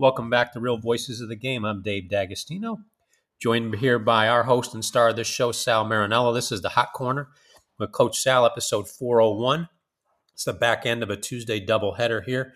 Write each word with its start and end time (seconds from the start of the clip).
Welcome 0.00 0.30
back 0.30 0.54
to 0.54 0.60
Real 0.60 0.78
Voices 0.78 1.20
of 1.20 1.28
the 1.28 1.36
Game. 1.36 1.62
I'm 1.62 1.82
Dave 1.82 2.08
D'Agostino, 2.08 2.78
joined 3.38 3.74
here 3.74 3.98
by 3.98 4.28
our 4.28 4.44
host 4.44 4.72
and 4.72 4.82
star 4.82 5.10
of 5.10 5.16
this 5.16 5.26
show, 5.26 5.52
Sal 5.52 5.84
Marinello. 5.84 6.32
This 6.32 6.50
is 6.50 6.62
the 6.62 6.70
Hot 6.70 6.94
Corner 6.94 7.28
with 7.78 7.92
Coach 7.92 8.18
Sal, 8.18 8.46
episode 8.46 8.88
401. 8.88 9.68
It's 10.32 10.44
the 10.44 10.54
back 10.54 10.86
end 10.86 11.02
of 11.02 11.10
a 11.10 11.18
Tuesday 11.18 11.60
doubleheader 11.60 12.24
here. 12.24 12.54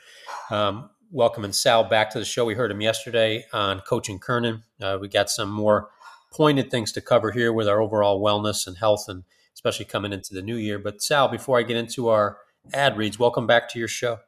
Um, 0.50 0.88
welcoming 1.12 1.52
Sal 1.52 1.84
back 1.84 2.08
to 2.12 2.18
the 2.18 2.24
show. 2.24 2.46
We 2.46 2.54
heard 2.54 2.70
him 2.70 2.80
yesterday 2.80 3.44
on 3.52 3.80
Coaching 3.80 4.18
Kernan. 4.18 4.62
Uh, 4.80 4.96
we 4.98 5.08
got 5.08 5.28
some 5.28 5.50
more 5.50 5.90
pointed 6.32 6.70
things 6.70 6.92
to 6.92 7.02
cover 7.02 7.30
here 7.30 7.52
with 7.52 7.68
our 7.68 7.82
overall 7.82 8.22
wellness 8.24 8.66
and 8.66 8.78
health, 8.78 9.04
and 9.06 9.24
especially 9.52 9.84
coming 9.84 10.14
into 10.14 10.32
the 10.32 10.40
new 10.40 10.56
year. 10.56 10.78
But 10.78 11.02
Sal, 11.02 11.28
before 11.28 11.58
I 11.58 11.62
get 11.64 11.76
into 11.76 12.08
our 12.08 12.38
ad 12.72 12.96
reads, 12.96 13.18
welcome 13.18 13.46
back 13.46 13.68
to 13.68 13.78
your 13.78 13.86
show. 13.86 14.20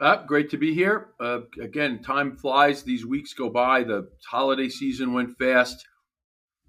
Uh, 0.00 0.24
great 0.24 0.48
to 0.50 0.56
be 0.56 0.72
here. 0.72 1.08
Uh, 1.20 1.40
again, 1.60 2.02
time 2.02 2.34
flies. 2.34 2.82
These 2.82 3.04
weeks 3.04 3.34
go 3.34 3.50
by. 3.50 3.84
The 3.84 4.08
holiday 4.26 4.70
season 4.70 5.12
went 5.12 5.36
fast. 5.38 5.86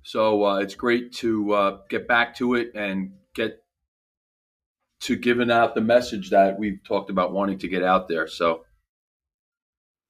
So 0.03 0.43
uh, 0.43 0.57
it's 0.57 0.75
great 0.75 1.13
to 1.13 1.53
uh, 1.53 1.77
get 1.89 2.07
back 2.07 2.35
to 2.37 2.55
it 2.55 2.71
and 2.75 3.11
get 3.33 3.63
to 5.01 5.15
giving 5.15 5.49
out 5.49 5.75
the 5.75 5.81
message 5.81 6.31
that 6.31 6.59
we've 6.59 6.79
talked 6.85 7.09
about 7.09 7.31
wanting 7.31 7.59
to 7.59 7.67
get 7.67 7.83
out 7.83 8.09
there. 8.09 8.27
So, 8.27 8.65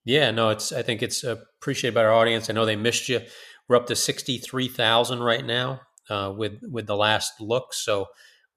yeah, 0.03 0.31
no, 0.31 0.49
it's. 0.49 0.71
I 0.71 0.81
think 0.81 1.03
it's 1.03 1.23
appreciated 1.23 1.93
by 1.93 2.03
our 2.03 2.13
audience. 2.13 2.49
I 2.49 2.53
know 2.53 2.65
they 2.65 2.75
missed 2.75 3.07
you. 3.07 3.21
We're 3.67 3.75
up 3.75 3.85
to 3.87 3.95
sixty 3.95 4.39
three 4.39 4.67
thousand 4.67 5.21
right 5.21 5.45
now 5.45 5.81
uh, 6.09 6.33
with 6.35 6.59
with 6.63 6.87
the 6.87 6.95
last 6.95 7.33
look. 7.39 7.73
So 7.73 8.07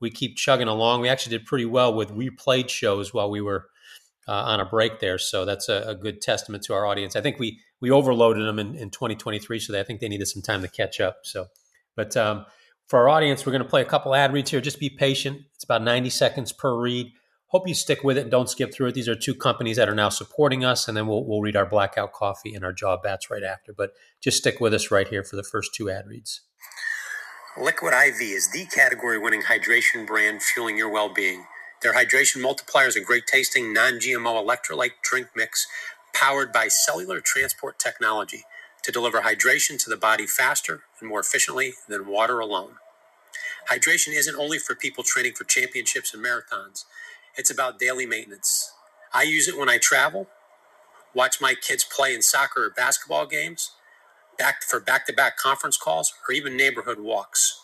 we 0.01 0.11
keep 0.11 0.37
chugging 0.37 0.69
along. 0.69 1.03
We 1.03 1.09
actually 1.09 1.37
did 1.37 1.47
pretty 1.47 1.67
well 1.67 1.93
with 1.95 2.11
replayed 2.11 2.71
shows 2.71 3.13
while 3.13 3.31
we 3.31 3.43
were 3.43 3.67
uh, 4.27 4.33
on 4.33 4.61
a 4.61 4.65
break 4.65 5.01
there. 5.01 5.19
So 5.19 5.45
that's 5.45 5.69
a, 5.69 5.85
a, 5.87 5.95
good 5.95 6.21
testament 6.21 6.65
to 6.65 6.75
our 6.75 6.87
audience. 6.87 7.17
I 7.17 7.21
think 7.21 7.39
we 7.39 7.61
we 7.81 7.91
overloaded 7.91 8.47
them 8.47 8.59
in, 8.59 8.75
in 8.75 8.91
2023, 8.91 9.59
so 9.59 9.73
they, 9.73 9.81
I 9.81 9.83
think 9.83 10.01
they 10.01 10.09
needed 10.09 10.27
some 10.27 10.43
time 10.43 10.63
to 10.63 10.69
catch 10.69 11.01
up. 11.01 11.19
So, 11.25 11.47
but 11.97 12.17
um, 12.17 12.47
for 12.87 12.99
our 13.01 13.09
audience, 13.09 13.45
we're 13.45 13.53
going 13.53 13.63
to 13.63 13.69
play 13.69 13.83
a 13.83 13.87
couple 13.87 14.15
ad 14.15 14.33
reads 14.33 14.51
here. 14.51 14.61
Just 14.61 14.81
be 14.81 14.91
patient. 14.91 15.43
It's 15.55 15.65
about 15.65 15.83
90 15.83 16.11
seconds 16.11 16.53
per 16.53 16.79
read. 16.79 17.13
Hope 17.49 17.69
you 17.69 17.75
stick 17.75 18.03
with 18.03 18.19
it 18.19 18.23
and 18.23 18.31
don't 18.31 18.49
skip 18.49 18.75
through 18.75 18.89
it. 18.89 18.95
These 18.95 19.09
are 19.09 19.15
two 19.15 19.35
companies 19.35 19.77
that 19.77 19.89
are 19.89 19.95
now 19.95 20.09
supporting 20.09 20.65
us, 20.65 20.89
and 20.89 20.97
then 20.97 21.07
we'll, 21.07 21.25
we'll 21.25 21.41
read 21.41 21.57
our 21.57 21.67
blackout 21.67 22.13
coffee 22.13 22.55
and 22.55 22.65
our 22.65 22.73
jaw 22.73 22.97
bats 22.97 23.31
right 23.31 23.45
after. 23.45 23.73
But 23.73 23.91
just 24.21 24.39
stick 24.39 24.61
with 24.61 24.75
us 24.75 24.91
right 24.91 25.07
here 25.07 25.23
for 25.23 25.37
the 25.37 25.45
first 25.45 25.75
two 25.75 25.91
ad 25.91 26.07
reads. 26.07 26.41
Liquid 27.57 27.93
IV 27.93 28.21
is 28.21 28.51
the 28.51 28.65
category 28.67 29.19
winning 29.19 29.43
hydration 29.43 30.05
brand 30.05 30.43
fueling 30.43 30.77
your 30.77 30.91
well 30.91 31.13
being. 31.13 31.45
Their 31.85 31.95
hydration 31.95 32.43
multiplier 32.43 32.89
is 32.89 32.97
a 32.97 33.03
great 33.03 33.29
tasting 33.29 33.75
non 33.75 33.95
GMO 34.01 34.45
electrolyte 34.45 35.03
drink 35.05 35.29
mix 35.37 35.69
powered 36.15 36.53
by 36.53 36.69
cellular 36.69 37.21
transport 37.21 37.79
technology 37.79 38.45
to 38.85 38.93
deliver 38.93 39.23
hydration 39.23 39.79
to 39.85 39.91
the 39.91 39.99
body 39.99 40.27
faster 40.27 40.85
and 41.01 41.11
more 41.11 41.21
efficiently 41.21 41.75
than 41.89 42.09
water 42.09 42.41
alone. 42.41 42.77
Hydration 43.71 44.15
isn't 44.15 44.37
only 44.37 44.59
for 44.59 44.75
people 44.77 45.05
training 45.05 45.35
for 45.35 45.45
championships 45.45 46.15
and 46.15 46.25
marathons, 46.25 46.87
it's 47.37 47.51
about 47.51 47.81
daily 47.81 48.07
maintenance. 48.07 48.73
I 49.15 49.25
use 49.25 49.49
it 49.49 49.59
when 49.59 49.71
I 49.71 49.79
travel, 49.79 50.29
watch 51.15 51.41
my 51.41 51.55
kids 51.55 51.85
play 51.85 52.15
in 52.15 52.23
soccer 52.23 52.67
or 52.67 52.71
basketball 52.71 53.27
games, 53.27 53.73
back 54.39 54.65
for 54.65 54.81
back 54.81 55.07
to 55.09 55.15
back 55.15 55.39
conference 55.39 55.79
calls, 55.79 56.15
or 56.29 56.35
even 56.35 56.57
neighborhood 56.57 57.01
walks. 57.01 57.64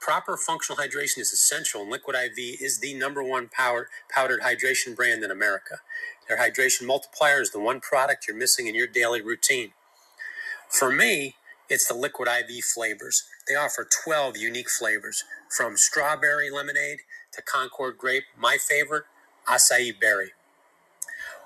Proper 0.00 0.36
functional 0.36 0.82
hydration 0.82 1.18
is 1.18 1.32
essential, 1.32 1.82
and 1.82 1.90
Liquid 1.90 2.16
IV 2.16 2.60
is 2.60 2.80
the 2.80 2.94
number 2.94 3.22
one 3.22 3.48
power, 3.48 3.88
powdered 4.10 4.42
hydration 4.42 4.96
brand 4.96 5.22
in 5.24 5.30
America. 5.30 5.80
Their 6.28 6.38
hydration 6.38 6.86
multiplier 6.86 7.42
is 7.42 7.50
the 7.52 7.60
one 7.60 7.80
product 7.80 8.26
you're 8.26 8.36
missing 8.36 8.66
in 8.66 8.74
your 8.74 8.86
daily 8.86 9.22
routine. 9.22 9.72
For 10.68 10.90
me, 10.90 11.36
it's 11.68 11.88
the 11.88 11.94
Liquid 11.94 12.28
IV 12.28 12.64
flavors. 12.64 13.24
They 13.48 13.54
offer 13.56 13.86
12 14.04 14.36
unique 14.38 14.70
flavors, 14.70 15.24
from 15.50 15.76
strawberry 15.76 16.50
lemonade 16.50 17.00
to 17.32 17.42
Concord 17.42 17.98
grape, 17.98 18.24
my 18.38 18.58
favorite, 18.58 19.04
acai 19.48 19.98
berry. 20.00 20.32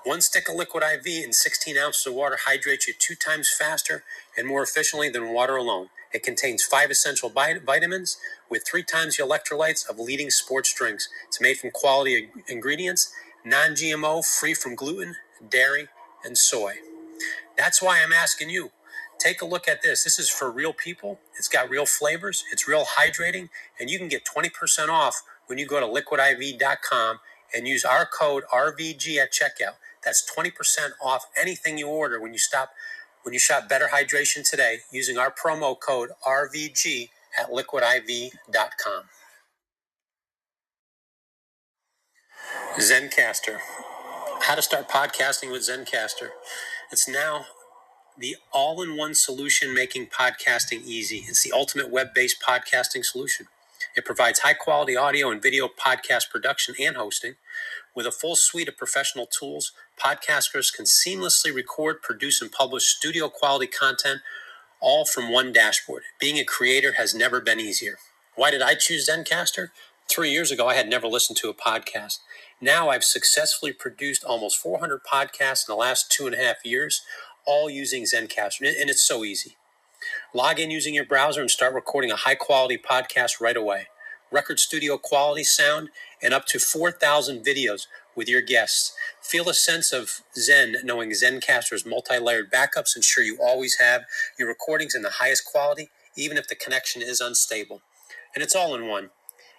One 0.05 0.21
stick 0.21 0.49
of 0.49 0.55
liquid 0.55 0.83
IV 0.83 1.23
and 1.23 1.35
16 1.35 1.77
ounces 1.77 2.07
of 2.07 2.13
water 2.15 2.37
hydrates 2.45 2.87
you 2.87 2.93
two 2.97 3.15
times 3.15 3.49
faster 3.49 4.03
and 4.37 4.47
more 4.47 4.63
efficiently 4.63 5.09
than 5.09 5.33
water 5.33 5.57
alone. 5.57 5.89
It 6.15 6.23
contains 6.23 6.63
five 6.63 6.91
essential 6.91 7.29
vitamins 7.65 8.17
with 8.49 8.65
three 8.67 8.83
times 8.83 9.17
the 9.17 9.23
electrolytes 9.25 9.89
of 9.89 9.99
leading 9.99 10.31
sports 10.31 10.73
drinks. 10.73 11.09
It's 11.27 11.41
made 11.41 11.59
from 11.59 11.71
quality 11.71 12.29
ingredients, 12.49 13.13
non 13.45 13.71
GMO, 13.71 14.25
free 14.25 14.55
from 14.55 14.75
gluten, 14.75 15.17
dairy, 15.51 15.89
and 16.25 16.39
soy. 16.39 16.75
That's 17.57 17.81
why 17.81 18.01
I'm 18.03 18.13
asking 18.13 18.51
you 18.51 18.71
take 19.19 19.41
a 19.41 19.45
look 19.47 19.67
at 19.67 19.81
this. 19.83 20.03
This 20.03 20.19
is 20.19 20.29
for 20.29 20.51
real 20.51 20.73
people. 20.73 21.19
It's 21.37 21.49
got 21.49 21.69
real 21.69 21.87
flavors, 21.87 22.45
it's 22.51 22.67
real 22.67 22.85
hydrating, 22.85 23.49
and 23.79 23.89
you 23.89 23.99
can 23.99 24.09
get 24.09 24.25
20% 24.25 24.89
off 24.89 25.23
when 25.47 25.59
you 25.59 25.67
go 25.67 25.79
to 25.79 25.87
liquidiv.com 25.87 27.19
and 27.55 27.67
use 27.67 27.85
our 27.85 28.05
code 28.07 28.43
RVG 28.53 29.17
at 29.17 29.31
checkout. 29.33 29.75
That's 30.03 30.25
20% 30.37 30.51
off 31.01 31.27
anything 31.41 31.77
you 31.79 31.87
order 31.87 32.21
when 32.21 32.33
you 32.33 32.39
stop 32.39 32.71
when 33.25 33.33
you 33.33 33.39
shop 33.39 33.67
Better 33.67 33.89
Hydration 33.91 34.47
today 34.47 34.77
using 34.91 35.17
our 35.17 35.31
promo 35.31 35.77
code 35.77 36.11
RVG 36.25 37.09
at 37.39 37.49
liquidiv.com. 37.49 39.03
Zencastr. 42.77 43.57
How 44.41 44.53
to 44.53 44.61
start 44.61 44.87
podcasting 44.87 45.51
with 45.51 45.67
Zencastr. 45.67 46.29
It's 46.91 47.07
now 47.07 47.47
the 48.15 48.35
all 48.53 48.81
in 48.83 48.95
one 48.95 49.15
solution 49.15 49.73
making 49.73 50.07
podcasting 50.07 50.83
easy. 50.85 51.25
It's 51.27 51.43
the 51.43 51.51
ultimate 51.51 51.89
web 51.89 52.09
based 52.13 52.37
podcasting 52.47 53.03
solution. 53.03 53.47
It 53.97 54.05
provides 54.05 54.39
high 54.39 54.53
quality 54.53 54.95
audio 54.95 55.31
and 55.31 55.41
video 55.41 55.67
podcast 55.67 56.29
production 56.29 56.75
and 56.79 56.95
hosting 56.95 57.35
with 57.95 58.05
a 58.05 58.11
full 58.11 58.35
suite 58.35 58.67
of 58.67 58.77
professional 58.77 59.25
tools 59.27 59.71
podcasters 60.03 60.73
can 60.73 60.85
seamlessly 60.85 61.55
record, 61.55 62.01
produce, 62.01 62.41
and 62.41 62.51
publish 62.51 62.85
studio 62.85 63.29
quality 63.29 63.67
content 63.67 64.21
all 64.81 65.05
from 65.05 65.31
one 65.31 65.53
dashboard. 65.53 66.03
Being 66.19 66.37
a 66.37 66.43
creator 66.45 66.93
has 66.93 67.15
never 67.15 67.41
been 67.41 67.59
easier. 67.59 67.97
Why 68.35 68.51
did 68.51 68.61
I 68.61 68.75
choose 68.75 69.09
Zencastr? 69.09 69.69
Three 70.09 70.31
years 70.31 70.51
ago, 70.51 70.67
I 70.67 70.75
had 70.75 70.89
never 70.89 71.07
listened 71.07 71.37
to 71.37 71.49
a 71.49 71.53
podcast. 71.53 72.19
Now 72.61 72.89
I've 72.89 73.03
successfully 73.03 73.73
produced 73.73 74.23
almost 74.23 74.59
400 74.59 75.01
podcasts 75.03 75.67
in 75.67 75.73
the 75.73 75.75
last 75.75 76.11
two 76.11 76.27
and 76.27 76.35
a 76.35 76.39
half 76.39 76.57
years, 76.65 77.01
all 77.47 77.69
using 77.69 78.03
Zencastr, 78.03 78.61
and 78.61 78.89
it's 78.89 79.05
so 79.07 79.23
easy. 79.23 79.57
Log 80.33 80.59
in 80.59 80.71
using 80.71 80.93
your 80.93 81.05
browser 81.05 81.41
and 81.41 81.49
start 81.49 81.73
recording 81.73 82.11
a 82.11 82.15
high 82.15 82.35
quality 82.35 82.77
podcast 82.77 83.41
right 83.41 83.57
away. 83.57 83.87
Record 84.35 84.59
studio 84.59 84.97
quality 84.97 85.45
sound 85.45 85.91
and 86.21 86.33
up 86.33 86.43
to 86.47 86.59
4,000 86.59 87.45
videos 87.45 87.87
with 88.17 88.27
your 88.27 88.41
guests. 88.41 88.93
Feel 89.21 89.47
a 89.47 89.53
sense 89.53 89.93
of 89.93 90.23
Zen 90.35 90.75
knowing 90.83 91.11
Zencastr's 91.11 91.85
multi 91.85 92.19
layered 92.19 92.51
backups 92.51 92.97
ensure 92.97 93.23
you 93.23 93.37
always 93.41 93.77
have 93.79 94.01
your 94.37 94.49
recordings 94.49 94.93
in 94.93 95.03
the 95.03 95.21
highest 95.21 95.45
quality, 95.45 95.89
even 96.17 96.35
if 96.35 96.49
the 96.49 96.55
connection 96.55 97.01
is 97.01 97.21
unstable. 97.21 97.81
And 98.35 98.43
it's 98.43 98.57
all 98.57 98.75
in 98.75 98.89
one. 98.89 99.11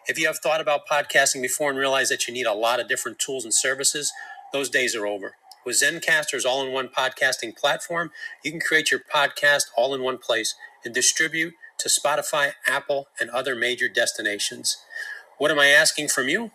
If 0.08 0.18
you 0.18 0.26
have 0.26 0.40
thought 0.40 0.60
about 0.60 0.86
podcasting 0.86 1.40
before 1.40 1.70
and 1.70 1.78
realize 1.78 2.10
that 2.10 2.28
you 2.28 2.34
need 2.34 2.46
a 2.46 2.52
lot 2.52 2.78
of 2.78 2.86
different 2.86 3.18
tools 3.18 3.44
and 3.44 3.54
services, 3.54 4.12
those 4.52 4.68
days 4.68 4.94
are 4.94 5.06
over. 5.06 5.36
With 5.64 5.80
Zencastr's 5.80 6.44
all 6.44 6.62
in 6.62 6.70
one 6.70 6.90
podcasting 6.90 7.56
platform, 7.56 8.10
you 8.44 8.50
can 8.50 8.60
create 8.60 8.90
your 8.90 9.00
podcast 9.00 9.68
all 9.74 9.94
in 9.94 10.02
one 10.02 10.18
place 10.18 10.54
and 10.84 10.92
distribute 10.94 11.54
to 11.78 11.88
Spotify, 11.88 12.52
Apple, 12.66 13.08
and 13.20 13.30
other 13.30 13.54
major 13.54 13.88
destinations. 13.88 14.78
What 15.38 15.50
am 15.50 15.58
I 15.58 15.68
asking 15.68 16.08
from 16.08 16.28
you? 16.28 16.50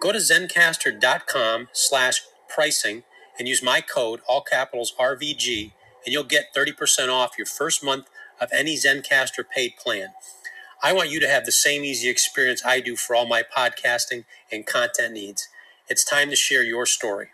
Go 0.00 0.12
to 0.12 0.18
zencastr.com 0.18 1.68
slash 1.72 2.22
pricing 2.48 3.02
and 3.38 3.48
use 3.48 3.62
my 3.62 3.80
code, 3.80 4.20
all 4.28 4.42
capitals 4.42 4.94
RVG, 4.98 5.72
and 6.04 6.12
you'll 6.12 6.24
get 6.24 6.54
30% 6.54 7.08
off 7.10 7.38
your 7.38 7.46
first 7.46 7.84
month 7.84 8.06
of 8.40 8.50
any 8.52 8.76
Zencastr 8.76 9.44
paid 9.48 9.76
plan. 9.76 10.08
I 10.82 10.92
want 10.92 11.10
you 11.10 11.20
to 11.20 11.28
have 11.28 11.46
the 11.46 11.52
same 11.52 11.84
easy 11.84 12.08
experience 12.08 12.62
I 12.64 12.80
do 12.80 12.96
for 12.96 13.16
all 13.16 13.26
my 13.26 13.42
podcasting 13.42 14.24
and 14.52 14.66
content 14.66 15.14
needs. 15.14 15.48
It's 15.88 16.04
time 16.04 16.30
to 16.30 16.36
share 16.36 16.62
your 16.62 16.86
story. 16.86 17.28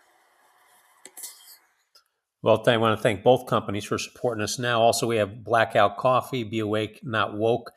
Well, 2.43 2.63
I 2.65 2.77
want 2.77 2.97
to 2.97 3.03
thank 3.03 3.23
both 3.23 3.45
companies 3.45 3.83
for 3.83 3.99
supporting 3.99 4.43
us 4.43 4.57
now. 4.57 4.81
Also, 4.81 5.05
we 5.05 5.17
have 5.17 5.43
Blackout 5.43 5.97
Coffee, 5.97 6.43
Be 6.43 6.59
Awake, 6.59 6.99
Not 7.03 7.37
Woke. 7.37 7.71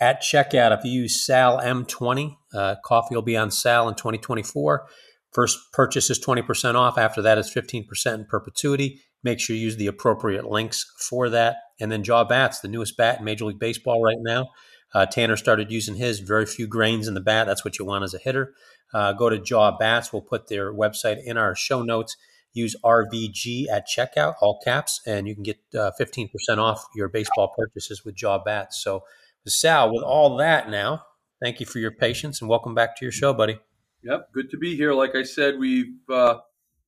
At 0.00 0.22
checkout, 0.22 0.76
if 0.76 0.84
you 0.84 1.02
use 1.02 1.24
SAL 1.24 1.60
M20, 1.60 2.36
uh, 2.52 2.74
coffee 2.84 3.14
will 3.14 3.22
be 3.22 3.36
on 3.36 3.52
sale 3.52 3.88
in 3.88 3.94
2024. 3.94 4.88
First 5.32 5.58
purchase 5.72 6.10
is 6.10 6.18
20% 6.18 6.74
off. 6.74 6.98
After 6.98 7.22
that 7.22 7.38
is 7.38 7.54
15% 7.54 8.14
in 8.14 8.24
perpetuity. 8.24 9.00
Make 9.22 9.38
sure 9.38 9.54
you 9.54 9.62
use 9.62 9.76
the 9.76 9.86
appropriate 9.86 10.46
links 10.46 10.84
for 10.98 11.28
that. 11.30 11.56
And 11.80 11.92
then 11.92 12.02
Jaw 12.02 12.24
Bats, 12.24 12.58
the 12.58 12.66
newest 12.66 12.96
bat 12.96 13.20
in 13.20 13.24
Major 13.24 13.44
League 13.44 13.60
Baseball 13.60 14.02
right 14.02 14.18
now. 14.18 14.48
Uh, 14.92 15.06
Tanner 15.06 15.36
started 15.36 15.70
using 15.70 15.94
his, 15.94 16.18
very 16.18 16.44
few 16.44 16.66
grains 16.66 17.06
in 17.06 17.14
the 17.14 17.20
bat. 17.20 17.46
That's 17.46 17.64
what 17.64 17.78
you 17.78 17.84
want 17.84 18.02
as 18.02 18.12
a 18.12 18.18
hitter. 18.18 18.54
Uh, 18.92 19.12
go 19.12 19.30
to 19.30 19.38
Jaw 19.38 19.76
Bats. 19.78 20.12
We'll 20.12 20.22
put 20.22 20.48
their 20.48 20.72
website 20.72 21.18
in 21.24 21.36
our 21.38 21.54
show 21.54 21.82
notes. 21.82 22.16
Use 22.52 22.76
RVG 22.84 23.68
at 23.70 23.86
checkout, 23.86 24.34
all 24.40 24.60
caps, 24.64 25.00
and 25.06 25.26
you 25.26 25.34
can 25.34 25.42
get 25.42 25.58
uh, 25.74 25.90
15% 26.00 26.30
off 26.58 26.84
your 26.94 27.08
baseball 27.08 27.54
purchases 27.56 28.04
with 28.04 28.14
Jaw 28.14 28.38
Bats. 28.38 28.82
So, 28.82 29.04
Sal, 29.46 29.92
with 29.92 30.02
all 30.02 30.36
that 30.36 30.70
now, 30.70 31.04
thank 31.42 31.60
you 31.60 31.66
for 31.66 31.78
your 31.78 31.90
patience 31.90 32.40
and 32.40 32.48
welcome 32.48 32.74
back 32.74 32.96
to 32.96 33.04
your 33.04 33.12
show, 33.12 33.32
buddy. 33.32 33.58
Yep, 34.04 34.32
good 34.32 34.50
to 34.50 34.56
be 34.56 34.76
here. 34.76 34.92
Like 34.92 35.14
I 35.14 35.22
said, 35.22 35.58
we've 35.58 35.94
uh, 36.10 36.38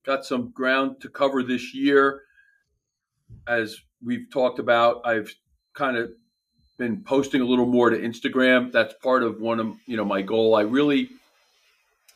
got 0.05 0.25
some 0.25 0.51
ground 0.51 1.01
to 1.01 1.09
cover 1.09 1.43
this 1.43 1.73
year. 1.73 2.21
As 3.47 3.77
we've 4.03 4.27
talked 4.31 4.59
about, 4.59 5.01
I've 5.05 5.33
kind 5.73 5.97
of 5.97 6.11
been 6.77 7.03
posting 7.03 7.41
a 7.41 7.45
little 7.45 7.65
more 7.65 7.89
to 7.89 7.97
Instagram. 7.97 8.71
That's 8.71 8.93
part 8.95 9.23
of 9.23 9.39
one 9.39 9.59
of 9.59 9.75
you 9.85 9.97
know 9.97 10.05
my 10.05 10.21
goal. 10.21 10.55
I 10.55 10.61
really 10.61 11.09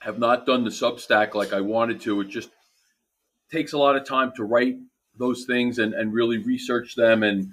have 0.02 0.20
not 0.20 0.46
done 0.46 0.64
the 0.64 0.70
Substack 0.70 1.34
like 1.34 1.54
I 1.54 1.62
wanted 1.62 2.02
to. 2.02 2.22
It 2.22 2.30
just 2.30 2.50
takes 3.52 3.74
a 3.74 3.78
lot 3.78 3.96
of 3.96 4.06
time 4.06 4.32
to 4.36 4.44
write 4.44 4.78
those 5.18 5.46
things 5.46 5.80
and, 5.80 5.94
and 5.94 6.14
really 6.14 6.38
research 6.38 6.96
them. 6.96 7.24
And 7.24 7.52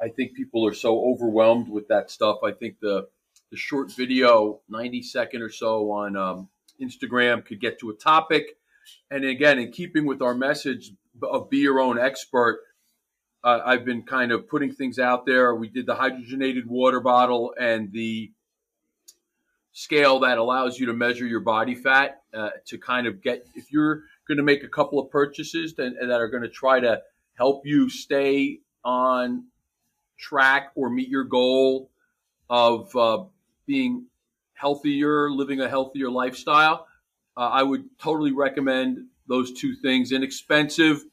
I 0.00 0.08
think 0.08 0.34
people 0.34 0.66
are 0.66 0.74
so 0.74 1.00
overwhelmed 1.12 1.68
with 1.68 1.88
that 1.88 2.10
stuff. 2.10 2.38
I 2.44 2.52
think 2.52 2.76
the 2.80 3.08
the 3.50 3.56
short 3.56 3.90
video, 3.92 4.60
90 4.68 5.02
second 5.02 5.42
or 5.42 5.48
so 5.48 5.90
on 5.90 6.16
um, 6.16 6.48
Instagram 6.80 7.44
could 7.44 7.60
get 7.60 7.80
to 7.80 7.90
a 7.90 7.94
topic. 7.94 8.58
And 9.10 9.24
again, 9.24 9.58
in 9.58 9.72
keeping 9.72 10.06
with 10.06 10.22
our 10.22 10.34
message 10.34 10.92
of 11.22 11.48
be 11.50 11.58
your 11.58 11.80
own 11.80 11.98
expert, 11.98 12.60
uh, 13.42 13.60
I've 13.64 13.84
been 13.84 14.02
kind 14.02 14.32
of 14.32 14.48
putting 14.48 14.72
things 14.72 14.98
out 14.98 15.24
there. 15.24 15.54
We 15.54 15.68
did 15.68 15.86
the 15.86 15.94
hydrogenated 15.94 16.66
water 16.66 17.00
bottle 17.00 17.54
and 17.58 17.92
the 17.92 18.32
scale 19.72 20.20
that 20.20 20.38
allows 20.38 20.78
you 20.78 20.86
to 20.86 20.92
measure 20.92 21.26
your 21.26 21.40
body 21.40 21.74
fat 21.74 22.22
uh, 22.34 22.50
to 22.66 22.78
kind 22.78 23.06
of 23.06 23.22
get, 23.22 23.46
if 23.54 23.70
you're 23.70 24.02
going 24.28 24.38
to 24.38 24.44
make 24.44 24.62
a 24.62 24.68
couple 24.68 24.98
of 24.98 25.10
purchases 25.10 25.74
that, 25.74 25.94
that 26.00 26.20
are 26.20 26.28
going 26.28 26.42
to 26.42 26.48
try 26.48 26.78
to 26.78 27.00
help 27.34 27.66
you 27.66 27.88
stay 27.88 28.60
on 28.84 29.44
track 30.18 30.72
or 30.74 30.90
meet 30.90 31.08
your 31.08 31.24
goal 31.24 31.90
of 32.50 32.94
uh, 32.96 33.24
being 33.66 34.06
healthier, 34.54 35.30
living 35.30 35.60
a 35.60 35.68
healthier 35.68 36.10
lifestyle, 36.10 36.86
uh, 37.36 37.48
I 37.48 37.62
would 37.62 37.84
totally 37.98 38.32
recommend 38.32 39.06
those 39.28 39.52
two 39.52 39.76
things. 39.76 40.10
Inexpensive 40.10 41.04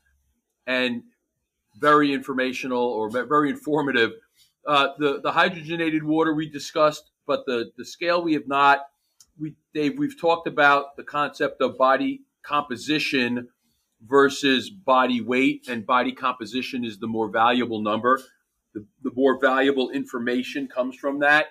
and 0.65 1.03
very 1.77 2.13
informational 2.13 2.81
or 2.81 3.09
very 3.09 3.49
informative. 3.49 4.13
Uh, 4.65 4.89
the 4.97 5.21
the 5.21 5.31
hydrogenated 5.31 6.01
water 6.01 6.33
we 6.33 6.49
discussed, 6.49 7.11
but 7.27 7.45
the 7.45 7.71
the 7.77 7.85
scale 7.85 8.23
we 8.23 8.33
have 8.33 8.47
not. 8.47 8.87
We 9.39 9.53
Dave, 9.73 9.99
we've 9.99 10.19
talked 10.19 10.47
about 10.47 10.95
the 10.95 11.03
concept 11.03 11.61
of 11.61 11.77
body 11.77 12.21
composition 12.45 13.49
versus 14.05 14.69
body 14.69 15.21
weight, 15.21 15.67
and 15.67 15.85
body 15.85 16.11
composition 16.11 16.85
is 16.85 16.99
the 16.99 17.07
more 17.07 17.29
valuable 17.29 17.81
number. 17.81 18.21
The, 18.73 18.85
the 19.03 19.11
more 19.15 19.39
valuable 19.39 19.89
information 19.89 20.67
comes 20.67 20.95
from 20.95 21.19
that 21.19 21.47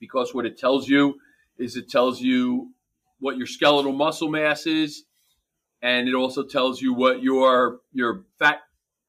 because 0.00 0.34
what 0.34 0.46
it 0.46 0.58
tells 0.58 0.88
you 0.88 1.14
is 1.58 1.76
it 1.76 1.88
tells 1.88 2.20
you 2.20 2.72
what 3.20 3.36
your 3.36 3.46
skeletal 3.46 3.92
muscle 3.92 4.28
mass 4.28 4.66
is, 4.66 5.04
and 5.80 6.08
it 6.08 6.14
also 6.14 6.42
tells 6.42 6.82
you 6.82 6.92
what 6.92 7.22
your 7.22 7.80
your 7.92 8.24
fat 8.38 8.60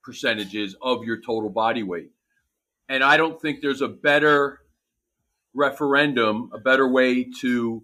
percentage 0.03 0.55
is 0.55 0.75
of 0.81 1.03
your 1.03 1.19
total 1.19 1.49
body 1.49 1.83
weight. 1.83 2.11
And 2.87 3.03
I 3.03 3.17
don't 3.17 3.41
think 3.41 3.61
there's 3.61 3.81
a 3.81 3.87
better 3.87 4.61
referendum, 5.53 6.51
a 6.53 6.59
better 6.59 6.87
way 6.87 7.25
to 7.41 7.83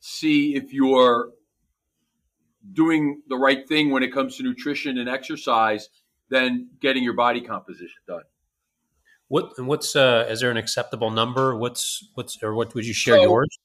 see 0.00 0.54
if 0.54 0.72
you're 0.72 1.30
doing 2.72 3.22
the 3.28 3.36
right 3.36 3.68
thing 3.68 3.90
when 3.90 4.02
it 4.02 4.12
comes 4.12 4.36
to 4.36 4.42
nutrition 4.42 4.98
and 4.98 5.08
exercise 5.08 5.88
than 6.30 6.68
getting 6.80 7.04
your 7.04 7.12
body 7.12 7.40
composition 7.40 8.00
done. 8.06 8.22
What 9.28 9.58
what's 9.58 9.96
uh, 9.96 10.26
is 10.28 10.40
there 10.40 10.50
an 10.50 10.56
acceptable 10.56 11.10
number? 11.10 11.56
What's 11.56 12.08
what's 12.14 12.42
or 12.42 12.54
what 12.54 12.74
would 12.74 12.86
you 12.86 12.94
share 12.94 13.16
so, 13.16 13.22
yours? 13.22 13.58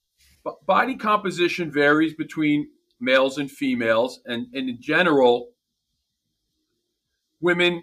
body 0.66 0.96
composition 0.96 1.70
varies 1.70 2.14
between 2.14 2.68
males 2.98 3.38
and 3.38 3.50
females, 3.50 4.20
and, 4.26 4.46
and 4.54 4.68
in 4.68 4.80
general, 4.80 5.50
women 7.40 7.82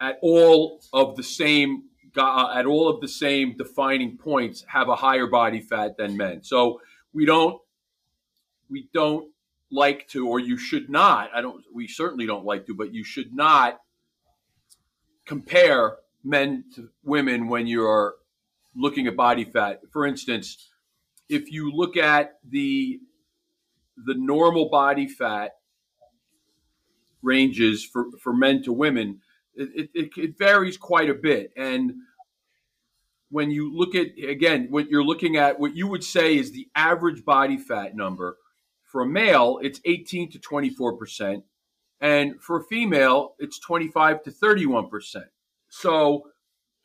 at 0.00 0.18
all 0.22 0.80
of 0.92 1.16
the 1.16 1.22
same 1.22 1.84
uh, 2.16 2.52
at 2.54 2.66
all 2.66 2.88
of 2.88 3.00
the 3.00 3.08
same 3.08 3.56
defining 3.56 4.16
points 4.16 4.64
have 4.66 4.88
a 4.88 4.96
higher 4.96 5.26
body 5.26 5.60
fat 5.60 5.96
than 5.96 6.16
men. 6.16 6.42
So 6.42 6.80
we 7.12 7.24
don't 7.24 7.60
we 8.70 8.88
don't 8.92 9.30
like 9.70 10.08
to, 10.08 10.28
or 10.28 10.40
you 10.40 10.56
should 10.56 10.88
not. 10.88 11.30
I 11.34 11.40
don't. 11.40 11.62
We 11.72 11.86
certainly 11.86 12.26
don't 12.26 12.44
like 12.44 12.66
to, 12.66 12.74
but 12.74 12.92
you 12.92 13.04
should 13.04 13.34
not 13.34 13.80
compare 15.26 15.96
men 16.24 16.64
to 16.74 16.88
women 17.04 17.48
when 17.48 17.66
you're 17.66 18.14
looking 18.74 19.06
at 19.06 19.16
body 19.16 19.44
fat. 19.44 19.80
For 19.92 20.06
instance, 20.06 20.70
if 21.28 21.50
you 21.52 21.70
look 21.72 21.96
at 21.96 22.38
the 22.48 23.00
the 23.96 24.14
normal 24.14 24.68
body 24.68 25.08
fat 25.08 25.52
ranges 27.20 27.84
for, 27.84 28.06
for 28.20 28.32
men 28.32 28.62
to 28.62 28.72
women, 28.72 29.20
it, 29.54 29.90
it, 29.92 30.10
it 30.16 30.38
varies 30.38 30.76
quite 30.76 31.10
a 31.10 31.14
bit. 31.14 31.52
And 31.56 31.94
when 33.30 33.50
you 33.50 33.76
look 33.76 33.94
at 33.94 34.08
again, 34.18 34.68
what 34.70 34.88
you're 34.88 35.04
looking 35.04 35.36
at, 35.36 35.58
what 35.60 35.76
you 35.76 35.88
would 35.88 36.04
say 36.04 36.36
is 36.36 36.52
the 36.52 36.68
average 36.74 37.24
body 37.24 37.58
fat 37.58 37.94
number 37.94 38.38
for 38.88 39.02
a 39.02 39.06
male, 39.06 39.58
it's 39.62 39.80
18 39.84 40.30
to 40.32 40.38
24 40.38 40.96
percent, 40.96 41.44
and 42.00 42.40
for 42.40 42.60
a 42.60 42.64
female, 42.64 43.34
it's 43.38 43.58
25 43.60 44.22
to 44.24 44.30
31 44.30 44.88
percent. 44.88 45.26
So 45.68 46.24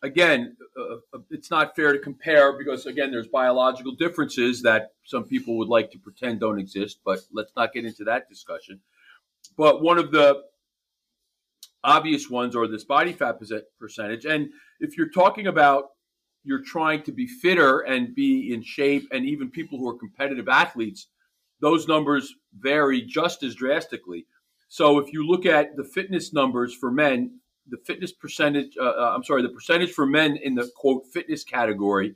again, 0.04 0.58
uh, 0.78 0.96
uh, 1.14 1.20
it's 1.32 1.50
not 1.50 1.76
fair 1.76 1.94
to 1.94 2.00
compare 2.00 2.58
because 2.58 2.86
again, 2.86 3.10
there's 3.10 3.28
biological 3.28 3.94
differences 3.96 4.62
that 4.64 4.92
some 5.06 5.24
people 5.24 5.58
would 5.58 5.70
like 5.70 5.92
to 5.92 5.98
pretend 5.98 6.42
don't 6.42 6.60
exist. 6.60 7.00
But 7.06 7.20
let's 7.32 7.54
not 7.56 7.74
get 7.74 7.86
into 7.86 8.04
that 8.04 8.28
discussion. 8.30 8.82
But 9.58 9.82
one 9.82 9.98
of 9.98 10.12
the 10.12 10.44
obvious 11.86 12.30
ones 12.30 12.56
are 12.56 12.68
this 12.68 12.84
body 12.84 13.14
fat 13.14 13.40
percentage, 13.80 14.26
and 14.26 14.50
if 14.80 14.98
you're 14.98 15.10
talking 15.10 15.48
about 15.48 15.86
you're 16.46 16.62
trying 16.62 17.02
to 17.04 17.12
be 17.14 17.26
fitter 17.26 17.80
and 17.82 18.14
be 18.14 18.54
in 18.54 18.62
shape, 18.62 19.08
and 19.12 19.26
even 19.26 19.50
people 19.50 19.80
who 19.80 19.88
are 19.88 19.98
competitive 19.98 20.50
athletes, 20.50 21.08
those 21.64 21.88
numbers 21.88 22.36
vary 22.60 23.02
just 23.02 23.42
as 23.42 23.56
drastically. 23.56 24.28
So 24.68 25.00
if 25.00 25.14
you 25.14 25.26
look 25.26 25.46
at 25.46 25.76
the 25.78 25.84
fitness 25.84 26.34
numbers 26.34 26.76
for 26.76 26.92
men, 26.92 27.40
the 27.68 27.78
fitness 27.78 28.12
percentage. 28.12 28.76
Uh, 28.80 28.84
uh, 28.84 29.14
I'm 29.16 29.24
sorry, 29.24 29.42
the 29.42 29.50
percentage 29.50 29.92
for 29.92 30.06
men 30.06 30.36
in 30.38 30.56
the 30.56 30.70
quote 30.76 31.06
fitness 31.14 31.44
category, 31.44 32.16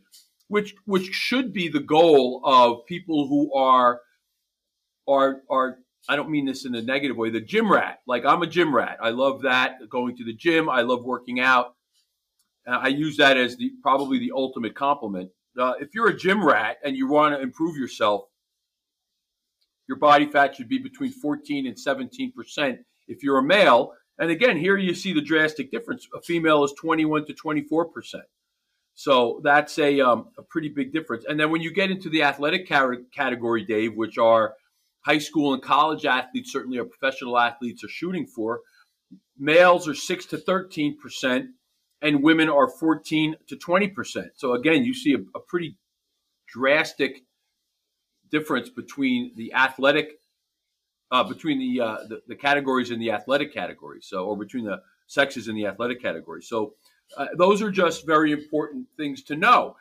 which 0.50 0.76
which 0.86 1.06
should 1.06 1.54
be 1.54 1.70
the 1.70 1.80
goal 1.80 2.42
of 2.44 2.86
people 2.86 3.28
who 3.28 3.54
are 3.54 4.02
are 5.08 5.42
are. 5.50 5.80
I 6.10 6.16
don't 6.16 6.30
mean 6.30 6.46
this 6.46 6.66
in 6.66 6.76
a 6.76 6.82
negative 6.82 7.18
way. 7.18 7.30
The 7.30 7.42
gym 7.42 7.72
rat, 7.72 8.00
like 8.08 8.26
I'm 8.26 8.42
a 8.42 8.48
gym 8.48 8.76
rat. 8.76 8.98
I 9.02 9.10
love 9.10 9.42
that 9.44 9.78
going 9.90 10.16
to 10.18 10.24
the 10.24 10.34
gym. 10.34 10.70
I 10.70 10.82
love 10.82 11.04
working 11.04 11.40
out. 11.40 11.76
I 12.66 12.90
use 12.90 13.16
that 13.18 13.38
as 13.38 13.56
the 13.56 13.72
probably 13.82 14.20
the 14.20 14.34
ultimate 14.36 14.76
compliment. 14.76 15.32
Uh, 15.58 15.74
if 15.80 15.96
you're 15.96 16.10
a 16.10 16.18
gym 16.18 16.46
rat 16.46 16.78
and 16.84 16.98
you 16.98 17.08
want 17.08 17.34
to 17.34 17.42
improve 17.42 17.78
yourself, 17.78 18.26
your 19.88 19.98
body 19.98 20.30
fat 20.30 20.56
should 20.56 20.70
be 20.70 20.78
between 20.78 21.12
14 21.12 21.68
and 21.68 21.80
17 21.80 22.32
percent. 22.32 22.80
If 23.08 23.24
you're 23.24 23.40
a 23.40 23.44
male, 23.44 23.94
and 24.20 24.32
again, 24.32 24.58
here 24.58 24.78
you 24.78 24.94
see 24.94 25.14
the 25.14 25.22
drastic 25.22 25.72
difference. 25.72 26.08
A 26.16 26.22
female 26.22 26.64
is 26.64 26.74
21 26.74 27.26
to 27.26 27.34
24 27.34 27.86
percent. 27.86 28.24
So 28.94 29.42
that's 29.44 29.78
a, 29.78 30.00
um, 30.02 30.30
a 30.40 30.42
pretty 30.42 30.70
big 30.70 30.92
difference. 30.92 31.24
And 31.30 31.40
then 31.40 31.52
when 31.52 31.62
you 31.62 31.72
get 31.72 31.92
into 31.92 32.10
the 32.10 32.24
athletic 32.24 32.68
category, 32.68 33.64
Dave, 33.64 33.96
which 33.96 34.18
are 34.18 34.56
high 35.02 35.20
school 35.20 35.54
and 35.54 35.62
college 35.62 36.04
athletes, 36.04 36.52
certainly 36.52 36.80
our 36.80 36.86
professional 36.86 37.38
athletes 37.38 37.84
are 37.84 37.90
shooting 37.90 38.26
for, 38.26 38.62
males 39.38 39.88
are 39.88 39.94
6 39.94 40.26
to 40.26 40.38
13 40.40 40.98
percent, 40.98 41.52
and 42.02 42.24
women 42.24 42.50
are 42.50 42.68
14 42.68 43.36
to 43.48 43.56
20 43.56 43.88
percent. 43.90 44.32
So 44.36 44.54
again, 44.54 44.84
you 44.84 44.96
see 44.96 45.14
a, 45.14 45.20
a 45.38 45.42
pretty 45.42 45.78
drastic 46.48 47.22
difference 48.32 48.70
between 48.70 49.34
the 49.36 49.54
athletic 49.54 50.20
uh, 51.12 51.24
between 51.24 51.58
the, 51.60 51.82
uh, 51.82 51.98
the, 52.10 52.22
the 52.28 52.36
categories 52.36 52.92
in 52.92 53.00
the 53.00 53.12
athletic 53.12 53.54
category, 53.54 54.00
so 54.02 54.26
or 54.26 54.38
between 54.38 54.66
the 54.66 54.82
sexes 55.08 55.48
in 55.48 55.56
the 55.56 55.66
athletic 55.66 56.02
category. 56.02 56.42
So 56.42 56.74
uh, 57.16 57.28
those 57.38 57.62
are 57.62 57.72
just 57.72 58.06
very 58.06 58.34
important 58.34 58.88
things 58.98 59.24
to 59.24 59.36
know 59.36 59.78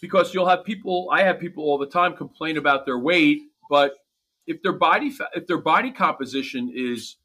because 0.00 0.32
you'll 0.32 0.48
have 0.48 0.64
people. 0.64 1.08
I 1.12 1.22
have 1.22 1.40
people 1.40 1.64
all 1.64 1.78
the 1.78 1.86
time 1.86 2.16
complain 2.16 2.56
about 2.56 2.86
their 2.86 2.98
weight, 2.98 3.40
but 3.68 3.94
if 4.46 4.62
their 4.62 4.72
body 4.72 5.12
if 5.34 5.46
their 5.46 5.58
body 5.58 5.90
composition 5.90 6.72
is 6.74 7.16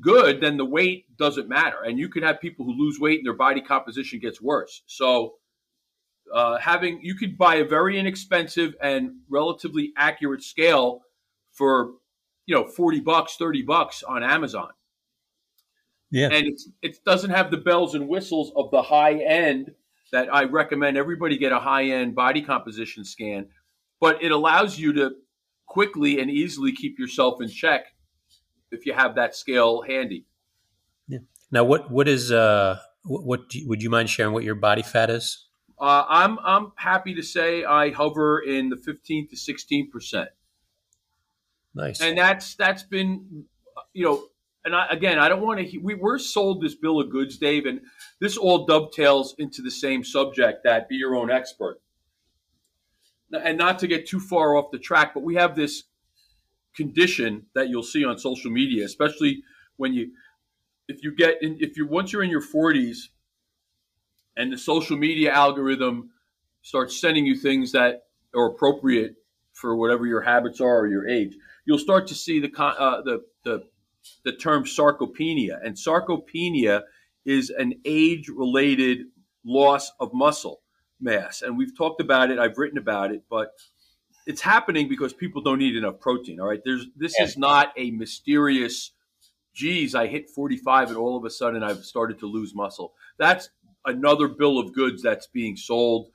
good, 0.00 0.40
then 0.40 0.56
the 0.56 0.64
weight 0.64 1.04
doesn't 1.16 1.48
matter. 1.48 1.82
And 1.84 1.98
you 1.98 2.08
can 2.08 2.22
have 2.22 2.40
people 2.40 2.64
who 2.64 2.72
lose 2.72 3.00
weight 3.00 3.18
and 3.18 3.26
their 3.26 3.34
body 3.34 3.60
composition 3.60 4.20
gets 4.20 4.40
worse. 4.40 4.82
So 4.86 5.34
uh, 6.32 6.58
having 6.58 7.00
you 7.02 7.14
could 7.14 7.36
buy 7.36 7.56
a 7.56 7.64
very 7.64 7.98
inexpensive 7.98 8.74
and 8.80 9.12
relatively 9.28 9.92
accurate 9.96 10.42
scale 10.42 11.02
for 11.52 11.92
you 12.48 12.54
know, 12.54 12.66
40 12.66 13.00
bucks, 13.00 13.36
30 13.36 13.62
bucks 13.62 14.02
on 14.02 14.24
Amazon. 14.24 14.70
Yeah. 16.10 16.30
And 16.32 16.46
it's, 16.46 16.66
it 16.80 17.04
doesn't 17.04 17.28
have 17.28 17.50
the 17.50 17.58
bells 17.58 17.94
and 17.94 18.08
whistles 18.08 18.52
of 18.56 18.70
the 18.70 18.80
high 18.80 19.16
end 19.16 19.72
that 20.12 20.34
I 20.34 20.44
recommend 20.44 20.96
everybody 20.96 21.36
get 21.36 21.52
a 21.52 21.58
high 21.60 21.84
end 21.84 22.14
body 22.14 22.40
composition 22.40 23.04
scan, 23.04 23.48
but 24.00 24.22
it 24.22 24.32
allows 24.32 24.78
you 24.78 24.94
to 24.94 25.10
quickly 25.66 26.20
and 26.20 26.30
easily 26.30 26.72
keep 26.72 26.98
yourself 26.98 27.42
in 27.42 27.48
check 27.48 27.84
if 28.72 28.86
you 28.86 28.94
have 28.94 29.16
that 29.16 29.36
scale 29.36 29.82
handy. 29.82 30.24
Yeah. 31.06 31.18
Now, 31.50 31.64
what 31.64 31.90
what 31.90 32.08
is 32.08 32.32
uh 32.32 32.78
what, 33.04 33.24
what 33.24 33.54
you, 33.54 33.68
would 33.68 33.82
you 33.82 33.90
mind 33.90 34.08
sharing 34.08 34.32
what 34.32 34.44
your 34.44 34.54
body 34.54 34.82
fat 34.82 35.10
is? 35.10 35.47
Uh, 35.80 36.04
I'm 36.08 36.38
I'm 36.44 36.72
happy 36.76 37.14
to 37.14 37.22
say 37.22 37.64
I 37.64 37.90
hover 37.90 38.40
in 38.40 38.68
the 38.68 38.76
15 38.76 39.28
to 39.28 39.36
16 39.36 39.90
percent. 39.90 40.28
Nice. 41.74 42.00
And 42.00 42.18
that's 42.18 42.56
that's 42.56 42.82
been, 42.82 43.44
you 43.92 44.04
know, 44.04 44.24
and 44.64 44.74
I, 44.74 44.86
again, 44.90 45.18
I 45.18 45.28
don't 45.28 45.40
want 45.40 45.60
to. 45.60 45.78
We 45.78 45.94
we're 45.94 46.18
sold 46.18 46.60
this 46.60 46.74
bill 46.74 47.00
of 47.00 47.10
goods, 47.10 47.38
Dave, 47.38 47.66
and 47.66 47.80
this 48.20 48.36
all 48.36 48.66
dovetails 48.66 49.34
into 49.38 49.62
the 49.62 49.70
same 49.70 50.02
subject 50.02 50.64
that 50.64 50.88
be 50.88 50.96
your 50.96 51.14
own 51.14 51.30
expert. 51.30 51.80
And 53.32 53.58
not 53.58 53.78
to 53.80 53.86
get 53.86 54.08
too 54.08 54.20
far 54.20 54.56
off 54.56 54.70
the 54.72 54.78
track, 54.78 55.12
but 55.14 55.22
we 55.22 55.36
have 55.36 55.54
this 55.54 55.84
condition 56.74 57.46
that 57.54 57.68
you'll 57.68 57.82
see 57.82 58.04
on 58.04 58.18
social 58.18 58.50
media, 58.50 58.84
especially 58.84 59.42
when 59.76 59.92
you, 59.92 60.10
if 60.88 61.02
you 61.02 61.14
get 61.14 61.42
in, 61.42 61.58
if 61.60 61.76
you 61.76 61.86
once 61.86 62.12
you're 62.12 62.22
in 62.22 62.30
your 62.30 62.42
40s, 62.42 63.08
and 64.38 64.50
the 64.50 64.56
social 64.56 64.96
media 64.96 65.32
algorithm 65.32 66.10
starts 66.62 66.98
sending 66.98 67.26
you 67.26 67.36
things 67.36 67.72
that 67.72 68.04
are 68.34 68.46
appropriate 68.46 69.16
for 69.52 69.76
whatever 69.76 70.06
your 70.06 70.20
habits 70.22 70.60
are 70.60 70.80
or 70.80 70.86
your 70.86 71.06
age, 71.06 71.36
you'll 71.66 71.78
start 71.78 72.06
to 72.06 72.14
see 72.14 72.40
the 72.40 72.50
uh, 72.58 73.02
the 73.02 73.22
the 73.44 73.64
the 74.24 74.32
term 74.32 74.64
sarcopenia, 74.64 75.58
and 75.62 75.76
sarcopenia 75.76 76.82
is 77.26 77.50
an 77.50 77.74
age-related 77.84 79.06
loss 79.44 79.90
of 80.00 80.14
muscle 80.14 80.60
mass, 81.00 81.42
and 81.42 81.58
we've 81.58 81.76
talked 81.76 82.00
about 82.00 82.30
it. 82.30 82.38
I've 82.38 82.56
written 82.56 82.78
about 82.78 83.12
it, 83.12 83.24
but 83.28 83.50
it's 84.26 84.40
happening 84.40 84.88
because 84.88 85.12
people 85.12 85.42
don't 85.42 85.60
eat 85.60 85.76
enough 85.76 86.00
protein. 86.00 86.40
All 86.40 86.48
right, 86.48 86.60
there's 86.64 86.86
this 86.96 87.14
yeah. 87.18 87.24
is 87.24 87.36
not 87.36 87.72
a 87.76 87.90
mysterious. 87.90 88.92
Geez, 89.54 89.96
I 89.96 90.06
hit 90.06 90.30
45 90.30 90.90
and 90.90 90.96
all 90.96 91.16
of 91.16 91.24
a 91.24 91.30
sudden 91.30 91.64
I've 91.64 91.84
started 91.84 92.20
to 92.20 92.26
lose 92.26 92.54
muscle. 92.54 92.92
That's 93.18 93.50
another 93.88 94.28
bill 94.28 94.58
of 94.58 94.72
goods 94.72 95.02
that's 95.02 95.26
being 95.26 95.56
sold. 95.56 96.10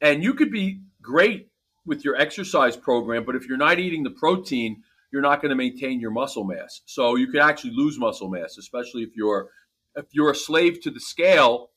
And 0.00 0.22
you 0.22 0.34
could 0.34 0.50
be 0.50 0.80
great 1.02 1.48
with 1.86 2.04
your 2.04 2.16
exercise 2.16 2.76
program, 2.76 3.24
but 3.24 3.36
if 3.36 3.46
you're 3.46 3.58
not 3.58 3.78
eating 3.78 4.02
the 4.02 4.10
protein, 4.10 4.82
you're 5.12 5.22
not 5.22 5.40
going 5.40 5.50
to 5.50 5.56
maintain 5.56 6.00
your 6.00 6.10
muscle 6.10 6.44
mass. 6.44 6.80
So 6.86 7.16
you 7.16 7.28
could 7.28 7.40
actually 7.40 7.72
lose 7.74 7.98
muscle 7.98 8.28
mass, 8.28 8.58
especially 8.58 9.02
if 9.02 9.10
you're 9.14 9.48
if 9.96 10.06
you're 10.10 10.32
a 10.32 10.34
slave 10.34 10.80
to 10.82 10.90
the 10.90 11.00
scale 11.00 11.70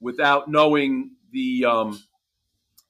without 0.00 0.48
knowing 0.48 1.12
the 1.32 1.64
um, 1.64 2.02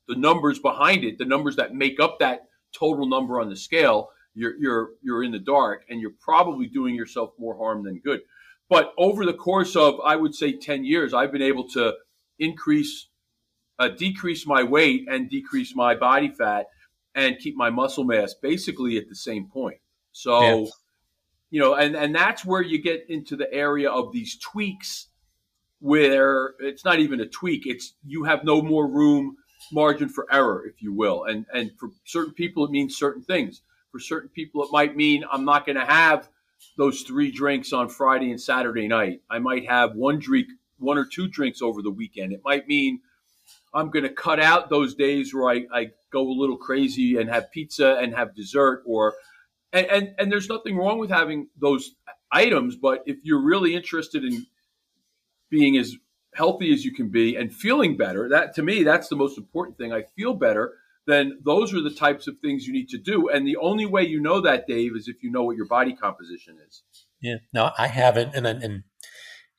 the 0.08 0.16
numbers 0.16 0.58
behind 0.58 1.04
it, 1.04 1.18
the 1.18 1.24
numbers 1.24 1.56
that 1.56 1.74
make 1.74 2.00
up 2.00 2.18
that 2.20 2.46
total 2.72 3.06
number 3.06 3.40
on 3.40 3.50
the 3.50 3.56
scale. 3.56 4.10
You're 4.34 4.56
you're 4.56 4.88
you're 5.02 5.24
in 5.24 5.32
the 5.32 5.38
dark, 5.40 5.84
and 5.90 6.00
you're 6.00 6.14
probably 6.20 6.66
doing 6.66 6.94
yourself 6.94 7.32
more 7.38 7.56
harm 7.56 7.82
than 7.84 7.98
good. 7.98 8.20
But 8.70 8.94
over 8.96 9.26
the 9.26 9.34
course 9.34 9.74
of, 9.74 10.00
I 10.02 10.14
would 10.14 10.34
say, 10.34 10.52
10 10.52 10.84
years, 10.84 11.12
I've 11.12 11.32
been 11.32 11.42
able 11.42 11.68
to 11.70 11.92
increase, 12.38 13.08
uh, 13.80 13.88
decrease 13.88 14.46
my 14.46 14.62
weight 14.62 15.06
and 15.10 15.28
decrease 15.28 15.74
my 15.74 15.96
body 15.96 16.28
fat 16.28 16.68
and 17.16 17.36
keep 17.38 17.56
my 17.56 17.68
muscle 17.68 18.04
mass 18.04 18.32
basically 18.40 18.96
at 18.96 19.08
the 19.08 19.16
same 19.16 19.46
point. 19.46 19.78
So, 20.12 20.40
yeah. 20.40 20.66
you 21.50 21.60
know, 21.60 21.74
and, 21.74 21.96
and 21.96 22.14
that's 22.14 22.44
where 22.44 22.62
you 22.62 22.80
get 22.80 23.06
into 23.10 23.34
the 23.34 23.52
area 23.52 23.90
of 23.90 24.12
these 24.12 24.38
tweaks 24.38 25.08
where 25.80 26.54
it's 26.60 26.84
not 26.84 27.00
even 27.00 27.20
a 27.20 27.26
tweak. 27.26 27.66
It's 27.66 27.94
you 28.06 28.22
have 28.22 28.44
no 28.44 28.62
more 28.62 28.86
room 28.86 29.36
margin 29.72 30.08
for 30.08 30.32
error, 30.32 30.64
if 30.64 30.80
you 30.80 30.92
will. 30.92 31.24
And, 31.24 31.44
and 31.52 31.72
for 31.76 31.90
certain 32.04 32.34
people, 32.34 32.64
it 32.66 32.70
means 32.70 32.96
certain 32.96 33.22
things. 33.22 33.62
For 33.90 33.98
certain 33.98 34.28
people, 34.28 34.62
it 34.62 34.68
might 34.70 34.96
mean 34.96 35.24
I'm 35.32 35.44
not 35.44 35.66
going 35.66 35.76
to 35.76 35.84
have– 35.84 36.28
those 36.76 37.02
three 37.02 37.30
drinks 37.30 37.72
on 37.72 37.88
Friday 37.88 38.30
and 38.30 38.40
Saturday 38.40 38.88
night. 38.88 39.22
I 39.30 39.38
might 39.38 39.68
have 39.68 39.94
one 39.94 40.18
drink, 40.18 40.48
one 40.78 40.98
or 40.98 41.04
two 41.04 41.28
drinks 41.28 41.62
over 41.62 41.82
the 41.82 41.90
weekend. 41.90 42.32
It 42.32 42.42
might 42.44 42.66
mean 42.66 43.00
I'm 43.72 43.90
going 43.90 44.04
to 44.04 44.12
cut 44.12 44.40
out 44.40 44.70
those 44.70 44.94
days 44.94 45.32
where 45.32 45.48
I, 45.50 45.66
I 45.72 45.90
go 46.10 46.22
a 46.22 46.32
little 46.32 46.56
crazy 46.56 47.16
and 47.16 47.28
have 47.30 47.52
pizza 47.52 47.96
and 47.96 48.14
have 48.14 48.34
dessert 48.34 48.82
or 48.84 49.14
and, 49.72 49.86
and 49.86 50.14
and 50.18 50.32
there's 50.32 50.48
nothing 50.48 50.76
wrong 50.76 50.98
with 50.98 51.10
having 51.10 51.48
those 51.56 51.92
items, 52.32 52.76
but 52.76 53.02
if 53.06 53.18
you're 53.22 53.42
really 53.42 53.74
interested 53.74 54.24
in 54.24 54.46
being 55.48 55.76
as 55.76 55.96
healthy 56.34 56.72
as 56.72 56.84
you 56.84 56.92
can 56.92 57.08
be 57.08 57.36
and 57.36 57.54
feeling 57.54 57.96
better, 57.96 58.28
that 58.28 58.54
to 58.54 58.62
me 58.62 58.82
that's 58.82 59.08
the 59.08 59.16
most 59.16 59.38
important 59.38 59.78
thing. 59.78 59.92
I 59.92 60.02
feel 60.16 60.34
better 60.34 60.74
then 61.06 61.38
those 61.44 61.74
are 61.74 61.80
the 61.80 61.90
types 61.90 62.26
of 62.26 62.36
things 62.40 62.66
you 62.66 62.72
need 62.72 62.88
to 62.90 62.98
do. 62.98 63.28
And 63.28 63.46
the 63.46 63.56
only 63.56 63.86
way 63.86 64.02
you 64.02 64.20
know 64.20 64.40
that, 64.40 64.66
Dave, 64.66 64.92
is 64.96 65.08
if 65.08 65.22
you 65.22 65.30
know 65.30 65.44
what 65.44 65.56
your 65.56 65.66
body 65.66 65.94
composition 65.94 66.56
is. 66.66 66.82
Yeah, 67.20 67.36
no, 67.52 67.70
I 67.76 67.88
haven't, 67.88 68.34
and 68.34 68.46
and 68.46 68.84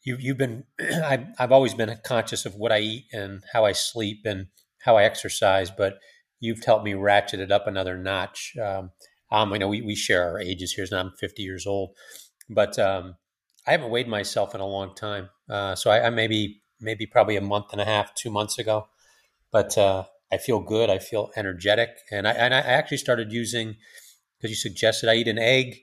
you 0.03 0.17
you've 0.19 0.37
been 0.37 0.65
I've 1.03 1.25
I've 1.37 1.51
always 1.51 1.73
been 1.73 1.95
conscious 2.03 2.45
of 2.45 2.55
what 2.55 2.71
I 2.71 2.79
eat 2.79 3.05
and 3.13 3.43
how 3.53 3.65
I 3.65 3.71
sleep 3.71 4.21
and 4.25 4.47
how 4.79 4.97
I 4.97 5.03
exercise, 5.03 5.69
but 5.69 5.99
you've 6.39 6.63
helped 6.63 6.85
me 6.85 6.93
ratchet 6.93 7.39
it 7.39 7.51
up 7.51 7.67
another 7.67 7.97
notch. 7.97 8.53
Um, 8.61 8.91
um, 9.31 9.49
know 9.49 9.67
we, 9.67 9.81
we 9.81 9.95
share 9.95 10.23
our 10.23 10.39
ages 10.39 10.73
here, 10.73 10.85
so 10.85 10.97
I'm 10.97 11.13
50 11.17 11.41
years 11.41 11.65
old, 11.65 11.95
but 12.49 12.77
um, 12.77 13.15
I 13.65 13.71
haven't 13.71 13.91
weighed 13.91 14.07
myself 14.07 14.53
in 14.53 14.59
a 14.59 14.67
long 14.67 14.93
time. 14.95 15.29
Uh, 15.49 15.75
so 15.75 15.89
I, 15.89 16.07
I 16.07 16.09
maybe 16.09 16.63
maybe 16.79 17.05
probably 17.05 17.37
a 17.37 17.41
month 17.41 17.67
and 17.71 17.79
a 17.79 17.85
half, 17.85 18.13
two 18.15 18.31
months 18.31 18.57
ago, 18.57 18.87
but 19.51 19.77
uh, 19.77 20.05
I 20.31 20.37
feel 20.37 20.59
good. 20.59 20.89
I 20.89 20.99
feel 20.99 21.31
energetic, 21.35 21.89
and 22.11 22.27
I 22.27 22.31
and 22.31 22.53
I 22.53 22.59
actually 22.59 22.97
started 22.97 23.31
using 23.31 23.75
because 24.37 24.51
you 24.51 24.55
suggested 24.55 25.09
I 25.09 25.15
eat 25.15 25.27
an 25.27 25.37
egg 25.37 25.81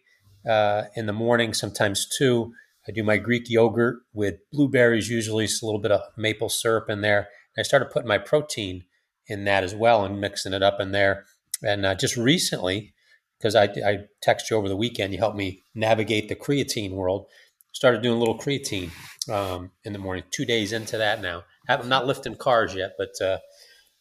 uh, 0.49 0.85
in 0.97 1.07
the 1.07 1.13
morning, 1.13 1.55
sometimes 1.55 2.07
two. 2.07 2.53
I 2.89 2.93
do 2.93 3.03
my 3.03 3.19
Greek 3.19 3.45
yogurt 3.49 3.99
with 4.15 4.37
blueberries, 4.51 5.11
usually 5.11 5.45
it's 5.45 5.63
a 5.63 5.67
little 5.67 5.81
bit 5.81 5.93
of 5.93 6.01
maple 6.17 6.49
syrup 6.49 6.89
in 6.89 7.03
there. 7.03 7.29
And 7.55 7.61
I 7.61 7.63
started 7.63 7.91
putting 7.91 8.09
my 8.09 8.19
protein 8.19 8.85
in 9.27 9.45
that 9.45 9.63
as 9.63 9.75
well 9.75 10.05
and 10.05 10.21
mixing 10.21 10.55
it 10.55 10.63
up 10.63 10.81
in 10.81 10.93
there. 10.93 11.25
And 11.63 11.85
uh, 11.85 11.95
just 11.95 12.17
recently, 12.17 12.95
because 13.39 13.55
I, 13.55 13.65
I 13.65 13.99
text 14.23 14.51
you 14.51 14.57
over 14.57 14.69
the 14.69 14.77
weekend, 14.77 15.13
you 15.13 15.19
helped 15.19 15.37
me 15.37 15.63
navigate 15.75 16.29
the 16.29 16.35
creatine 16.35 16.93
world. 16.93 17.27
Started 17.75 18.03
doing 18.03 18.17
a 18.17 18.19
little 18.19 18.39
creatine 18.39 18.91
um, 19.31 19.71
in 19.85 19.93
the 19.93 19.99
morning. 19.99 20.25
Two 20.31 20.47
days 20.47 20.73
into 20.73 20.97
that 20.97 21.21
now. 21.21 21.45
I'm 21.69 21.89
not 21.91 22.07
lifting 22.07 22.37
cars 22.37 22.75
yet, 22.75 22.93
but 22.97 23.21
uh, 23.21 23.39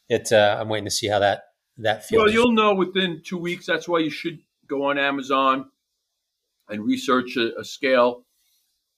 it 0.09 0.31
uh, 0.31 0.57
I'm 0.59 0.69
waiting 0.69 0.85
to 0.85 0.91
see 0.91 1.07
how 1.07 1.19
that 1.19 1.43
that 1.77 2.05
feels. 2.05 2.23
Well, 2.23 2.31
you'll 2.31 2.53
know 2.53 2.73
within 2.73 3.21
two 3.23 3.37
weeks. 3.37 3.65
That's 3.65 3.87
why 3.87 3.99
you 3.99 4.09
should 4.09 4.39
go 4.67 4.85
on 4.85 4.97
Amazon 4.97 5.69
and 6.69 6.83
research 6.83 7.37
a, 7.37 7.57
a 7.59 7.63
scale, 7.63 8.25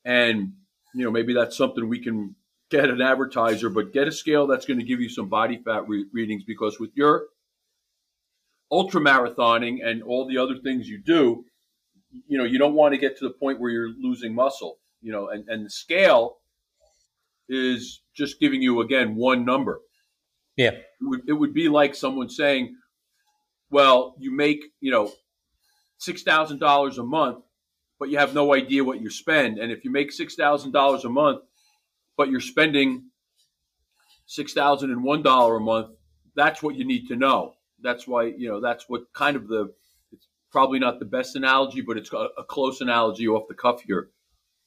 and 0.05 0.53
you 0.93 1.03
know 1.03 1.11
maybe 1.11 1.33
that's 1.33 1.57
something 1.57 1.87
we 1.87 1.99
can 1.99 2.35
get 2.69 2.89
an 2.89 3.01
advertiser, 3.01 3.69
but 3.69 3.93
get 3.93 4.07
a 4.07 4.11
scale 4.11 4.47
that's 4.47 4.65
going 4.65 4.79
to 4.79 4.85
give 4.85 5.01
you 5.01 5.09
some 5.09 5.27
body 5.27 5.59
fat 5.63 5.87
re- 5.87 6.05
readings 6.13 6.43
because 6.43 6.79
with 6.79 6.91
your 6.93 7.25
ultra 8.71 9.01
marathoning 9.01 9.79
and 9.83 10.03
all 10.03 10.27
the 10.27 10.37
other 10.37 10.55
things 10.63 10.87
you 10.87 10.99
do, 10.99 11.45
you 12.27 12.37
know, 12.37 12.43
you 12.43 12.59
don't 12.59 12.75
want 12.75 12.93
to 12.93 12.99
get 12.99 13.17
to 13.17 13.27
the 13.27 13.33
point 13.33 13.59
where 13.59 13.71
you're 13.71 13.89
losing 13.99 14.33
muscle, 14.33 14.77
you 15.01 15.11
know, 15.11 15.29
and, 15.29 15.47
and 15.49 15.65
the 15.65 15.69
scale 15.69 16.37
is 17.47 18.01
just 18.15 18.39
giving 18.39 18.61
you 18.61 18.81
again 18.81 19.15
one 19.15 19.43
number. 19.43 19.81
Yeah. 20.59 20.71
It 20.71 20.85
would, 21.03 21.21
it 21.29 21.33
would 21.33 21.53
be 21.53 21.69
like 21.69 21.95
someone 21.95 22.27
saying, 22.27 22.75
well, 23.71 24.15
you 24.19 24.29
make, 24.29 24.61
you 24.81 24.91
know, 24.91 25.09
$6,000 26.05 26.97
a 26.97 27.03
month, 27.03 27.45
but 27.97 28.09
you 28.09 28.17
have 28.17 28.33
no 28.33 28.53
idea 28.53 28.83
what 28.83 28.99
you 28.99 29.09
spend. 29.09 29.57
And 29.57 29.71
if 29.71 29.85
you 29.85 29.91
make 29.91 30.11
$6,000 30.11 31.03
a 31.05 31.09
month, 31.09 31.39
but 32.17 32.29
you're 32.29 32.41
spending 32.41 33.05
$6,001 34.27 35.55
a 35.55 35.59
month, 35.61 35.87
that's 36.35 36.61
what 36.61 36.75
you 36.75 36.83
need 36.83 37.07
to 37.07 37.15
know. 37.15 37.53
That's 37.81 38.05
why, 38.05 38.25
you 38.25 38.49
know, 38.49 38.59
that's 38.59 38.89
what 38.89 39.03
kind 39.13 39.37
of 39.37 39.47
the, 39.47 39.73
it's 40.11 40.27
probably 40.51 40.79
not 40.79 40.99
the 40.99 41.05
best 41.05 41.37
analogy, 41.37 41.79
but 41.79 41.95
it's 41.95 42.11
a, 42.11 42.27
a 42.37 42.43
close 42.43 42.81
analogy 42.81 43.29
off 43.29 43.47
the 43.47 43.55
cuff 43.55 43.81
here. 43.83 44.09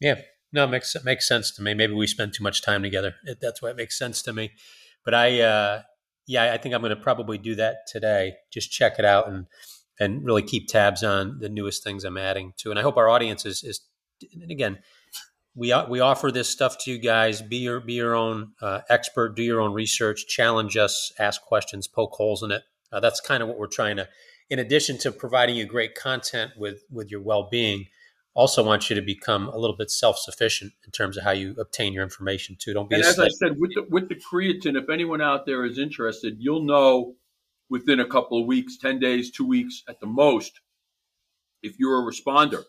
Yeah. 0.01 0.23
No, 0.55 0.65
it 0.65 0.69
makes, 0.69 0.95
it 0.95 1.05
makes 1.05 1.29
sense 1.29 1.51
to 1.57 1.63
me. 1.63 1.75
Maybe 1.75 1.93
we 1.93 2.07
spend 2.07 2.33
too 2.33 2.43
much 2.43 2.63
time 2.63 2.83
together. 2.83 3.17
It, 3.25 3.41
that's 3.43 3.61
why 3.61 3.69
it 3.69 3.77
makes 3.77 3.99
sense 3.99 4.23
to 4.23 4.33
me. 4.33 4.53
But 5.05 5.15
I, 5.15 5.41
uh, 5.41 5.83
yeah, 6.27 6.53
I 6.53 6.57
think 6.59 6.75
I'm 6.75 6.81
going 6.81 6.91
to 6.91 7.03
probably 7.03 7.39
do 7.39 7.55
that 7.57 7.87
today. 7.89 8.35
Just 8.53 8.71
check 8.71 8.99
it 8.99 9.05
out 9.05 9.29
and 9.29 9.47
and 10.01 10.25
really 10.25 10.43
keep 10.43 10.69
tabs 10.69 11.05
on 11.05 11.39
the 11.39 11.49
newest 11.49 11.85
things 11.85 12.05
I'm 12.05 12.17
adding 12.17 12.55
to. 12.59 12.71
And 12.71 12.79
I 12.79 12.83
hope 12.83 12.97
our 12.97 13.09
audience 13.09 13.45
is 13.45 13.63
is 13.63 13.81
and 14.33 14.51
again, 14.51 14.79
we 15.55 15.75
we 15.89 16.01
offer 16.01 16.31
this 16.31 16.49
stuff 16.49 16.77
to 16.85 16.91
you 16.91 16.99
guys. 16.99 17.43
Be 17.43 17.57
your 17.57 17.81
be 17.81 17.95
your 17.95 18.15
own 18.15 18.53
uh, 18.61 18.81
expert. 18.89 19.37
Do 19.37 19.43
your 19.43 19.61
own 19.61 19.73
research. 19.73 20.27
Challenge 20.27 20.77
us. 20.77 21.13
Ask 21.19 21.43
questions. 21.43 21.87
Poke 21.89 22.13
holes 22.13 22.43
in 22.43 22.51
it. 22.51 22.63
Uh, 22.91 23.01
that's 23.01 23.21
kind 23.21 23.43
of 23.43 23.49
what 23.49 23.59
we're 23.59 23.67
trying 23.67 23.97
to 23.97 24.09
in 24.51 24.59
addition 24.59 24.99
to 24.99 25.13
providing 25.13 25.57
you 25.57 25.67
great 25.67 25.95
content 25.95 26.53
with 26.57 26.83
with 26.91 27.11
your 27.11 27.21
well-being, 27.21 27.87
also 28.35 28.65
wants 28.65 28.89
you 28.89 28.97
to 28.97 29.03
become 29.03 29.49
a 29.49 29.59
little 29.59 29.77
bit 29.77 29.91
self-sufficient 29.91 30.73
in 30.85 30.91
terms 30.91 31.17
of 31.17 31.25
how 31.25 31.33
you 31.33 31.55
obtain 31.59 31.93
your 31.93 32.03
information 32.03 32.57
too. 32.59 32.73
Don't 32.73 32.89
be. 32.89 32.97
And 32.97 33.05
as 33.05 33.17
slave. 33.17 33.27
I 33.27 33.31
said, 33.31 33.59
with 33.59 33.75
the, 33.75 33.87
with 33.91 34.09
the 34.09 34.15
creatine, 34.15 34.81
if 34.81 34.89
anyone 34.89 35.21
out 35.21 35.45
there 35.45 35.65
is 35.65 35.79
interested, 35.79 36.37
you'll 36.39 36.65
know 36.65 37.15
within 37.69 38.01
a 38.01 38.07
couple 38.07 38.41
of 38.41 38.47
weeks, 38.47 38.79
ten 38.79 38.99
days, 38.99 39.31
two 39.31 39.47
weeks 39.47 39.83
at 39.89 40.01
the 40.01 40.07
most, 40.07 40.61
if 41.63 41.79
you're 41.79 42.01
a 42.01 42.11
responder. 42.11 42.65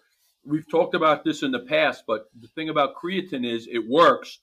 We've 0.46 0.70
talked 0.70 0.96
about 0.96 1.24
this 1.24 1.41
in 1.43 1.51
the 1.51 1.60
past, 1.60 2.03
but 2.05 2.25
the 2.38 2.50
thing 2.50 2.67
about 2.67 2.96
creatine 2.96 3.46
is 3.46 3.65
it 3.72 3.88
works, 3.88 4.39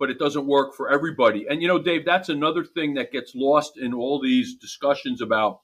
but 0.00 0.10
it 0.10 0.18
doesn't 0.18 0.48
work 0.48 0.74
for 0.74 0.90
everybody. 0.90 1.46
And 1.48 1.62
you 1.62 1.68
know, 1.68 1.78
Dave, 1.78 2.04
that's 2.04 2.28
another 2.28 2.64
thing 2.64 2.94
that 2.94 3.12
gets 3.12 3.32
lost 3.36 3.78
in 3.78 3.94
all 3.94 4.20
these 4.20 4.56
discussions 4.56 5.22
about 5.22 5.60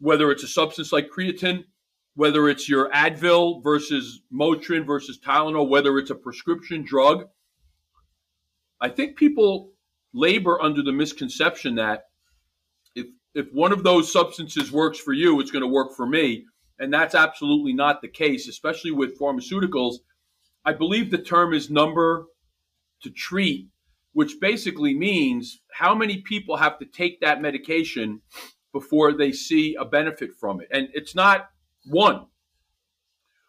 whether 0.00 0.32
it's 0.32 0.42
a 0.42 0.48
substance 0.48 0.92
like 0.92 1.08
creatine 1.08 1.64
whether 2.16 2.48
it's 2.48 2.68
your 2.68 2.90
Advil 2.90 3.62
versus 3.62 4.22
Motrin 4.32 4.86
versus 4.86 5.18
Tylenol, 5.18 5.68
whether 5.68 5.98
it's 5.98 6.10
a 6.10 6.14
prescription 6.14 6.82
drug. 6.82 7.28
I 8.80 8.88
think 8.88 9.16
people 9.16 9.72
labor 10.14 10.60
under 10.60 10.82
the 10.82 10.92
misconception 10.92 11.76
that 11.76 12.04
if 12.94 13.06
if 13.34 13.46
one 13.52 13.70
of 13.70 13.84
those 13.84 14.10
substances 14.10 14.72
works 14.72 14.98
for 14.98 15.12
you, 15.12 15.38
it's 15.40 15.50
going 15.50 15.62
to 15.62 15.68
work 15.68 15.94
for 15.94 16.06
me, 16.06 16.46
and 16.78 16.92
that's 16.92 17.14
absolutely 17.14 17.74
not 17.74 18.00
the 18.00 18.08
case, 18.08 18.48
especially 18.48 18.92
with 18.92 19.18
pharmaceuticals. 19.18 19.96
I 20.64 20.72
believe 20.72 21.10
the 21.10 21.18
term 21.18 21.52
is 21.52 21.70
number 21.70 22.26
to 23.02 23.10
treat, 23.10 23.68
which 24.14 24.40
basically 24.40 24.94
means 24.94 25.60
how 25.70 25.94
many 25.94 26.22
people 26.22 26.56
have 26.56 26.78
to 26.78 26.86
take 26.86 27.20
that 27.20 27.42
medication 27.42 28.22
before 28.72 29.12
they 29.12 29.32
see 29.32 29.74
a 29.78 29.84
benefit 29.84 30.30
from 30.40 30.62
it. 30.62 30.68
And 30.72 30.88
it's 30.94 31.14
not 31.14 31.50
one. 31.86 32.26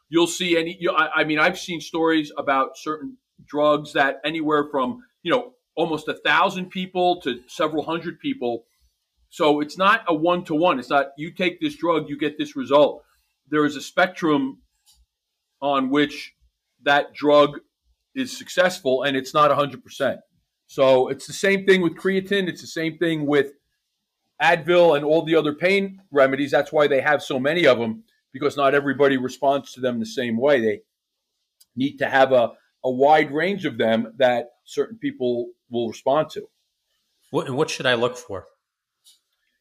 You'll 0.10 0.27
see 0.27 0.58
any. 0.58 0.77
You, 0.79 0.91
I, 0.91 1.22
I 1.22 1.24
mean, 1.24 1.39
I've 1.39 1.60
seen 1.60 1.82
stories 1.82 2.32
about 2.38 2.77
certain 2.77 3.17
drugs 3.46 3.94
that 3.94 4.20
anywhere 4.25 4.67
from 4.72 5.03
you 5.24 5.32
know 5.32 5.53
almost 5.75 6.08
a 6.08 6.13
thousand 6.13 6.70
people 6.70 7.22
to 7.22 7.41
several 7.48 7.84
hundred 7.84 8.20
people. 8.20 8.65
So 9.29 9.60
it's 9.60 9.77
not 9.77 10.03
a 10.08 10.13
one 10.13 10.44
to 10.46 10.56
one. 10.56 10.79
It's 10.79 10.89
not 10.89 11.08
you 11.17 11.32
take 11.32 11.60
this 11.60 11.75
drug, 11.75 12.10
you 12.10 12.17
get 12.17 12.38
this 12.38 12.56
result. 12.56 13.03
There 13.50 13.65
is 13.65 13.75
a 13.75 13.82
spectrum 13.82 14.60
on 15.62 15.89
which 15.89 16.34
that 16.84 17.13
drug 17.13 17.60
is 18.15 18.36
successful, 18.36 19.03
and 19.03 19.15
it's 19.15 19.34
not 19.34 19.51
100%. 19.51 20.17
So 20.67 21.08
it's 21.08 21.27
the 21.27 21.34
same 21.34 21.65
thing 21.65 21.82
with 21.82 21.96
creatine. 21.96 22.48
It's 22.48 22.62
the 22.62 22.67
same 22.67 22.98
thing 22.98 23.25
with 23.25 23.53
Advil 24.41 24.96
and 24.96 25.06
all 25.06 25.24
the 25.24 25.36
other 25.36 25.53
pain 25.53 26.01
remedies. 26.12 26.51
That's 26.51 26.72
why 26.72 26.88
they 26.88 27.01
have 27.01 27.24
so 27.24 27.39
many 27.39 27.65
of 27.65 27.77
them 27.77 28.03
because 28.39 28.58
not 28.58 28.75
everybody 28.75 29.17
responds 29.17 29.74
to 29.74 29.82
them 29.82 30.00
the 30.00 30.06
same 30.06 30.38
way. 30.38 30.62
They 30.62 30.82
need 31.75 31.98
to 31.98 32.10
have 32.10 32.32
a, 32.32 32.51
a 32.84 32.91
wide 32.91 33.32
range 33.32 33.65
of 33.65 33.77
them 33.77 34.13
that 34.17 34.50
certain 34.65 34.98
people 34.98 35.48
will 35.70 35.88
respond 35.88 36.29
to. 36.32 36.48
What, 37.32 37.50
what 37.50 37.70
should 37.70 37.86
I 37.86 37.96
look 37.96 38.17
for? 38.17 38.46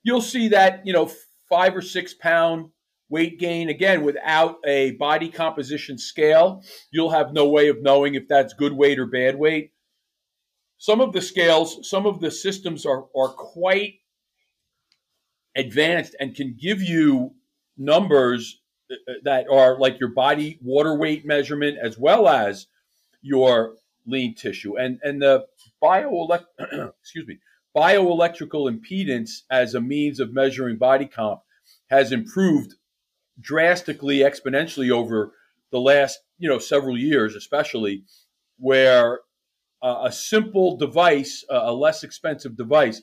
You'll 0.03 0.21
see 0.21 0.49
that, 0.49 0.87
you 0.87 0.93
know, 0.93 1.11
five 1.49 1.75
or 1.77 1.83
six 1.83 2.15
pound 2.15 2.71
weight 3.09 3.39
gain, 3.39 3.69
again, 3.69 4.03
without 4.03 4.57
a 4.65 4.93
body 4.93 5.29
composition 5.29 5.99
scale, 5.99 6.63
you'll 6.91 7.11
have 7.11 7.33
no 7.33 7.49
way 7.49 7.69
of 7.69 7.83
knowing 7.83 8.15
if 8.15 8.29
that's 8.29 8.53
good 8.55 8.73
weight 8.73 8.99
or 8.99 9.07
bad 9.07 9.37
weight. 9.37 9.73
Some 10.79 11.01
of 11.01 11.13
the 11.13 11.23
scales, 11.23 11.89
some 11.89 12.07
of 12.07 12.21
the 12.21 12.31
systems 12.31 12.85
are, 12.85 13.05
are 13.17 13.29
quite 13.29 13.95
advanced 15.57 16.15
and 16.21 16.35
can 16.35 16.57
give 16.61 16.83
you 16.83 17.35
numbers 17.77 18.61
that 19.25 19.47
are 19.51 19.79
like 19.79 19.99
your 20.01 20.11
body 20.11 20.59
water 20.63 20.95
weight 20.95 21.25
measurement 21.27 21.79
as 21.81 21.99
well 21.99 22.29
as 22.29 22.67
your 23.23 23.75
lean 24.07 24.35
tissue. 24.35 24.77
And 24.77 24.99
and 25.03 25.21
the 25.21 25.47
bioelect 25.83 26.47
excuse 27.01 27.27
me 27.27 27.39
bioelectrical 27.77 28.73
impedance 28.73 29.43
as 29.51 29.75
a 29.75 29.81
means 29.81 30.19
of 30.19 30.33
measuring 30.33 30.79
body 30.79 31.07
comp 31.07 31.41
has 31.91 32.11
improved 32.11 32.75
drastically 33.39 34.19
exponentially 34.19 34.91
over 34.91 35.33
the 35.71 35.79
last 35.79 36.21
you 36.39 36.49
know 36.49 36.59
several 36.59 36.97
years 36.97 37.35
especially 37.35 38.03
where 38.59 39.21
uh, 39.83 40.05
a 40.05 40.13
simple 40.13 40.79
device 40.79 41.45
a 41.51 41.71
less 41.71 42.03
expensive 42.03 42.57
device 42.57 43.03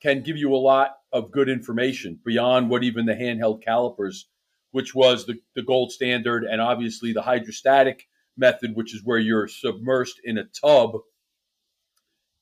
can 0.00 0.22
give 0.22 0.36
you 0.36 0.54
a 0.54 0.56
lot 0.56 0.96
of 1.12 1.30
good 1.30 1.48
information 1.48 2.18
beyond 2.24 2.70
what 2.70 2.84
even 2.84 3.06
the 3.06 3.14
handheld 3.14 3.62
calipers, 3.62 4.28
which 4.70 4.94
was 4.94 5.26
the, 5.26 5.38
the 5.54 5.62
gold 5.62 5.92
standard, 5.92 6.44
and 6.44 6.60
obviously 6.60 7.12
the 7.12 7.22
hydrostatic 7.22 8.08
method, 8.36 8.74
which 8.74 8.94
is 8.94 9.02
where 9.04 9.18
you're 9.18 9.48
submersed 9.48 10.16
in 10.24 10.38
a 10.38 10.44
tub. 10.44 10.98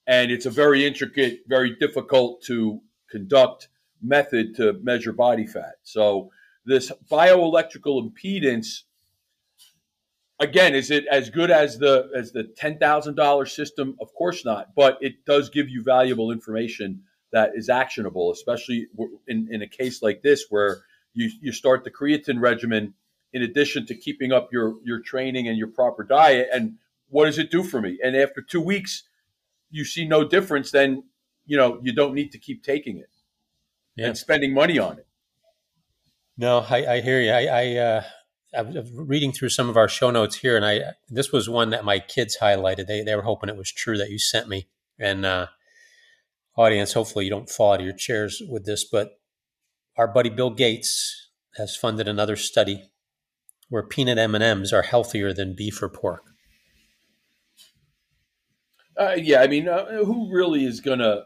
And 0.06 0.30
it's 0.30 0.46
a 0.46 0.50
very 0.50 0.86
intricate, 0.86 1.40
very 1.46 1.74
difficult 1.76 2.42
to 2.44 2.80
conduct 3.10 3.68
method 4.02 4.54
to 4.56 4.74
measure 4.82 5.12
body 5.12 5.46
fat. 5.46 5.76
So, 5.82 6.30
this 6.64 6.90
bioelectrical 7.10 8.10
impedance 8.10 8.82
again 10.40 10.74
is 10.74 10.90
it 10.90 11.06
as 11.10 11.30
good 11.30 11.50
as 11.50 11.78
the 11.78 12.10
as 12.14 12.32
the 12.32 12.52
$10,000 12.60 13.48
system 13.48 13.96
of 14.00 14.12
course 14.12 14.44
not 14.44 14.74
but 14.74 14.98
it 15.00 15.24
does 15.24 15.48
give 15.48 15.68
you 15.68 15.82
valuable 15.82 16.32
information 16.32 17.02
that 17.32 17.52
is 17.54 17.68
actionable, 17.68 18.32
especially 18.32 18.86
in, 19.26 19.48
in 19.50 19.62
a 19.62 19.68
case 19.68 20.02
like 20.02 20.22
this 20.22 20.46
where 20.48 20.82
you, 21.16 21.30
you 21.40 21.52
start 21.52 21.82
the 21.82 21.90
creatine 21.90 22.40
regimen 22.40 22.94
in 23.32 23.42
addition 23.42 23.86
to 23.86 23.94
keeping 23.94 24.32
up 24.32 24.52
your, 24.52 24.76
your 24.84 25.00
training 25.00 25.48
and 25.48 25.58
your 25.58 25.68
proper 25.68 26.04
diet. 26.04 26.48
And 26.52 26.76
what 27.08 27.24
does 27.26 27.38
it 27.38 27.50
do 27.50 27.62
for 27.62 27.80
me? 27.80 27.98
And 28.02 28.14
after 28.14 28.40
two 28.40 28.60
weeks, 28.60 29.02
you 29.70 29.84
see 29.84 30.06
no 30.06 30.22
difference, 30.22 30.70
then 30.70 31.04
you 31.44 31.56
know 31.56 31.78
you 31.82 31.92
don't 31.92 32.14
need 32.14 32.32
to 32.32 32.38
keep 32.38 32.62
taking 32.62 32.98
it 32.98 33.10
yeah. 33.96 34.06
and 34.06 34.18
spending 34.18 34.54
money 34.54 34.78
on 34.78 34.98
it. 34.98 35.06
No, 36.38 36.64
I, 36.68 36.94
I 36.94 37.00
hear 37.00 37.20
you. 37.20 37.30
I, 37.30 37.44
I 37.46 37.76
uh, 37.76 38.04
I 38.56 38.62
was 38.62 38.90
reading 38.92 39.32
through 39.32 39.48
some 39.50 39.68
of 39.68 39.76
our 39.76 39.88
show 39.88 40.10
notes 40.10 40.36
here, 40.36 40.56
and 40.56 40.64
I 40.64 40.80
this 41.08 41.32
was 41.32 41.48
one 41.48 41.70
that 41.70 41.84
my 41.84 41.98
kids 41.98 42.38
highlighted. 42.40 42.86
They 42.86 43.02
they 43.02 43.16
were 43.16 43.22
hoping 43.22 43.48
it 43.48 43.56
was 43.56 43.72
true 43.72 43.98
that 43.98 44.10
you 44.10 44.18
sent 44.18 44.48
me, 44.48 44.68
and 44.98 45.24
uh, 45.24 45.46
audience, 46.56 46.92
hopefully 46.92 47.24
you 47.24 47.30
don't 47.30 47.50
fall 47.50 47.72
out 47.72 47.80
of 47.80 47.86
your 47.86 47.94
chairs 47.96 48.42
with 48.48 48.64
this, 48.64 48.84
but 48.84 49.18
our 49.96 50.08
buddy 50.08 50.30
Bill 50.30 50.50
Gates 50.50 51.30
has 51.56 51.76
funded 51.76 52.06
another 52.06 52.36
study 52.36 52.90
where 53.68 53.82
peanut 53.82 54.18
M&Ms 54.18 54.72
are 54.72 54.82
healthier 54.82 55.32
than 55.32 55.54
beef 55.54 55.82
or 55.82 55.88
pork. 55.88 56.22
Uh, 58.98 59.16
yeah, 59.16 59.40
I 59.40 59.46
mean, 59.46 59.68
uh, 59.68 60.04
who 60.04 60.32
really 60.32 60.64
is 60.64 60.80
going 60.80 61.00
to 61.00 61.24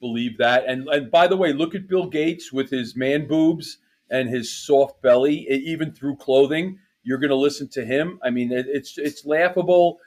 believe 0.00 0.38
that? 0.38 0.64
And 0.66 0.88
and 0.88 1.10
by 1.10 1.28
the 1.28 1.36
way, 1.36 1.52
look 1.52 1.74
at 1.74 1.86
Bill 1.88 2.08
Gates 2.08 2.52
with 2.52 2.70
his 2.70 2.96
man 2.96 3.28
boobs 3.28 3.78
and 4.10 4.28
his 4.28 4.52
soft 4.52 5.02
belly, 5.02 5.46
even 5.48 5.92
through 5.92 6.16
clothing. 6.16 6.78
You're 7.04 7.18
going 7.18 7.30
to 7.30 7.36
listen 7.36 7.68
to 7.70 7.84
him. 7.84 8.18
I 8.24 8.30
mean, 8.30 8.50
it, 8.50 8.66
it's 8.68 8.98
it's 8.98 9.24
laughable. 9.24 9.98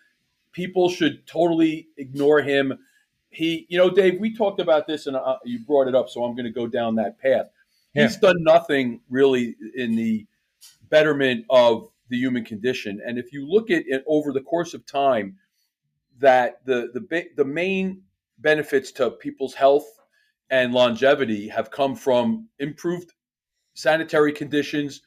People 0.51 0.89
should 0.89 1.25
totally 1.25 1.87
ignore 1.97 2.41
him 2.41 2.77
he, 3.29 3.65
you 3.69 3.77
know, 3.77 3.89
Dave, 3.89 4.19
we 4.19 4.33
talked 4.35 4.59
about 4.59 4.87
this 4.87 5.07
and 5.07 5.15
uh, 5.15 5.37
you 5.45 5.59
brought 5.59 5.87
it 5.87 5.95
up, 5.95 6.09
so 6.09 6.23
I'm 6.23 6.35
going 6.35 6.45
to 6.45 6.51
go 6.51 6.67
down 6.67 6.95
that 6.95 7.19
path. 7.19 7.49
Yeah. 7.93 8.03
He's 8.03 8.17
done 8.17 8.43
nothing 8.43 9.01
really 9.09 9.55
in 9.75 9.95
the 9.95 10.27
betterment 10.89 11.45
of 11.49 11.89
the 12.09 12.17
human 12.17 12.43
condition. 12.43 13.01
And 13.05 13.17
if 13.17 13.31
you 13.33 13.47
look 13.47 13.71
at 13.71 13.83
it 13.87 14.03
over 14.07 14.31
the 14.31 14.41
course 14.41 14.73
of 14.73 14.85
time, 14.85 15.37
that 16.19 16.65
the 16.65 16.89
the 16.93 17.25
the 17.35 17.45
main 17.45 18.01
benefits 18.39 18.91
to 18.93 19.11
people's 19.11 19.53
health 19.53 19.87
and 20.49 20.73
longevity 20.73 21.47
have 21.47 21.71
come 21.71 21.95
from 21.95 22.47
improved 22.59 23.13
sanitary 23.73 24.33
conditions, 24.33 25.01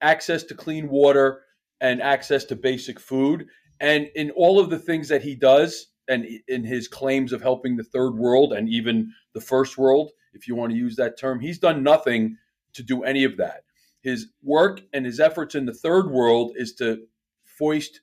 access 0.00 0.42
to 0.44 0.54
clean 0.54 0.88
water, 0.88 1.42
and 1.80 2.02
access 2.02 2.44
to 2.44 2.56
basic 2.56 2.98
food. 2.98 3.46
And 3.80 4.10
in 4.14 4.30
all 4.32 4.58
of 4.58 4.70
the 4.70 4.78
things 4.78 5.08
that 5.08 5.22
he 5.22 5.34
does, 5.34 5.86
and 6.08 6.26
in 6.48 6.64
his 6.64 6.88
claims 6.88 7.32
of 7.32 7.42
helping 7.42 7.76
the 7.76 7.84
third 7.84 8.16
world 8.16 8.52
and 8.52 8.68
even 8.68 9.12
the 9.34 9.40
first 9.40 9.76
world, 9.76 10.10
if 10.32 10.48
you 10.48 10.54
want 10.54 10.72
to 10.72 10.78
use 10.78 10.96
that 10.96 11.18
term, 11.18 11.40
he's 11.40 11.58
done 11.58 11.82
nothing 11.82 12.36
to 12.74 12.82
do 12.82 13.02
any 13.04 13.24
of 13.24 13.36
that. 13.36 13.64
His 14.00 14.28
work 14.42 14.80
and 14.92 15.04
his 15.04 15.20
efforts 15.20 15.54
in 15.54 15.66
the 15.66 15.74
third 15.74 16.10
world 16.10 16.52
is 16.56 16.74
to 16.76 17.06
foist 17.44 18.00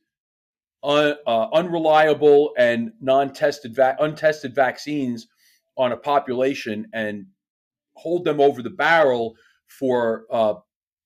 un, 0.84 1.15
uh, 1.26 1.48
unreliable 1.54 2.54
and 2.58 2.91
non-tested, 3.02 3.76
va- 3.76 3.96
untested 4.00 4.54
vaccines 4.54 5.28
on 5.78 5.91
a 5.91 5.98
population 5.98 6.88
and 6.94 7.26
hold 7.94 8.26
them 8.26 8.39
over 8.39 8.62
the 8.62 8.70
barrel 8.70 9.36
for 9.68 10.26
uh, 10.32 10.56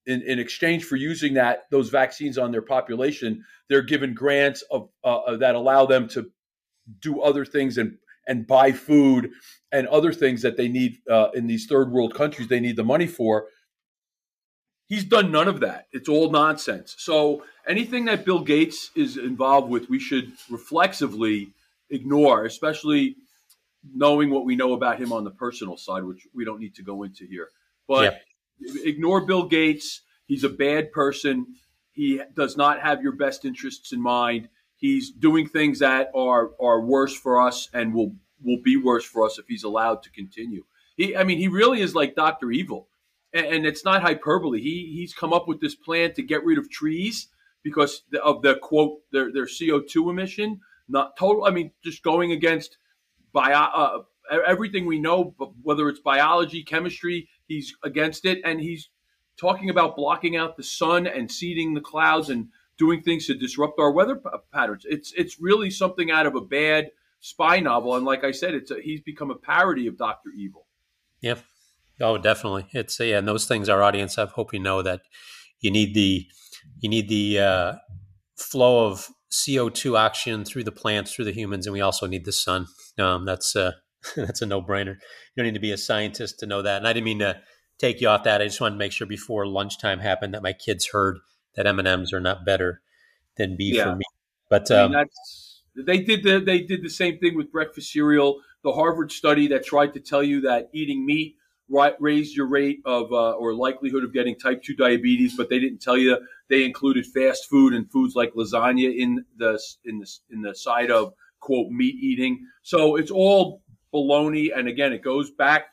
in, 0.06 0.22
in, 0.24 0.40
exchange 0.40 0.84
for 0.84 0.96
using 0.96 1.36
that 1.36 1.66
those 1.70 1.90
vaccines 1.90 2.38
on 2.38 2.52
their 2.52 2.62
population, 2.62 3.44
they're 3.70 3.84
given 3.84 4.14
grants 4.14 4.64
of 4.72 4.90
uh, 5.04 5.38
that 5.38 5.56
allow 5.56 5.86
them 5.86 6.08
to 6.10 6.32
do 7.02 7.22
other 7.22 7.46
things 7.46 7.78
and 7.78 7.98
and 8.28 8.46
buy 8.46 8.72
food 8.72 9.32
and 9.72 9.88
other 9.88 10.14
things 10.14 10.42
that 10.42 10.58
they 10.58 10.68
need 10.68 10.98
uh, 11.10 11.30
in 11.34 11.48
these 11.48 11.66
third 11.66 11.92
world 11.92 12.14
countries 12.14 12.48
they 12.48 12.60
need 12.60 12.76
the 12.76 12.84
money 12.84 13.08
for 13.08 13.48
He's 14.90 15.04
done 15.04 15.32
none 15.32 15.48
of 15.48 15.60
that. 15.60 15.86
It's 15.92 16.10
all 16.10 16.32
nonsense. 16.32 16.96
So 16.98 17.44
anything 17.68 18.06
that 18.06 18.26
Bill 18.26 18.40
Gates 18.40 18.90
is 18.96 19.18
involved 19.18 19.70
with, 19.70 19.88
we 19.88 20.00
should 20.00 20.34
reflexively 20.50 21.52
ignore, 21.92 22.46
especially 22.46 23.16
knowing 23.94 24.32
what 24.32 24.46
we 24.46 24.56
know 24.56 24.74
about 24.74 25.00
him 25.00 25.14
on 25.14 25.24
the 25.24 25.30
personal 25.30 25.78
side, 25.78 26.04
which 26.04 26.28
we 26.34 26.44
don't 26.44 26.60
need 26.60 26.74
to 26.76 26.82
go 26.82 27.04
into 27.04 27.28
here. 27.28 27.50
But 27.88 28.22
ignore 28.84 29.22
Bill 29.22 29.46
Gates. 29.46 30.02
He's 30.26 30.44
a 30.44 30.50
bad 30.50 30.92
person. 30.92 31.46
He 31.92 32.22
does 32.36 32.58
not 32.58 32.82
have 32.82 33.04
your 33.04 33.12
best 33.12 33.46
interests 33.46 33.94
in 33.94 34.02
mind. 34.02 34.50
He's 34.80 35.12
doing 35.12 35.48
things 35.48 35.80
that 35.80 36.10
are 36.16 36.52
are 36.60 36.82
worse 36.82 37.14
for 37.14 37.42
us 37.42 37.70
and 37.74 37.94
will 37.94 38.16
will 38.42 38.62
be 38.64 38.78
worse 38.78 39.04
for 39.04 39.26
us 39.26 39.38
if 39.38 39.46
he's 39.48 39.66
allowed 39.66 40.02
to 40.04 40.10
continue. 40.12 40.64
He, 40.96 41.18
I 41.18 41.26
mean, 41.26 41.38
he 41.38 41.50
really 41.50 41.82
is 41.82 41.94
like 41.94 42.16
Doctor 42.16 42.50
Evil, 42.50 42.88
and, 43.34 43.46
and 43.46 43.66
it's 43.66 43.84
not 43.84 44.02
hyperbole. 44.02 44.62
He 44.62 44.94
he's 44.96 45.14
come 45.14 45.34
up 45.34 45.50
with 45.50 45.60
this 45.60 45.76
plan 45.76 46.14
to 46.14 46.22
get 46.22 46.46
rid 46.46 46.58
of 46.58 46.70
trees 46.70 47.28
because 47.62 48.04
of 48.24 48.42
the 48.42 48.56
quote 48.56 49.00
their 49.12 49.34
their 49.34 49.48
CO 49.48 49.82
two 49.82 50.10
emission. 50.10 50.62
Not 50.88 51.18
total. 51.18 51.44
I 51.44 51.52
mean, 51.52 51.72
just 51.84 52.02
going 52.02 52.32
against 52.32 52.78
bio, 53.34 53.54
uh, 53.54 54.00
everything 54.48 54.86
we 54.86 55.00
know, 55.00 55.36
whether 55.62 55.90
it's 55.90 56.00
biology, 56.00 56.64
chemistry. 56.64 57.28
He's 57.48 57.76
against 57.84 58.24
it, 58.24 58.40
and 58.46 58.62
he's 58.62 58.90
talking 59.38 59.70
about 59.70 59.98
blocking 59.98 60.38
out 60.38 60.56
the 60.56 60.64
sun 60.64 61.06
and 61.06 61.30
seeding 61.30 61.74
the 61.74 61.82
clouds 61.82 62.30
and 62.30 62.48
doing 62.80 63.02
things 63.02 63.28
to 63.28 63.36
disrupt 63.36 63.80
our 63.80 63.92
weather 63.92 64.16
p- 64.16 64.30
patterns. 64.52 64.86
It's 64.90 65.14
it's 65.16 65.40
really 65.40 65.70
something 65.70 66.10
out 66.10 66.26
of 66.26 66.36
a 66.36 66.42
bad 66.42 66.88
spy 67.20 67.60
novel, 67.60 67.96
and 67.96 68.06
like 68.06 68.24
I 68.24 68.32
said, 68.32 68.56
it's 68.56 68.72
a, 68.72 68.82
he's 68.82 69.02
become 69.02 69.30
a 69.30 69.36
parody 69.36 69.86
of 69.86 69.98
Doctor 69.98 70.30
Evil. 70.36 70.66
Yeah. 71.22 71.36
Oh, 72.02 72.18
definitely. 72.18 72.68
It's 72.72 73.00
yeah, 73.00 73.18
and 73.18 73.28
those 73.28 73.46
things. 73.46 73.70
Our 73.70 73.84
audience, 73.84 74.18
I 74.18 74.26
hope 74.26 74.54
you 74.54 74.60
know 74.60 74.82
that 74.82 75.02
you 75.60 75.70
need 75.70 75.94
the 75.94 76.26
you 76.80 76.90
need 76.90 77.10
the 77.10 77.40
uh, 77.40 77.74
flow 78.38 78.88
of 78.88 79.10
CO 79.46 79.70
two 79.70 79.98
oxygen 79.98 80.46
through 80.46 80.64
the 80.64 80.72
plants, 80.72 81.14
through 81.14 81.26
the 81.26 81.34
humans, 81.34 81.68
and 81.68 81.74
we 81.74 81.82
also 81.82 82.08
need 82.08 82.26
the 82.26 82.32
sun. 82.32 82.68
Um, 82.98 83.26
that's 83.26 83.56
uh, 83.56 83.74
that's 84.16 84.42
a 84.42 84.46
no 84.46 84.62
brainer. 84.62 84.96
You 84.96 85.44
don't 85.44 85.46
need 85.46 85.56
to 85.56 85.60
be 85.60 85.74
a 85.74 85.78
scientist 85.78 86.40
to 86.40 86.46
know 86.46 86.62
that. 86.62 86.78
And 86.78 86.88
I 86.88 86.94
didn't 86.94 87.06
mean 87.06 87.20
to 87.20 87.42
take 87.78 88.00
you 88.00 88.08
off 88.08 88.24
that. 88.24 88.42
I 88.42 88.46
just 88.46 88.62
wanted 88.62 88.76
to 88.76 88.80
make 88.80 88.94
sure 88.94 89.08
before 89.08 89.46
lunchtime 89.46 90.00
happened 90.00 90.34
that 90.34 90.44
my 90.44 90.54
kids 90.54 90.90
heard 90.92 91.18
that 91.56 91.68
M 91.68 91.80
and 91.80 91.88
M's 91.88 92.14
are 92.14 92.20
not 92.20 92.46
better 92.46 92.82
than 93.38 93.58
beef 93.58 93.76
yeah. 93.76 93.86
for 93.86 93.96
me. 93.96 94.06
But 94.50 94.70
um, 94.72 94.96
I 94.96 95.00
mean, 95.00 95.86
they 95.86 96.00
did 96.00 96.24
the 96.24 96.40
they 96.40 96.62
did 96.62 96.84
the 96.84 96.90
same 96.90 97.20
thing 97.20 97.36
with 97.36 97.52
breakfast 97.52 97.92
cereal. 97.92 98.42
The 98.64 98.74
Harvard 98.74 99.12
study 99.12 99.48
that 99.48 99.66
tried 99.66 99.94
to 99.94 100.00
tell 100.00 100.24
you 100.24 100.42
that 100.42 100.70
eating 100.74 101.06
meat 101.06 101.36
raised 102.00 102.36
your 102.36 102.48
rate 102.48 102.80
of 102.86 103.12
uh, 103.12 103.32
or 103.32 103.54
likelihood 103.54 104.04
of 104.04 104.14
getting 104.14 104.38
type 104.38 104.64
two 104.64 104.76
diabetes, 104.76 105.38
but 105.38 105.50
they 105.50 105.60
didn't 105.60 105.82
tell 105.82 105.98
you 105.98 106.18
they 106.50 106.66
included 106.66 107.06
fast 107.06 107.48
food 107.50 107.74
and 107.74 107.90
foods 107.92 108.16
like 108.16 108.34
lasagna 108.34 108.94
in 108.96 109.24
the 109.38 109.60
in 109.86 110.00
the 110.00 110.12
in 110.32 110.42
the 110.42 110.56
side 110.56 110.92
of 110.92 111.14
quote 111.40 111.70
meat 111.70 111.96
eating. 111.96 112.40
So 112.64 112.96
it's 112.96 113.12
all 113.12 113.62
baloney. 113.94 114.50
And 114.56 114.68
again, 114.68 114.94
it 114.94 115.04
goes 115.04 115.32
back. 115.32 115.68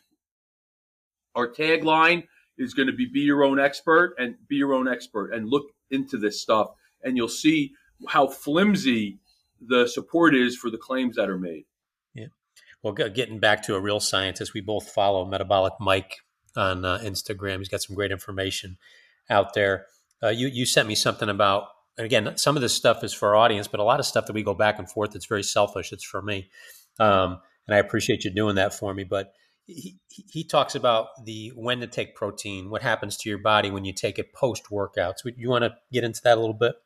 Our 1.34 1.52
tagline 1.52 2.24
is 2.58 2.74
going 2.74 2.86
to 2.86 2.92
be 2.92 3.06
be 3.06 3.20
your 3.20 3.44
own 3.44 3.58
expert 3.58 4.14
and 4.18 4.36
be 4.48 4.56
your 4.56 4.72
own 4.72 4.88
expert 4.88 5.32
and 5.32 5.48
look 5.48 5.66
into 5.90 6.16
this 6.16 6.40
stuff 6.40 6.70
and 7.02 7.16
you'll 7.16 7.28
see 7.28 7.72
how 8.08 8.26
flimsy 8.26 9.18
the 9.60 9.86
support 9.86 10.34
is 10.34 10.56
for 10.56 10.70
the 10.70 10.78
claims 10.78 11.16
that 11.16 11.28
are 11.28 11.38
made. 11.38 11.64
Yeah. 12.14 12.26
Well, 12.82 12.92
getting 12.92 13.38
back 13.38 13.62
to 13.64 13.74
a 13.74 13.80
real 13.80 14.00
scientist, 14.00 14.54
we 14.54 14.60
both 14.60 14.90
follow 14.90 15.24
Metabolic 15.24 15.74
Mike 15.80 16.18
on 16.56 16.84
uh, 16.84 16.98
Instagram. 17.02 17.58
He's 17.58 17.68
got 17.68 17.82
some 17.82 17.96
great 17.96 18.10
information 18.10 18.76
out 19.30 19.54
there. 19.54 19.86
Uh, 20.22 20.28
you 20.28 20.48
you 20.48 20.64
sent 20.66 20.88
me 20.88 20.94
something 20.94 21.28
about 21.28 21.68
again 21.98 22.36
some 22.36 22.56
of 22.56 22.62
this 22.62 22.74
stuff 22.74 23.04
is 23.04 23.12
for 23.12 23.30
our 23.30 23.36
audience, 23.36 23.68
but 23.68 23.80
a 23.80 23.84
lot 23.84 24.00
of 24.00 24.06
stuff 24.06 24.26
that 24.26 24.32
we 24.32 24.42
go 24.42 24.54
back 24.54 24.78
and 24.78 24.90
forth. 24.90 25.14
It's 25.14 25.26
very 25.26 25.42
selfish. 25.42 25.92
It's 25.92 26.04
for 26.04 26.22
me, 26.22 26.48
um, 26.98 27.38
and 27.66 27.74
I 27.74 27.78
appreciate 27.78 28.24
you 28.24 28.30
doing 28.30 28.56
that 28.56 28.72
for 28.72 28.94
me. 28.94 29.04
But 29.04 29.32
he, 29.66 29.96
he 30.08 30.44
talks 30.44 30.74
about 30.74 31.08
the 31.24 31.52
when 31.54 31.80
to 31.80 31.86
take 31.86 32.14
protein, 32.14 32.70
what 32.70 32.82
happens 32.82 33.16
to 33.18 33.28
your 33.28 33.38
body 33.38 33.70
when 33.70 33.84
you 33.84 33.92
take 33.92 34.18
it 34.18 34.32
post 34.32 34.70
workouts. 34.70 35.16
You 35.36 35.50
want 35.50 35.64
to 35.64 35.74
get 35.92 36.04
into 36.04 36.20
that 36.22 36.38
a 36.38 36.40
little 36.40 36.54
bit? 36.54 36.76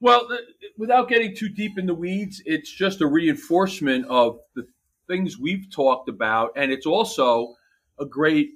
Well, 0.00 0.28
without 0.76 1.08
getting 1.08 1.34
too 1.34 1.48
deep 1.48 1.78
in 1.78 1.86
the 1.86 1.94
weeds, 1.94 2.42
it's 2.44 2.70
just 2.70 3.00
a 3.00 3.06
reinforcement 3.06 4.06
of 4.08 4.38
the 4.54 4.66
things 5.08 5.38
we've 5.38 5.70
talked 5.70 6.08
about, 6.08 6.52
and 6.56 6.70
it's 6.70 6.86
also 6.86 7.54
a 7.98 8.04
great 8.04 8.50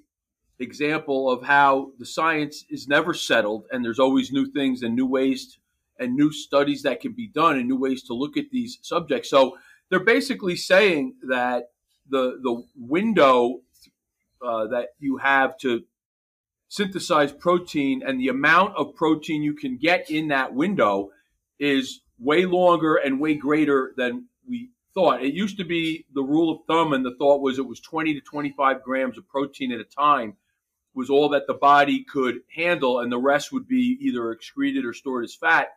example 0.58 1.30
of 1.30 1.42
how 1.42 1.92
the 1.98 2.04
science 2.04 2.64
is 2.68 2.86
never 2.86 3.14
settled, 3.14 3.66
and 3.70 3.84
there's 3.84 3.98
always 3.98 4.30
new 4.30 4.50
things 4.52 4.82
and 4.82 4.94
new 4.94 5.06
ways 5.06 5.58
and 5.98 6.14
new 6.14 6.32
studies 6.32 6.82
that 6.82 7.00
can 7.00 7.12
be 7.12 7.28
done 7.28 7.56
and 7.56 7.68
new 7.68 7.78
ways 7.78 8.02
to 8.04 8.14
look 8.14 8.36
at 8.36 8.50
these 8.50 8.78
subjects. 8.82 9.30
So 9.30 9.56
they're 9.88 10.04
basically 10.04 10.56
saying 10.56 11.14
that 11.28 11.70
the 12.10 12.38
the 12.42 12.64
window 12.76 13.60
uh, 14.44 14.66
that 14.66 14.88
you 14.98 15.18
have 15.18 15.56
to 15.58 15.84
synthesize 16.68 17.32
protein 17.32 18.02
and 18.06 18.20
the 18.20 18.28
amount 18.28 18.76
of 18.76 18.94
protein 18.94 19.42
you 19.42 19.54
can 19.54 19.76
get 19.76 20.10
in 20.10 20.28
that 20.28 20.54
window 20.54 21.10
is 21.58 22.00
way 22.18 22.44
longer 22.44 22.96
and 22.96 23.20
way 23.20 23.34
greater 23.34 23.92
than 23.96 24.26
we 24.48 24.70
thought. 24.94 25.22
It 25.22 25.34
used 25.34 25.58
to 25.58 25.64
be 25.64 26.06
the 26.14 26.22
rule 26.22 26.52
of 26.52 26.64
thumb, 26.66 26.92
and 26.92 27.04
the 27.04 27.14
thought 27.16 27.40
was 27.40 27.58
it 27.58 27.66
was 27.66 27.80
20 27.80 28.14
to 28.14 28.20
25 28.20 28.82
grams 28.82 29.18
of 29.18 29.28
protein 29.28 29.72
at 29.72 29.80
a 29.80 29.84
time 29.84 30.36
was 30.94 31.10
all 31.10 31.28
that 31.30 31.46
the 31.46 31.54
body 31.54 32.04
could 32.04 32.40
handle, 32.54 32.98
and 32.98 33.12
the 33.12 33.18
rest 33.18 33.52
would 33.52 33.68
be 33.68 33.96
either 34.00 34.32
excreted 34.32 34.84
or 34.84 34.92
stored 34.92 35.24
as 35.24 35.34
fat 35.34 35.68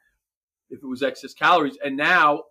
if 0.69 0.81
it 0.81 0.87
was 0.87 1.03
excess 1.03 1.33
calories. 1.33 1.77
And 1.83 1.95
now 1.95 2.43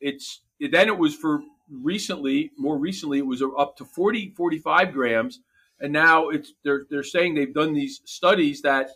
it's 0.00 0.40
then 0.60 0.88
it 0.88 0.98
was 0.98 1.14
for 1.14 1.42
recently, 1.70 2.50
more 2.58 2.78
recently, 2.78 3.18
it 3.18 3.26
was 3.26 3.42
up 3.42 3.76
to 3.78 3.84
40, 3.84 4.34
45 4.36 4.92
grams, 4.92 5.40
and 5.80 5.92
now 5.92 6.28
it's 6.28 6.52
they're 6.62 6.86
they're 6.90 7.02
saying 7.02 7.34
they've 7.34 7.54
done 7.54 7.74
these 7.74 8.00
studies 8.04 8.62
that 8.62 8.90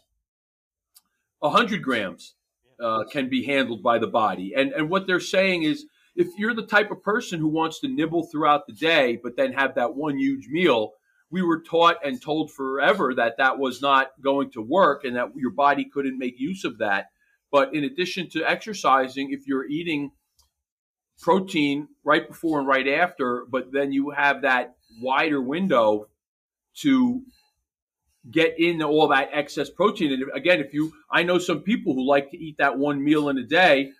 100 1.41 1.83
grams 1.83 2.35
uh, 2.83 3.05
can 3.11 3.29
be 3.29 3.45
handled 3.45 3.83
by 3.83 3.99
the 3.99 4.07
body. 4.07 4.53
And 4.57 4.73
and 4.73 4.89
what 4.89 5.07
they're 5.07 5.21
saying 5.21 5.65
is 5.65 5.87
if 6.17 6.29
you're 6.37 6.55
the 6.55 6.67
type 6.67 6.91
of 6.91 7.03
person 7.03 7.39
who 7.39 7.49
wants 7.49 7.81
to 7.81 7.89
nibble 7.89 8.27
throughout 8.27 8.67
the 8.67 8.73
day 8.73 9.19
but 9.23 9.37
then 9.37 9.53
have 9.53 9.75
that 9.77 9.95
one 9.95 10.19
huge 10.19 10.49
meal, 10.49 10.93
we 11.31 11.43
were 11.43 11.61
taught 11.61 12.05
and 12.05 12.21
told 12.21 12.51
forever 12.53 13.15
that 13.15 13.37
that 13.39 13.59
was 13.59 13.83
not 13.83 14.11
going 14.23 14.51
to 14.51 14.63
work 14.63 15.05
and 15.05 15.17
that 15.17 15.29
your 15.37 15.51
body 15.51 15.85
couldn't 15.85 16.19
make 16.19 16.39
use 16.39 16.65
of 16.65 16.79
that. 16.79 17.07
But 17.51 17.75
in 17.75 17.85
addition 17.85 18.29
to 18.31 18.49
exercising, 18.49 19.33
if 19.33 19.47
you're 19.47 19.67
eating 19.67 20.11
protein 21.21 21.89
right 22.05 22.27
before 22.27 22.59
and 22.59 22.69
right 22.69 22.87
after, 22.89 23.45
but 23.49 23.73
then 23.73 23.93
you 23.93 24.11
have 24.11 24.43
that 24.43 24.77
wider 25.01 25.41
window 25.41 26.09
to 26.77 27.23
get 28.31 28.59
in 28.59 28.83
all 28.83 29.09
that 29.09 29.31
excess 29.33 29.71
protein. 29.71 30.13
And 30.13 30.25
again, 30.35 30.61
if 30.61 30.75
you, 30.75 30.93
I 31.11 31.23
know 31.23 31.39
some 31.39 31.61
people 31.61 31.95
who 31.95 32.07
like 32.07 32.31
to 32.31 32.39
eat 32.39 32.57
that 32.59 32.79
one 32.79 33.03
meal 33.03 33.29
in 33.29 33.39
a 33.39 33.43
day, 33.43 33.91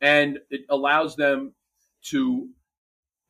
and 0.00 0.38
it 0.50 0.62
allows 0.68 1.16
them 1.16 1.54
to 2.10 2.48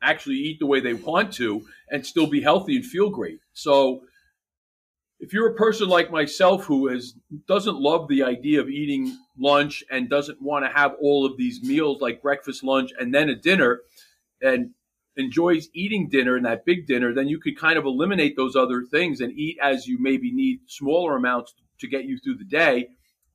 actually 0.03 0.37
eat 0.37 0.59
the 0.59 0.67
way 0.67 0.81
they 0.81 0.95
want 0.95 1.33
to 1.35 1.67
and 1.91 2.05
still 2.05 2.27
be 2.27 2.41
healthy 2.41 2.77
and 2.77 2.85
feel 2.85 3.11
great. 3.11 3.41
So, 3.53 4.03
if 5.25 5.33
you're 5.33 5.49
a 5.49 5.55
person 5.55 5.89
like 5.89 6.11
myself 6.11 6.67
who 6.67 6.89
is 6.89 7.15
doesn't 7.49 7.81
love 7.81 8.09
the 8.09 8.23
idea 8.23 8.61
of 8.61 8.69
eating 8.69 9.17
lunch 9.39 9.83
and 9.91 10.11
doesn't 10.11 10.41
want 10.43 10.67
to 10.67 10.71
have 10.71 10.93
all 11.01 11.25
of 11.25 11.39
these 11.39 11.63
meals 11.63 12.03
like 12.03 12.21
breakfast, 12.21 12.63
lunch, 12.63 12.91
and 12.99 13.15
then 13.15 13.31
a 13.31 13.35
dinner, 13.35 13.81
and 14.43 14.71
enjoys 15.17 15.69
eating 15.73 16.11
dinner 16.11 16.37
and 16.37 16.45
that 16.45 16.67
big 16.67 16.87
dinner, 16.87 17.15
then 17.15 17.27
you 17.27 17.41
could 17.41 17.59
kind 17.59 17.79
of 17.79 17.87
eliminate 17.87 18.37
those 18.37 18.55
other 18.55 18.85
things 18.91 19.21
and 19.21 19.33
eat 19.33 19.57
as 19.63 19.87
you 19.87 19.97
maybe 19.99 20.31
need 20.31 20.59
smaller 20.67 21.17
amounts 21.17 21.55
to 21.79 21.89
get 21.89 22.05
you 22.05 22.19
through 22.19 22.37
the 22.37 22.45
day, 22.45 22.89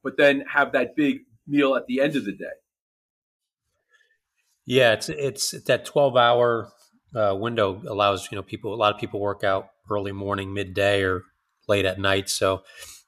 but 0.03 0.15
then 0.15 0.41
have 0.41 0.73
that 0.73 0.95
big 0.95 1.21
meal 1.47 1.75
at 1.75 1.87
the 1.87 2.01
end 2.01 2.15
of 2.15 2.23
the 2.23 2.33
day. 2.33 2.45
Yeah, 4.65 4.93
it's 4.93 5.09
it's 5.09 5.51
that 5.63 5.85
twelve 5.85 6.15
hour 6.15 6.71
uh, 7.15 7.35
window 7.35 7.81
allows 7.87 8.31
you 8.31 8.35
know 8.35 8.43
people 8.43 8.75
a 8.75 8.77
lot 8.77 8.93
of 8.93 8.99
people 8.99 9.19
work 9.19 9.43
out 9.43 9.69
early 9.89 10.11
morning, 10.11 10.53
midday, 10.53 11.01
or 11.01 11.23
late 11.69 11.85
at 11.85 11.99
night. 11.99 12.29
So, 12.29 12.63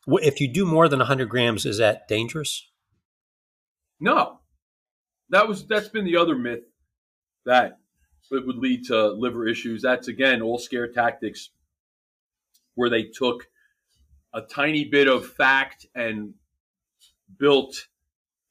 if 0.07 0.39
you 0.39 0.47
do 0.47 0.65
more 0.65 0.87
than 0.87 0.99
100 0.99 1.29
grams, 1.29 1.65
is 1.65 1.77
that 1.77 2.07
dangerous? 2.07 2.69
No, 3.99 4.39
that 5.29 5.47
was 5.47 5.65
that's 5.65 5.89
been 5.89 6.05
the 6.05 6.17
other 6.17 6.35
myth 6.35 6.63
that 7.45 7.77
it 8.31 8.47
would 8.47 8.57
lead 8.57 8.85
to 8.85 9.09
liver 9.09 9.47
issues. 9.47 9.81
That's 9.81 10.07
again 10.07 10.41
all 10.41 10.57
scare 10.57 10.87
tactics 10.87 11.49
where 12.75 12.89
they 12.89 13.03
took 13.03 13.47
a 14.33 14.41
tiny 14.41 14.85
bit 14.85 15.07
of 15.07 15.27
fact 15.27 15.85
and 15.93 16.33
built 17.37 17.87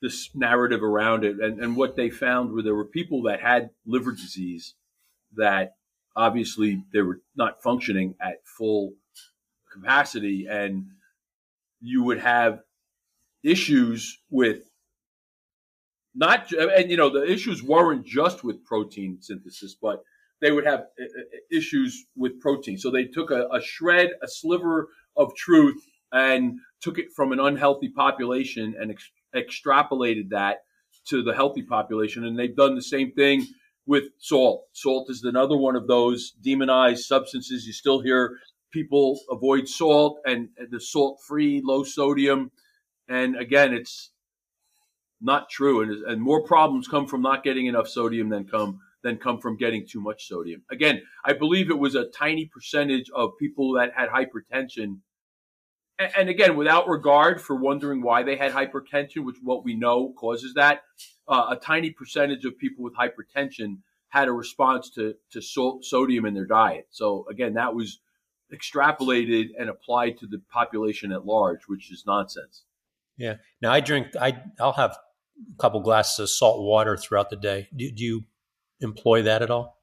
this 0.02 0.30
narrative 0.34 0.82
around 0.82 1.24
it. 1.24 1.40
And, 1.40 1.60
and 1.60 1.76
what 1.76 1.96
they 1.96 2.10
found 2.10 2.52
were 2.52 2.62
there 2.62 2.74
were 2.74 2.84
people 2.84 3.22
that 3.22 3.40
had 3.40 3.70
liver 3.86 4.12
disease 4.12 4.74
that 5.36 5.76
obviously 6.16 6.84
they 6.92 7.02
were 7.02 7.20
not 7.36 7.62
functioning 7.62 8.14
at 8.20 8.46
full 8.46 8.92
capacity. 9.70 10.46
And 10.48 10.87
you 11.80 12.02
would 12.04 12.20
have 12.20 12.61
issues 13.42 14.18
with 14.30 14.70
not 16.14 16.52
and 16.52 16.90
you 16.90 16.96
know 16.96 17.09
the 17.09 17.24
issues 17.30 17.62
weren't 17.62 18.04
just 18.04 18.44
with 18.44 18.64
protein 18.64 19.18
synthesis 19.20 19.76
but 19.80 20.02
they 20.40 20.50
would 20.50 20.66
have 20.66 20.80
uh, 20.80 21.04
uh, 21.04 21.38
issues 21.50 22.06
with 22.16 22.40
protein 22.40 22.76
so 22.76 22.90
they 22.90 23.04
took 23.04 23.30
a, 23.30 23.46
a 23.52 23.61
shred 23.61 24.11
a 24.22 24.28
sliver 24.28 24.88
of 25.16 25.35
truth 25.37 25.83
and 26.12 26.59
took 26.80 26.98
it 26.98 27.06
from 27.14 27.33
an 27.33 27.40
unhealthy 27.40 27.88
population 27.88 28.74
and 28.78 28.90
ex- 28.90 29.11
extrapolated 29.35 30.28
that 30.30 30.59
to 31.06 31.22
the 31.22 31.35
healthy 31.35 31.62
population 31.62 32.26
and 32.26 32.38
they've 32.38 32.56
done 32.56 32.74
the 32.74 32.83
same 32.83 33.12
thing 33.12 33.46
with 33.87 34.04
salt 34.18 34.64
salt 34.72 35.09
is 35.09 35.22
another 35.24 35.56
one 35.56 35.76
of 35.76 35.87
those 35.87 36.33
demonized 36.42 37.04
substances 37.04 37.66
you 37.66 37.72
still 37.72 38.00
hear 38.00 38.37
people 38.70 39.20
avoid 39.30 39.68
salt 39.68 40.20
and 40.24 40.48
the 40.70 40.80
salt 40.80 41.18
free 41.26 41.61
low 41.64 41.83
sodium 41.85 42.50
and 43.09 43.37
again 43.37 43.72
it's 43.72 44.11
not 45.20 45.50
true, 45.50 45.83
and, 45.83 46.04
and 46.06 46.22
more 46.22 46.42
problems 46.42 46.88
come 46.88 47.06
from 47.06 47.22
not 47.22 47.44
getting 47.44 47.66
enough 47.66 47.88
sodium 47.88 48.28
than 48.28 48.44
come 48.46 48.80
than 49.02 49.16
come 49.16 49.38
from 49.38 49.56
getting 49.56 49.87
too 49.87 50.00
much 50.00 50.28
sodium. 50.28 50.62
Again, 50.70 51.02
I 51.24 51.33
believe 51.33 51.70
it 51.70 51.78
was 51.78 51.94
a 51.94 52.06
tiny 52.06 52.46
percentage 52.46 53.11
of 53.14 53.30
people 53.38 53.72
that 53.74 53.92
had 53.94 54.11
hypertension, 54.11 54.98
and, 55.98 56.12
and 56.16 56.28
again, 56.28 56.56
without 56.56 56.88
regard 56.88 57.40
for 57.40 57.56
wondering 57.56 58.02
why 58.02 58.22
they 58.22 58.37
had 58.37 58.52
hypertension, 58.52 59.24
which 59.24 59.37
what 59.42 59.64
we 59.64 59.74
know 59.74 60.12
causes 60.18 60.54
that, 60.54 60.83
uh, 61.28 61.46
a 61.50 61.56
tiny 61.56 61.90
percentage 61.90 62.44
of 62.44 62.59
people 62.59 62.85
with 62.85 62.94
hypertension 62.94 63.78
had 64.09 64.28
a 64.28 64.33
response 64.33 64.90
to 64.90 65.14
to 65.33 65.40
so- 65.42 65.80
sodium 65.83 66.24
in 66.24 66.35
their 66.35 66.46
diet. 66.46 66.87
So 66.90 67.26
again, 67.30 67.54
that 67.54 67.74
was 67.74 68.00
extrapolated 68.54 69.48
and 69.58 69.68
applied 69.68 70.18
to 70.18 70.26
the 70.26 70.40
population 70.50 71.12
at 71.12 71.26
large, 71.26 71.60
which 71.66 71.90
is 71.92 72.04
nonsense. 72.06 72.64
Yeah. 73.16 73.36
Now 73.60 73.72
I 73.72 73.80
drink. 73.80 74.08
I 74.20 74.42
I'll 74.58 74.72
have 74.72 74.92
a 74.92 75.60
couple 75.60 75.80
glasses 75.80 76.18
of 76.18 76.30
salt 76.30 76.62
water 76.62 76.96
throughout 76.96 77.30
the 77.30 77.36
day. 77.36 77.68
Do, 77.74 77.90
do 77.90 78.04
you 78.04 78.24
employ 78.80 79.22
that 79.22 79.42
at 79.42 79.50
all? 79.50 79.78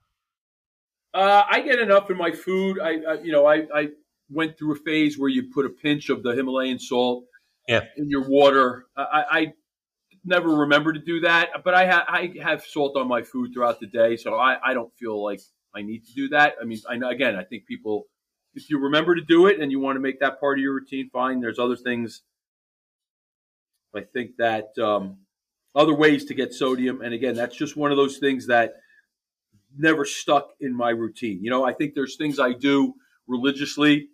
Uh, 1.13 1.43
I 1.49 1.61
get 1.61 1.79
enough 1.79 2.11
in 2.11 2.17
my 2.17 2.31
food. 2.31 2.79
I, 2.79 2.97
I, 3.07 3.13
you 3.21 3.31
know, 3.31 3.45
I, 3.45 3.65
I 3.73 3.87
went 4.29 4.57
through 4.57 4.73
a 4.73 4.75
phase 4.75 5.17
where 5.17 5.29
you 5.29 5.51
put 5.51 5.65
a 5.65 5.69
pinch 5.69 6.09
of 6.09 6.21
the 6.21 6.31
Himalayan 6.35 6.79
salt 6.79 7.25
yeah. 7.67 7.81
in 7.95 8.09
your 8.09 8.27
water. 8.27 8.85
I, 8.95 9.23
I 9.31 9.53
never 10.25 10.49
remember 10.49 10.93
to 10.93 10.99
do 10.99 11.21
that, 11.21 11.63
but 11.63 11.73
I, 11.73 11.87
ha- 11.87 12.05
I 12.07 12.33
have 12.43 12.65
salt 12.65 12.97
on 12.97 13.07
my 13.07 13.23
food 13.23 13.53
throughout 13.53 13.79
the 13.79 13.87
day, 13.87 14.17
so 14.17 14.35
I, 14.35 14.57
I 14.63 14.73
don't 14.73 14.93
feel 14.95 15.23
like 15.23 15.39
I 15.73 15.81
need 15.81 16.05
to 16.05 16.13
do 16.13 16.29
that. 16.29 16.55
I 16.61 16.65
mean, 16.65 16.79
I 16.89 16.97
know, 16.97 17.09
again, 17.09 17.35
I 17.35 17.43
think 17.43 17.65
people, 17.65 18.07
if 18.55 18.69
you 18.69 18.79
remember 18.79 19.15
to 19.15 19.21
do 19.21 19.47
it 19.47 19.59
and 19.59 19.71
you 19.71 19.79
want 19.79 19.95
to 19.95 19.99
make 19.99 20.19
that 20.19 20.39
part 20.39 20.57
of 20.57 20.63
your 20.63 20.73
routine, 20.73 21.09
fine. 21.11 21.39
There's 21.39 21.59
other 21.59 21.75
things. 21.75 22.21
I 23.95 24.01
think 24.01 24.37
that 24.37 24.77
um, 24.77 25.17
other 25.75 25.93
ways 25.93 26.25
to 26.25 26.33
get 26.33 26.53
sodium. 26.53 27.01
And 27.01 27.13
again, 27.13 27.35
that's 27.35 27.55
just 27.55 27.77
one 27.77 27.91
of 27.91 27.97
those 27.97 28.17
things 28.17 28.47
that 28.47 28.75
never 29.77 30.05
stuck 30.05 30.49
in 30.59 30.73
my 30.73 30.89
routine. 30.89 31.43
You 31.43 31.49
know, 31.49 31.63
I 31.63 31.73
think 31.73 31.93
there's 31.93 32.15
things 32.17 32.39
I 32.39 32.53
do 32.53 32.95
religiously 33.27 34.09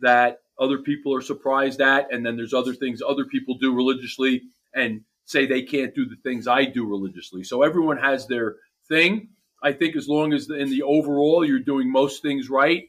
that 0.00 0.38
other 0.58 0.78
people 0.78 1.14
are 1.14 1.20
surprised 1.22 1.80
at, 1.80 2.12
and 2.12 2.24
then 2.24 2.36
there's 2.36 2.54
other 2.54 2.74
things 2.74 3.02
other 3.06 3.24
people 3.24 3.56
do 3.58 3.74
religiously 3.74 4.42
and 4.74 5.02
say 5.24 5.46
they 5.46 5.62
can't 5.62 5.94
do 5.94 6.06
the 6.06 6.16
things 6.22 6.46
I 6.46 6.64
do 6.64 6.86
religiously. 6.86 7.44
So 7.44 7.62
everyone 7.62 7.98
has 7.98 8.26
their 8.26 8.56
thing. 8.88 9.28
I 9.62 9.72
think 9.72 9.96
as 9.96 10.08
long 10.08 10.32
as 10.32 10.50
in 10.50 10.68
the 10.68 10.82
overall 10.82 11.44
you're 11.44 11.58
doing 11.58 11.90
most 11.90 12.22
things 12.22 12.50
right, 12.50 12.84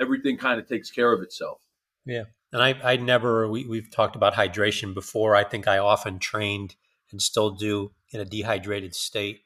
everything 0.00 0.36
kind 0.36 0.60
of 0.60 0.68
takes 0.68 0.90
care 0.90 1.12
of 1.12 1.22
itself. 1.22 1.60
Yeah. 2.04 2.24
And 2.52 2.62
I, 2.62 2.78
I 2.82 2.96
never, 2.96 3.48
we, 3.48 3.66
we've 3.66 3.90
talked 3.90 4.16
about 4.16 4.34
hydration 4.34 4.94
before. 4.94 5.36
I 5.36 5.44
think 5.44 5.68
I 5.68 5.78
often 5.78 6.18
trained– 6.18 6.76
and 7.10 7.20
still 7.20 7.50
do 7.50 7.92
in 8.10 8.20
a 8.20 8.24
dehydrated 8.24 8.94
state. 8.94 9.40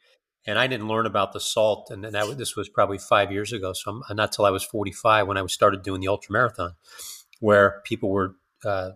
And 0.47 0.59
I 0.59 0.67
didn't 0.67 0.89
learn 0.89 1.07
about 1.07 1.33
the 1.33 1.41
salt, 1.41 1.89
and 1.91 2.03
that 2.03 2.37
this 2.37 2.57
was 2.57 2.69
probably 2.69 2.99
five 2.99 3.31
years 3.31 3.53
ago. 3.53 3.73
So 3.73 4.03
I'm, 4.09 4.17
not 4.17 4.33
till 4.33 4.45
I 4.45 4.51
was 4.51 4.65
45 4.65 5.29
when 5.29 5.37
I 5.37 5.47
started 5.47 5.83
doing 5.83 6.01
the 6.01 6.09
ultra 6.09 6.33
marathon, 6.33 6.75
where 7.39 7.81
people 7.85 8.11
were 8.11 8.35
uh, 8.65 8.91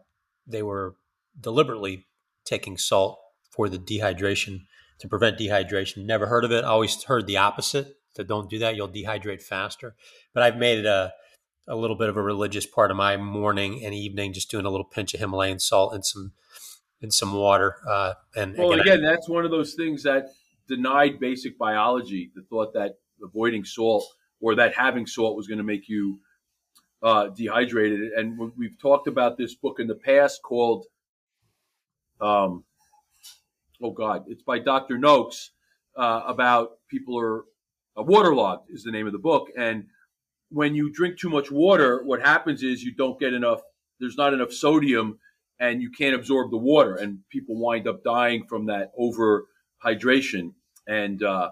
they 0.46 0.62
were 0.62 0.96
deliberately 1.40 2.06
taking 2.44 2.76
salt 2.76 3.18
for 3.50 3.68
the 3.68 3.78
dehydration 3.78 4.62
to 4.98 5.08
prevent 5.08 5.38
dehydration. 5.38 6.04
Never 6.04 6.26
heard 6.26 6.44
of 6.44 6.50
it. 6.50 6.64
Always 6.64 7.00
heard 7.04 7.26
the 7.26 7.36
opposite. 7.36 7.94
That 8.16 8.26
don't 8.26 8.50
do 8.50 8.58
that, 8.60 8.74
you'll 8.74 8.88
dehydrate 8.88 9.42
faster. 9.42 9.94
But 10.32 10.42
I've 10.42 10.56
made 10.56 10.78
it 10.78 10.86
a 10.86 11.12
a 11.68 11.76
little 11.76 11.96
bit 11.96 12.08
of 12.08 12.16
a 12.16 12.22
religious 12.22 12.66
part 12.66 12.90
of 12.90 12.96
my 12.96 13.16
morning 13.16 13.84
and 13.84 13.94
evening, 13.94 14.32
just 14.32 14.50
doing 14.50 14.66
a 14.66 14.70
little 14.70 14.84
pinch 14.84 15.14
of 15.14 15.20
Himalayan 15.20 15.58
salt 15.58 15.94
and 15.94 16.04
some 16.04 16.32
in 17.00 17.10
some 17.10 17.34
water. 17.34 17.76
Uh, 17.88 18.14
and 18.34 18.56
well, 18.56 18.72
again, 18.72 18.80
again 18.80 19.04
I, 19.04 19.10
that's 19.10 19.28
one 19.28 19.44
of 19.44 19.50
those 19.50 19.74
things 19.74 20.02
that 20.04 20.28
denied 20.68 21.20
basic 21.20 21.58
biology. 21.58 22.30
The 22.34 22.42
thought 22.42 22.72
that 22.74 22.94
avoiding 23.22 23.64
salt 23.64 24.06
or 24.40 24.54
that 24.56 24.74
having 24.74 25.06
salt 25.06 25.36
was 25.36 25.46
going 25.46 25.58
to 25.58 25.64
make 25.64 25.88
you 25.88 26.20
uh, 27.02 27.28
dehydrated. 27.28 28.12
And 28.16 28.52
we've 28.56 28.78
talked 28.80 29.06
about 29.06 29.36
this 29.36 29.54
book 29.54 29.78
in 29.78 29.86
the 29.86 29.94
past 29.94 30.42
called, 30.42 30.86
um, 32.20 32.64
oh 33.82 33.92
God, 33.92 34.24
it's 34.28 34.42
by 34.42 34.58
Dr. 34.58 34.98
Noakes 34.98 35.50
uh, 35.96 36.22
about 36.26 36.78
people 36.88 37.18
are 37.18 37.44
uh, 37.98 38.02
waterlogged 38.02 38.70
is 38.70 38.82
the 38.82 38.90
name 38.90 39.06
of 39.06 39.12
the 39.12 39.18
book. 39.18 39.48
And 39.56 39.86
when 40.50 40.74
you 40.74 40.92
drink 40.92 41.18
too 41.18 41.30
much 41.30 41.50
water, 41.50 42.02
what 42.04 42.20
happens 42.20 42.62
is 42.62 42.82
you 42.82 42.94
don't 42.94 43.18
get 43.18 43.34
enough. 43.34 43.60
There's 44.00 44.16
not 44.16 44.34
enough 44.34 44.52
sodium 44.52 45.18
and 45.58 45.80
you 45.80 45.90
can't 45.90 46.14
absorb 46.14 46.50
the 46.50 46.58
water, 46.58 46.96
and 46.96 47.20
people 47.30 47.56
wind 47.56 47.88
up 47.88 48.04
dying 48.04 48.44
from 48.46 48.66
that 48.66 48.92
over 48.98 49.46
hydration. 49.82 50.52
And 50.86 51.22
uh, 51.22 51.50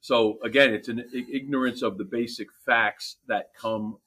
so, 0.00 0.38
again, 0.42 0.74
it's 0.74 0.88
an 0.88 1.04
ignorance 1.32 1.82
of 1.82 1.98
the 1.98 2.04
basic 2.04 2.48
facts 2.64 3.16
that 3.28 3.50
come 3.60 3.98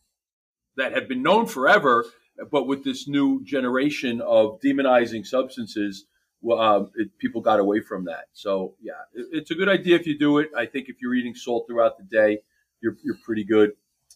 that 0.76 0.94
have 0.94 1.08
been 1.08 1.24
known 1.24 1.46
forever, 1.46 2.06
but 2.52 2.68
with 2.68 2.84
this 2.84 3.08
new 3.08 3.44
generation 3.44 4.22
of 4.22 4.60
demonizing 4.62 5.26
substances, 5.26 6.06
uh, 6.50 6.84
it, 6.96 7.10
people 7.18 7.42
got 7.42 7.60
away 7.60 7.82
from 7.82 8.06
that. 8.06 8.26
So, 8.34 8.76
yeah, 8.82 8.94
it, 9.14 9.28
it's 9.32 9.52
a 9.52 9.56
good 9.56 9.68
idea 9.68 9.96
if 9.96 10.08
you 10.08 10.18
do 10.18 10.38
it. 10.40 10.50
I 10.56 10.66
think 10.66 10.88
if 10.88 10.98
you're 11.02 11.16
eating 11.16 11.36
salt 11.36 11.66
throughout 11.68 11.98
the 11.98 12.04
day, 12.04 12.40
you're 12.82 12.98
you're 13.04 13.18
pretty 13.24 13.44
good. 13.44 13.72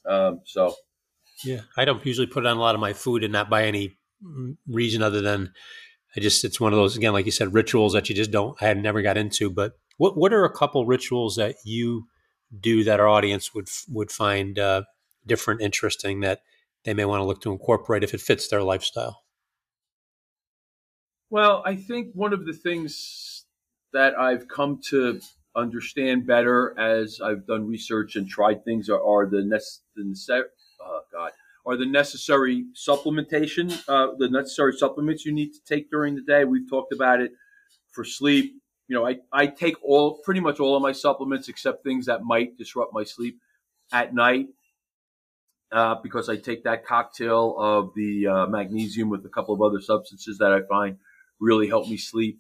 Um, 0.08 0.42
so, 0.46 0.76
yeah, 1.44 1.62
I 1.78 1.86
don't 1.86 2.06
usually 2.06 2.28
put 2.28 2.46
on 2.46 2.58
a 2.58 2.60
lot 2.60 2.76
of 2.76 2.82
my 2.82 2.94
food 2.94 3.24
and 3.24 3.34
not 3.34 3.50
by 3.50 3.66
any 3.66 3.98
reason 4.68 5.02
other 5.02 5.22
than 5.22 5.54
I 6.16 6.20
just 6.20 6.44
it's 6.44 6.60
one 6.60 6.74
of 6.74 6.78
those 6.78 6.96
again, 6.96 7.14
like 7.14 7.26
you 7.26 7.32
said, 7.32 7.54
rituals 7.54 7.94
that 7.94 8.10
you 8.10 8.16
just 8.16 8.32
don't 8.32 8.62
I 8.62 8.66
had 8.66 8.82
never 8.82 9.02
got 9.02 9.18
into. 9.18 9.50
But 9.50 9.74
what 9.98 10.18
what 10.18 10.34
are 10.34 10.46
a 10.46 10.54
couple 10.54 10.86
rituals 10.86 11.36
that 11.36 11.56
you 11.64 12.08
do 12.60 12.84
that 12.84 13.00
our 13.00 13.08
audience 13.08 13.54
would 13.54 13.68
would 13.90 14.12
find 14.12 14.60
uh, 14.60 14.84
different, 15.26 15.62
interesting 15.62 16.22
that 16.22 16.42
they 16.84 16.94
may 16.94 17.06
want 17.06 17.22
to 17.22 17.26
look 17.26 17.42
to 17.42 17.52
incorporate 17.52 18.04
if 18.04 18.14
it 18.14 18.22
fits 18.22 18.48
their 18.48 18.64
lifestyle? 18.64 19.24
Well, 21.30 21.64
I 21.66 21.76
think 21.76 22.10
one 22.14 22.34
of 22.34 22.46
the 22.46 22.54
things 22.54 23.46
that 23.92 24.18
I've 24.20 24.48
come 24.48 24.80
to 24.90 25.20
understand 25.56 26.26
better 26.26 26.78
as 26.80 27.20
I've 27.22 27.46
done 27.46 27.68
research 27.68 28.16
and 28.16 28.28
tried 28.28 28.66
things 28.66 28.90
are, 28.90 29.04
are 29.04 29.28
the, 29.28 29.38
nece- 29.38 30.44
oh 30.82 31.02
God 31.12 31.32
are 31.66 31.78
the 31.78 31.86
necessary 31.86 32.66
supplementation, 32.76 33.72
uh, 33.88 34.14
the 34.18 34.30
necessary 34.30 34.74
supplements 34.74 35.26
you 35.26 35.32
need 35.32 35.54
to 35.54 35.60
take 35.66 35.90
during 35.90 36.16
the 36.16 36.22
day. 36.22 36.44
We've 36.44 36.70
talked 36.70 36.94
about 36.94 37.22
it 37.22 37.32
for 37.92 38.04
sleep. 38.04 38.56
You 38.88 38.98
know, 38.98 39.08
I, 39.08 39.20
I 39.32 39.48
take 39.48 39.82
all 39.82 40.20
pretty 40.24 40.42
much 40.42 40.60
all 40.60 40.76
of 40.76 40.82
my 40.82 40.92
supplements 40.92 41.48
except 41.48 41.84
things 41.84 42.06
that 42.08 42.24
might 42.24 42.58
disrupt 42.58 42.94
my 42.94 43.04
sleep 43.04 43.40
at 43.94 44.14
night 44.14 44.48
uh, 45.72 45.96
because 46.04 46.28
I 46.28 46.36
take 46.36 46.66
that 46.66 46.86
cocktail 46.86 47.56
of 47.58 47.92
the 47.96 48.28
uh, 48.28 48.48
magnesium 48.48 49.10
with 49.10 49.26
a 49.26 49.30
couple 49.30 49.56
of 49.56 49.62
other 49.62 49.82
substances 49.82 50.40
that 50.40 50.52
I 50.52 50.62
find 50.68 50.98
really 51.40 51.68
help 51.68 51.88
me 51.88 51.98
sleep. 51.98 52.40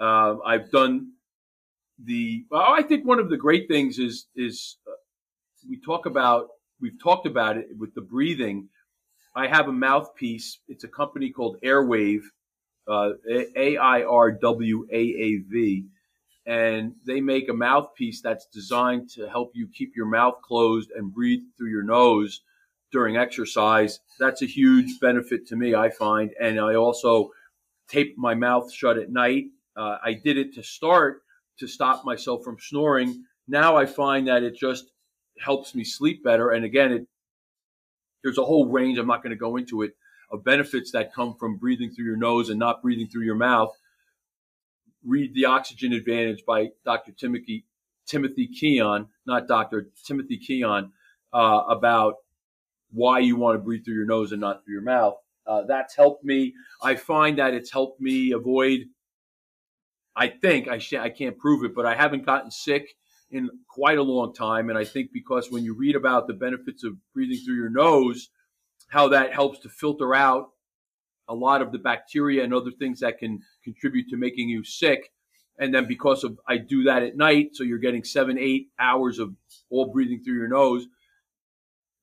Uh, 0.00 0.36
I've 0.44 0.70
done 0.70 1.12
the. 2.04 2.44
Well, 2.50 2.62
I 2.62 2.82
think 2.82 3.04
one 3.06 3.18
of 3.18 3.30
the 3.30 3.36
great 3.36 3.68
things 3.68 3.98
is 3.98 4.26
is 4.36 4.76
uh, 4.86 4.92
we 5.68 5.80
talk 5.80 6.06
about 6.06 6.48
we've 6.80 7.00
talked 7.02 7.26
about 7.26 7.56
it 7.56 7.68
with 7.78 7.94
the 7.94 8.00
breathing. 8.00 8.68
I 9.34 9.46
have 9.46 9.68
a 9.68 9.72
mouthpiece. 9.72 10.58
It's 10.68 10.84
a 10.84 10.88
company 10.88 11.30
called 11.30 11.56
AIRWAAV, 11.62 12.22
uh, 12.88 13.10
A 13.56 13.76
I 13.76 14.02
R 14.02 14.32
W 14.32 14.86
A 14.90 14.96
A 14.96 15.36
V, 15.48 15.86
and 16.46 16.94
they 17.06 17.20
make 17.20 17.48
a 17.48 17.54
mouthpiece 17.54 18.20
that's 18.22 18.46
designed 18.46 19.10
to 19.10 19.28
help 19.28 19.52
you 19.54 19.68
keep 19.72 19.94
your 19.94 20.06
mouth 20.06 20.42
closed 20.42 20.90
and 20.96 21.14
breathe 21.14 21.42
through 21.56 21.70
your 21.70 21.84
nose 21.84 22.40
during 22.92 23.16
exercise. 23.16 24.00
That's 24.18 24.42
a 24.42 24.46
huge 24.46 24.98
benefit 25.00 25.46
to 25.48 25.56
me, 25.56 25.74
I 25.74 25.90
find. 25.90 26.32
And 26.40 26.58
I 26.58 26.74
also 26.74 27.30
tape 27.88 28.18
my 28.18 28.34
mouth 28.34 28.72
shut 28.72 28.98
at 28.98 29.10
night. 29.10 29.44
Uh, 29.76 29.98
I 30.04 30.14
did 30.14 30.36
it 30.38 30.54
to 30.54 30.62
start 30.62 31.22
to 31.60 31.68
stop 31.68 32.04
myself 32.04 32.42
from 32.44 32.58
snoring. 32.58 33.24
Now 33.48 33.76
I 33.76 33.86
find 33.86 34.28
that 34.28 34.42
it 34.42 34.56
just 34.56 34.90
helps 35.38 35.74
me 35.74 35.84
sleep 35.84 36.22
better. 36.24 36.50
And 36.50 36.64
again, 36.64 36.92
it 36.92 37.06
there's 38.22 38.38
a 38.38 38.44
whole 38.44 38.68
range. 38.68 38.98
I'm 38.98 39.06
not 39.06 39.22
going 39.22 39.30
to 39.30 39.36
go 39.36 39.56
into 39.56 39.82
it 39.82 39.92
of 40.30 40.44
benefits 40.44 40.92
that 40.92 41.12
come 41.12 41.34
from 41.34 41.56
breathing 41.56 41.90
through 41.90 42.04
your 42.04 42.16
nose 42.16 42.50
and 42.50 42.58
not 42.58 42.82
breathing 42.82 43.08
through 43.08 43.24
your 43.24 43.34
mouth, 43.34 43.76
read 45.04 45.34
The 45.34 45.46
Oxygen 45.46 45.92
Advantage 45.92 46.44
by 46.46 46.68
Dr. 46.84 47.12
Timothy 47.12 47.64
Timothy 48.06 48.48
Keon, 48.48 49.06
not 49.26 49.46
Dr. 49.46 49.88
Timothy 50.04 50.36
Keon, 50.36 50.92
uh, 51.32 51.62
about 51.68 52.16
why 52.90 53.20
you 53.20 53.36
want 53.36 53.54
to 53.54 53.62
breathe 53.62 53.84
through 53.84 53.94
your 53.94 54.06
nose 54.06 54.32
and 54.32 54.40
not 54.40 54.64
through 54.64 54.74
your 54.74 54.82
mouth. 54.82 55.14
Uh, 55.46 55.62
that's 55.62 55.94
helped 55.94 56.24
me. 56.24 56.54
I 56.82 56.96
find 56.96 57.38
that 57.38 57.54
it's 57.54 57.70
helped 57.70 58.00
me 58.00 58.32
avoid. 58.32 58.86
I 60.16 60.28
think 60.28 60.68
I 60.68 60.78
sh- 60.78 60.94
I 60.94 61.10
can't 61.10 61.38
prove 61.38 61.64
it, 61.64 61.74
but 61.74 61.86
I 61.86 61.94
haven't 61.94 62.26
gotten 62.26 62.50
sick 62.50 62.96
in 63.30 63.48
quite 63.68 63.98
a 63.98 64.02
long 64.02 64.34
time, 64.34 64.68
and 64.68 64.78
I 64.78 64.84
think 64.84 65.10
because 65.12 65.50
when 65.50 65.64
you 65.64 65.74
read 65.74 65.94
about 65.94 66.26
the 66.26 66.34
benefits 66.34 66.82
of 66.84 66.96
breathing 67.14 67.38
through 67.44 67.56
your 67.56 67.70
nose, 67.70 68.28
how 68.88 69.08
that 69.08 69.32
helps 69.32 69.60
to 69.60 69.68
filter 69.68 70.14
out 70.14 70.50
a 71.28 71.34
lot 71.34 71.62
of 71.62 71.70
the 71.70 71.78
bacteria 71.78 72.42
and 72.42 72.52
other 72.52 72.72
things 72.72 73.00
that 73.00 73.18
can 73.18 73.40
contribute 73.62 74.08
to 74.08 74.16
making 74.16 74.48
you 74.48 74.64
sick. 74.64 75.12
And 75.60 75.72
then 75.72 75.86
because 75.86 76.24
of 76.24 76.40
I 76.48 76.56
do 76.56 76.82
that 76.84 77.04
at 77.04 77.16
night, 77.16 77.50
so 77.52 77.62
you're 77.62 77.78
getting 77.78 78.02
seven, 78.02 78.36
eight 78.38 78.68
hours 78.78 79.18
of 79.18 79.34
all 79.70 79.92
breathing 79.92 80.22
through 80.24 80.38
your 80.38 80.48
nose, 80.48 80.86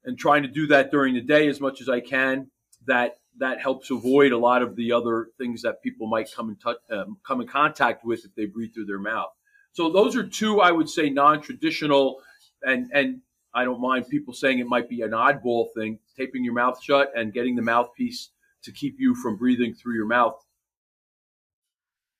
and 0.05 0.17
trying 0.17 0.43
to 0.43 0.47
do 0.47 0.67
that 0.67 0.91
during 0.91 1.13
the 1.13 1.21
day 1.21 1.47
as 1.49 1.59
much 1.59 1.81
as 1.81 1.89
I 1.89 1.99
can. 1.99 2.51
That 2.85 3.17
that 3.39 3.61
helps 3.61 3.91
avoid 3.91 4.31
a 4.31 4.37
lot 4.37 4.61
of 4.61 4.75
the 4.75 4.91
other 4.91 5.29
things 5.37 5.61
that 5.61 5.81
people 5.81 6.07
might 6.07 6.31
come 6.33 6.49
in 6.49 6.55
touch, 6.55 6.77
um, 6.91 7.17
come 7.25 7.41
in 7.41 7.47
contact 7.47 8.03
with 8.03 8.25
if 8.25 8.33
they 8.35 8.45
breathe 8.45 8.73
through 8.73 8.85
their 8.85 8.99
mouth. 8.99 9.31
So 9.73 9.91
those 9.91 10.15
are 10.15 10.25
two, 10.25 10.59
I 10.59 10.71
would 10.71 10.89
say, 10.89 11.09
non-traditional, 11.09 12.19
and 12.63 12.89
and 12.93 13.21
I 13.53 13.63
don't 13.63 13.81
mind 13.81 14.07
people 14.09 14.33
saying 14.33 14.59
it 14.59 14.67
might 14.67 14.89
be 14.89 15.01
an 15.01 15.11
oddball 15.11 15.67
thing, 15.75 15.99
taping 16.15 16.43
your 16.43 16.53
mouth 16.53 16.81
shut 16.81 17.11
and 17.15 17.33
getting 17.33 17.55
the 17.55 17.61
mouthpiece 17.61 18.29
to 18.63 18.71
keep 18.71 18.95
you 18.99 19.15
from 19.15 19.37
breathing 19.37 19.73
through 19.73 19.95
your 19.95 20.07
mouth. 20.07 20.35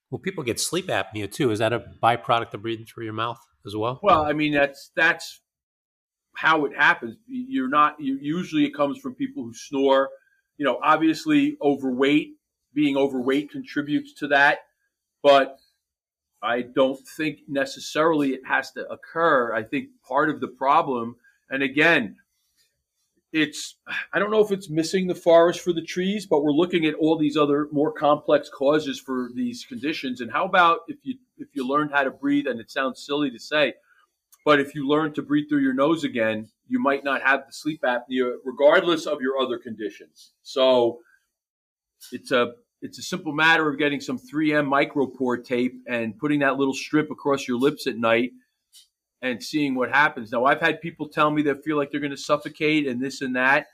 Well, 0.10 0.20
people 0.20 0.44
get 0.44 0.60
sleep 0.60 0.88
apnea 0.88 1.32
too. 1.32 1.52
Is 1.52 1.60
that 1.60 1.74
a 1.74 1.84
byproduct 2.02 2.54
of 2.54 2.62
breathing 2.62 2.86
through 2.86 3.06
your 3.06 3.14
mouth 3.14 3.40
as 3.66 3.76
well? 3.76 4.00
Well, 4.02 4.24
I 4.24 4.34
mean 4.34 4.54
that's 4.54 4.92
that's 4.96 5.42
how 6.36 6.66
it 6.66 6.78
happens. 6.78 7.18
You're 7.28 7.70
not. 7.70 8.00
You, 8.00 8.18
usually, 8.22 8.66
it 8.66 8.74
comes 8.74 9.00
from 9.00 9.16
people 9.16 9.44
who 9.44 9.54
snore. 9.54 10.10
You 10.58 10.66
know, 10.66 10.80
obviously, 10.84 11.58
overweight. 11.62 12.34
Being 12.74 12.98
overweight 12.98 13.50
contributes 13.50 14.14
to 14.16 14.28
that, 14.28 14.60
but 15.24 15.58
I 16.44 16.62
don't 16.62 17.00
think 17.18 17.40
necessarily 17.48 18.34
it 18.34 18.42
has 18.46 18.72
to 18.74 18.88
occur. 18.88 19.52
I 19.52 19.64
think 19.64 19.90
part 20.08 20.30
of 20.30 20.42
the 20.42 20.48
problem, 20.48 21.16
and 21.50 21.64
again, 21.64 22.18
it's 23.34 23.76
I 24.14 24.20
don't 24.20 24.32
know 24.32 24.44
if 24.44 24.52
it's 24.52 24.70
missing 24.70 25.08
the 25.08 25.16
forest 25.16 25.62
for 25.62 25.74
the 25.74 25.82
trees, 25.82 26.26
but 26.26 26.44
we're 26.44 26.52
looking 26.52 26.86
at 26.86 26.94
all 26.96 27.18
these 27.18 27.36
other 27.36 27.68
more 27.72 27.92
complex 27.92 28.50
causes 28.50 29.00
for 29.00 29.30
these 29.34 29.66
conditions. 29.68 30.22
And 30.22 30.32
how 30.32 30.46
about 30.46 30.82
if 30.88 30.98
you 31.04 31.16
if 31.38 31.48
you 31.54 31.68
learned 31.68 31.92
how 31.92 32.04
to 32.04 32.12
breathe, 32.12 32.48
and 32.48 32.60
it 32.60 32.70
sounds 32.72 33.04
silly 33.04 33.32
to 33.32 33.40
say, 33.40 33.74
but 34.46 34.60
if 34.60 34.76
you 34.76 34.88
learn 34.88 35.14
to 35.14 35.22
breathe 35.22 35.50
through 35.50 35.62
your 35.62 35.74
nose 35.74 36.04
again, 36.04 36.50
you 36.68 36.80
might 36.80 37.04
not 37.04 37.22
have 37.22 37.46
the 37.46 37.54
sleep 37.54 37.82
apnea, 37.84 38.36
regardless 38.44 39.06
of 39.06 39.22
your 39.22 39.40
other 39.40 39.58
conditions. 39.58 40.34
So 40.44 41.00
it's 42.12 42.32
a 42.32 42.54
it's 42.82 43.00
a 43.00 43.04
simple 43.04 43.34
matter 43.34 43.68
of 43.68 43.80
getting 43.80 44.00
some 44.00 44.20
3M 44.20 44.68
micropore 44.68 45.44
tape 45.44 45.82
and 45.88 46.18
putting 46.18 46.40
that 46.42 46.58
little 46.58 46.74
strip 46.76 47.10
across 47.10 47.48
your 47.48 47.58
lips 47.58 47.88
at 47.88 47.98
night 47.98 48.32
and 49.22 49.44
seeing 49.44 49.74
what 49.74 49.90
happens. 49.90 50.32
Now, 50.32 50.46
I've 50.46 50.62
had 50.62 50.80
people 50.80 51.10
tell 51.10 51.32
me 51.32 51.42
they 51.42 51.56
feel 51.56 51.76
like 51.76 51.90
they're 51.90 52.00
going 52.00 52.12
to 52.12 52.18
suffocate 52.18 52.88
and 52.88 53.02
this 53.02 53.22
and 53.22 53.36
that, 53.36 53.66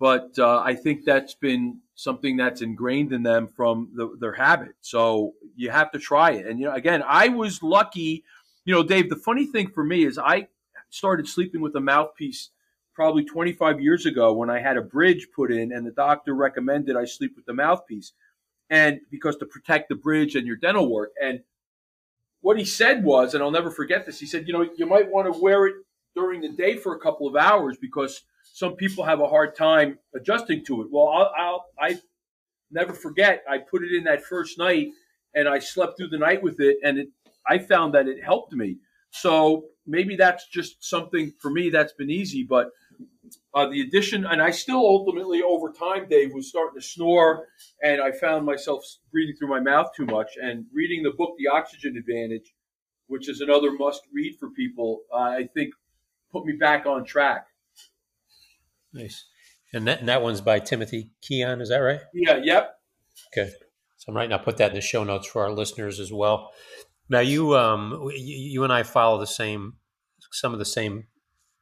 but 0.00 0.30
uh, 0.38 0.58
I 0.58 0.74
think 0.74 1.04
that's 1.04 1.34
been 1.34 1.80
something 1.94 2.36
that's 2.36 2.62
ingrained 2.62 3.12
in 3.12 3.22
them 3.22 3.46
from 3.46 3.90
the, 3.94 4.16
their 4.18 4.32
habit. 4.32 4.74
So 4.80 5.34
you 5.54 5.70
have 5.70 5.92
to 5.92 5.98
try 5.98 6.32
it. 6.32 6.46
And 6.46 6.58
you 6.58 6.66
know, 6.66 6.74
again, 6.74 7.02
I 7.06 7.28
was 7.28 7.62
lucky. 7.62 8.24
You 8.64 8.74
know, 8.74 8.82
Dave. 8.82 9.08
The 9.08 9.16
funny 9.16 9.46
thing 9.46 9.70
for 9.70 9.84
me 9.84 10.04
is 10.04 10.18
I 10.18 10.48
started 10.94 11.28
sleeping 11.28 11.60
with 11.60 11.74
a 11.76 11.80
mouthpiece 11.80 12.50
probably 12.94 13.24
25 13.24 13.80
years 13.80 14.06
ago 14.06 14.32
when 14.32 14.48
I 14.48 14.60
had 14.60 14.76
a 14.76 14.82
bridge 14.82 15.28
put 15.34 15.50
in, 15.50 15.72
and 15.72 15.86
the 15.86 15.90
doctor 15.90 16.34
recommended 16.34 16.96
I 16.96 17.04
sleep 17.04 17.32
with 17.34 17.44
the 17.46 17.52
mouthpiece, 17.52 18.12
and 18.70 19.00
because 19.10 19.36
to 19.38 19.46
protect 19.46 19.88
the 19.88 19.96
bridge 19.96 20.36
and 20.36 20.46
your 20.46 20.56
dental 20.56 20.90
work. 20.90 21.10
And 21.20 21.40
what 22.40 22.58
he 22.58 22.64
said 22.64 23.02
was, 23.02 23.34
and 23.34 23.42
I'll 23.42 23.50
never 23.50 23.70
forget 23.70 24.06
this, 24.06 24.20
he 24.20 24.26
said, 24.26 24.46
you 24.46 24.52
know, 24.52 24.68
you 24.76 24.86
might 24.86 25.10
want 25.10 25.32
to 25.32 25.40
wear 25.40 25.66
it 25.66 25.74
during 26.14 26.40
the 26.40 26.50
day 26.50 26.76
for 26.76 26.94
a 26.94 27.00
couple 27.00 27.26
of 27.26 27.34
hours 27.34 27.76
because 27.80 28.22
some 28.52 28.76
people 28.76 29.04
have 29.04 29.20
a 29.20 29.26
hard 29.28 29.56
time 29.56 29.98
adjusting 30.14 30.64
to 30.66 30.82
it. 30.82 30.88
Well, 30.90 31.08
I'll, 31.08 31.32
I'll 31.36 31.64
I 31.80 31.98
never 32.70 32.92
forget. 32.92 33.42
I 33.50 33.58
put 33.58 33.82
it 33.82 33.92
in 33.92 34.04
that 34.04 34.22
first 34.22 34.58
night, 34.58 34.88
and 35.34 35.48
I 35.48 35.58
slept 35.58 35.96
through 35.96 36.08
the 36.08 36.18
night 36.18 36.42
with 36.42 36.60
it, 36.60 36.76
and 36.84 36.98
it. 36.98 37.08
I 37.46 37.58
found 37.58 37.94
that 37.94 38.06
it 38.06 38.22
helped 38.22 38.52
me. 38.52 38.78
So 39.14 39.66
maybe 39.86 40.16
that's 40.16 40.48
just 40.48 40.82
something 40.82 41.32
for 41.38 41.50
me 41.50 41.70
that's 41.70 41.92
been 41.92 42.10
easy, 42.10 42.42
but 42.42 42.70
uh, 43.54 43.68
the 43.68 43.80
addition, 43.80 44.26
and 44.26 44.42
I 44.42 44.50
still 44.50 44.78
ultimately 44.78 45.40
over 45.40 45.70
time, 45.70 46.08
Dave, 46.08 46.34
was 46.34 46.48
starting 46.48 46.80
to 46.80 46.84
snore, 46.84 47.46
and 47.80 48.02
I 48.02 48.10
found 48.10 48.44
myself 48.44 48.84
breathing 49.12 49.36
through 49.38 49.48
my 49.48 49.60
mouth 49.60 49.90
too 49.96 50.04
much. 50.06 50.32
And 50.42 50.66
reading 50.72 51.04
the 51.04 51.12
book, 51.12 51.34
The 51.38 51.46
Oxygen 51.46 51.96
Advantage, 51.96 52.54
which 53.06 53.28
is 53.28 53.40
another 53.40 53.72
must 53.72 54.02
read 54.12 54.36
for 54.40 54.50
people, 54.50 55.02
uh, 55.12 55.18
I 55.18 55.48
think 55.54 55.74
put 56.32 56.44
me 56.44 56.54
back 56.54 56.84
on 56.84 57.04
track. 57.04 57.46
Nice. 58.92 59.26
And 59.72 59.86
that, 59.86 60.00
and 60.00 60.08
that 60.08 60.22
one's 60.22 60.40
by 60.40 60.58
Timothy 60.58 61.10
Keon, 61.22 61.60
is 61.60 61.68
that 61.68 61.78
right? 61.78 62.00
Yeah, 62.12 62.40
yep. 62.42 62.78
Okay. 63.32 63.50
So 63.96 64.10
I'm 64.10 64.16
right 64.16 64.28
now 64.28 64.38
put 64.38 64.56
that 64.56 64.70
in 64.70 64.74
the 64.74 64.80
show 64.80 65.04
notes 65.04 65.28
for 65.28 65.44
our 65.44 65.52
listeners 65.52 66.00
as 66.00 66.12
well. 66.12 66.50
Now 67.08 67.20
you 67.20 67.56
um 67.56 68.10
you 68.14 68.64
and 68.64 68.72
I 68.72 68.82
follow 68.82 69.18
the 69.18 69.26
same 69.26 69.74
some 70.30 70.52
of 70.52 70.58
the 70.58 70.64
same 70.64 71.04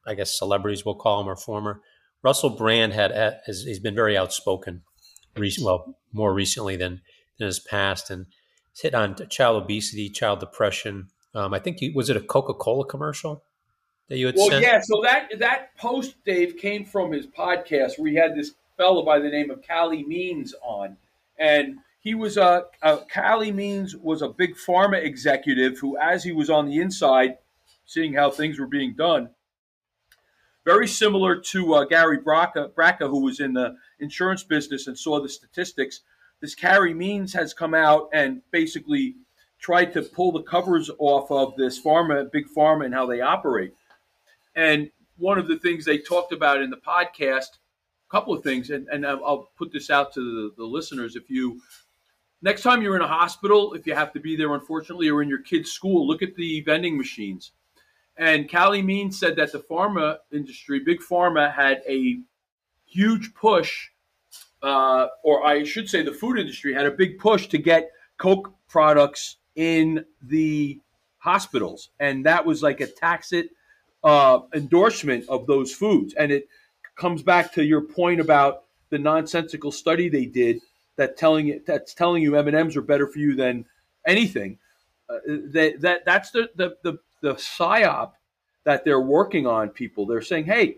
I 0.05 0.15
guess 0.15 0.37
celebrities 0.37 0.85
we'll 0.85 0.95
call 0.95 1.19
them 1.19 1.29
or 1.29 1.35
former. 1.35 1.81
Russell 2.23 2.51
Brand 2.51 2.93
had 2.93 3.11
has 3.45 3.63
he's 3.63 3.79
been 3.79 3.95
very 3.95 4.17
outspoken, 4.17 4.81
recent, 5.35 5.65
well 5.65 5.97
more 6.11 6.33
recently 6.33 6.75
than 6.75 7.01
in 7.39 7.45
his 7.45 7.59
past, 7.59 8.09
and 8.09 8.27
hit 8.79 8.95
on 8.95 9.15
child 9.29 9.61
obesity, 9.61 10.09
child 10.09 10.39
depression. 10.39 11.09
Um, 11.35 11.53
I 11.53 11.59
think 11.59 11.77
he, 11.79 11.89
was 11.89 12.09
it 12.09 12.17
a 12.17 12.21
Coca 12.21 12.53
Cola 12.53 12.85
commercial 12.85 13.43
that 14.07 14.17
you 14.17 14.27
had 14.27 14.35
well, 14.35 14.49
sent? 14.49 14.63
yeah. 14.63 14.79
So 14.81 15.01
that 15.03 15.29
that 15.39 15.77
post, 15.77 16.15
Dave, 16.25 16.57
came 16.57 16.85
from 16.85 17.11
his 17.11 17.27
podcast 17.27 17.97
where 17.97 18.09
he 18.09 18.15
had 18.15 18.35
this 18.35 18.51
fellow 18.77 19.03
by 19.03 19.19
the 19.19 19.29
name 19.29 19.51
of 19.51 19.61
Calley 19.61 20.03
Means 20.03 20.53
on, 20.63 20.97
and 21.37 21.77
he 22.03 22.13
was 22.13 22.35
a, 22.35 22.65
a 22.81 23.51
Means 23.53 23.95
was 23.95 24.21
a 24.21 24.27
big 24.27 24.55
pharma 24.55 25.01
executive 25.01 25.79
who, 25.79 25.97
as 25.97 26.25
he 26.25 26.33
was 26.33 26.49
on 26.49 26.67
the 26.67 26.79
inside, 26.79 27.37
seeing 27.85 28.13
how 28.13 28.29
things 28.29 28.59
were 28.59 28.67
being 28.67 28.93
done, 28.93 29.29
very 30.65 30.87
similar 30.87 31.37
to 31.37 31.73
uh, 31.75 31.85
Gary 31.85 32.19
Brecka, 32.19 32.71
Brecka, 32.73 33.09
who 33.09 33.21
was 33.21 33.39
in 33.39 33.53
the 33.53 33.77
insurance 33.99 34.43
business 34.43 34.87
and 34.87 34.97
saw 34.97 35.21
the 35.21 35.29
statistics. 35.29 36.01
This 36.41 36.55
Calley 36.55 36.93
Means 36.93 37.33
has 37.33 37.53
come 37.53 37.73
out 37.73 38.09
and 38.13 38.41
basically 38.51 39.15
tried 39.59 39.93
to 39.93 40.01
pull 40.01 40.33
the 40.33 40.43
covers 40.43 40.91
off 40.99 41.31
of 41.31 41.55
this 41.55 41.81
pharma, 41.81 42.29
big 42.29 42.47
pharma, 42.55 42.85
and 42.85 42.93
how 42.93 43.05
they 43.05 43.21
operate. 43.21 43.73
And 44.55 44.91
one 45.17 45.37
of 45.37 45.47
the 45.47 45.57
things 45.57 45.85
they 45.85 45.99
talked 45.99 46.33
about 46.33 46.61
in 46.61 46.69
the 46.69 46.77
podcast, 46.77 47.59
a 48.07 48.11
couple 48.11 48.33
of 48.33 48.43
things, 48.43 48.69
and, 48.71 48.87
and 48.89 49.05
I'll 49.05 49.49
put 49.57 49.71
this 49.71 49.89
out 49.89 50.13
to 50.15 50.19
the, 50.19 50.55
the 50.57 50.65
listeners. 50.65 51.15
If 51.15 51.29
you 51.29 51.61
next 52.43 52.61
time 52.61 52.83
you're 52.83 52.95
in 52.95 53.01
a 53.01 53.07
hospital, 53.07 53.73
if 53.73 53.87
you 53.87 53.95
have 53.95 54.13
to 54.13 54.19
be 54.19 54.35
there, 54.35 54.53
unfortunately, 54.53 55.09
or 55.09 55.23
in 55.23 55.29
your 55.29 55.41
kid's 55.41 55.71
school, 55.71 56.07
look 56.07 56.21
at 56.21 56.35
the 56.35 56.61
vending 56.61 56.97
machines 56.97 57.51
and 58.17 58.47
Calley 58.47 58.81
Mean 58.81 59.11
said 59.11 59.35
that 59.37 59.51
the 59.51 59.59
pharma 59.59 60.17
industry, 60.31 60.79
big 60.79 60.99
pharma, 60.99 61.53
had 61.53 61.81
a 61.87 62.19
huge 62.85 63.33
push, 63.33 63.89
uh, 64.61 65.07
or 65.23 65.45
I 65.45 65.63
should 65.63 65.89
say, 65.89 66.03
the 66.03 66.13
food 66.13 66.37
industry 66.37 66.73
had 66.73 66.85
a 66.85 66.91
big 66.91 67.17
push 67.17 67.47
to 67.47 67.57
get 67.57 67.89
Coke 68.17 68.53
products 68.67 69.37
in 69.55 70.05
the 70.21 70.79
hospitals, 71.17 71.89
and 71.99 72.25
that 72.25 72.45
was 72.45 72.61
like 72.61 72.81
a 72.81 72.87
tacit 72.87 73.49
uh, 74.03 74.41
endorsement 74.53 75.27
of 75.27 75.47
those 75.47 75.73
foods. 75.73 76.13
And 76.13 76.31
it 76.31 76.47
comes 76.95 77.23
back 77.23 77.51
to 77.53 77.63
your 77.63 77.81
point 77.81 78.19
about 78.19 78.65
the 78.89 78.99
nonsensical 78.99 79.71
study 79.71 80.07
they 80.09 80.25
did 80.25 80.59
that 80.97 81.17
telling 81.17 81.47
it 81.47 81.65
that's 81.65 81.93
telling 81.93 82.23
you 82.23 82.35
M 82.35 82.47
and 82.47 82.55
M's 82.55 82.77
are 82.77 82.81
better 82.81 83.07
for 83.07 83.19
you 83.19 83.35
than 83.35 83.65
anything. 84.05 84.59
Uh, 85.09 85.19
that 85.27 85.81
that 85.81 86.05
that's 86.05 86.31
the, 86.31 86.49
the 86.55 86.77
the 86.83 86.99
the 87.21 87.33
psyop 87.35 88.11
that 88.65 88.85
they're 88.85 89.01
working 89.01 89.47
on 89.47 89.69
people. 89.69 90.05
They're 90.05 90.21
saying, 90.21 90.45
hey, 90.45 90.77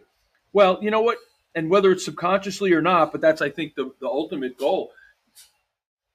well, 0.53 0.79
you 0.81 0.91
know 0.91 1.01
what? 1.01 1.17
And 1.53 1.69
whether 1.69 1.91
it's 1.91 2.05
subconsciously 2.05 2.73
or 2.73 2.81
not, 2.81 3.11
but 3.11 3.21
that's, 3.21 3.41
I 3.41 3.49
think, 3.49 3.75
the, 3.75 3.91
the 3.99 4.07
ultimate 4.07 4.57
goal. 4.57 4.91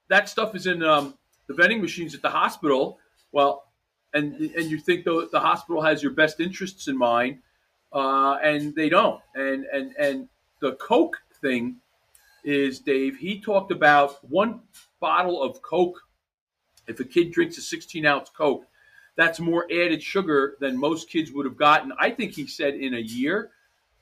That 0.09 0.29
stuff 0.29 0.55
is 0.55 0.67
in 0.67 0.83
um, 0.83 1.15
the 1.47 1.55
vending 1.55 1.81
machines 1.81 2.15
at 2.15 2.23
the 2.23 2.31
hospital. 2.31 2.99
Well, 3.33 3.65
and 4.13 4.35
and 4.35 4.71
you 4.71 4.79
think 4.79 5.05
the, 5.05 5.29
the 5.31 5.41
hospital 5.41 5.83
has 5.83 6.03
your 6.03 6.13
best 6.13 6.41
interests 6.41 6.89
in 6.89 6.99
mind, 6.99 7.39
uh, 7.93 8.39
and 8.43 8.75
they 8.75 8.89
don't. 8.89 9.21
And 9.35 9.65
and 9.73 9.95
and 9.97 10.29
the 10.61 10.73
Coke 10.73 11.19
thing 11.41 11.77
is 12.45 12.81
Dave. 12.81 13.17
He 13.17 13.41
talked 13.41 13.73
about 13.73 14.25
one 14.29 14.61
bottle 15.01 15.43
of 15.43 15.63
Coke. 15.63 16.01
If 16.87 17.01
a 17.01 17.05
kid 17.05 17.33
drinks 17.33 17.59
a 17.59 17.63
16 17.63 18.05
ounce 18.07 18.31
Coke, 18.31 18.67
that's 19.17 19.41
more 19.41 19.67
added 19.71 20.03
sugar 20.03 20.57
than 20.61 20.79
most 20.79 21.11
kids 21.11 21.33
would 21.33 21.47
have 21.47 21.57
gotten. 21.57 21.93
I 21.99 22.11
think 22.11 22.33
he 22.33 22.47
said 22.47 22.75
in 22.75 22.95
a 22.95 22.99
year 22.99 23.51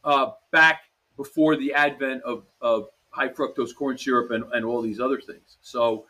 uh, 0.04 0.30
back 0.50 0.82
before 1.16 1.56
the 1.56 1.74
advent 1.74 2.22
of, 2.22 2.44
of 2.60 2.88
high 3.10 3.28
fructose 3.28 3.74
corn 3.74 3.98
syrup 3.98 4.30
and, 4.30 4.44
and 4.52 4.64
all 4.64 4.80
these 4.80 5.00
other 5.00 5.20
things. 5.20 5.56
So 5.60 6.06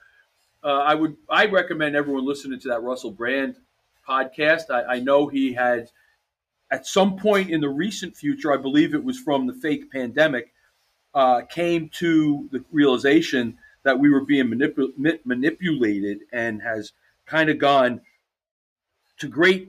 uh, 0.63 0.69
I 0.69 0.95
would 0.95 1.17
I 1.31 1.47
recommend 1.47 1.97
everyone 1.97 2.27
listening 2.27 2.61
to 2.61 2.69
that 2.69 2.83
Russell 2.83 3.11
Brand 3.11 3.57
podcast. 4.07 4.71
I, 4.71 4.97
I 4.97 5.01
know 5.01 5.27
he 5.27 5.53
had 5.53 5.91
at 6.71 6.87
some 6.87 7.17
point 7.17 7.51
in 7.51 7.61
the 7.61 7.69
recent 7.69 8.17
future, 8.17 8.53
I 8.53 8.57
believe 8.57 8.95
it 8.95 9.03
was 9.03 9.19
from 9.19 9.47
the 9.47 9.55
fake 9.55 9.91
pandemic, 9.91 10.53
uh, 11.19 11.43
came 11.47 11.89
to 11.89 12.49
the 12.53 12.65
realization 12.71 13.59
that 13.83 13.99
we 13.99 14.09
were 14.09 14.25
being 14.25 14.47
manipul- 14.47 14.93
manipulated 15.25 16.21
and 16.33 16.63
has 16.63 16.93
kind 17.27 17.51
of 17.51 17.59
gone 17.59 18.01
to 19.19 19.27
great 19.27 19.69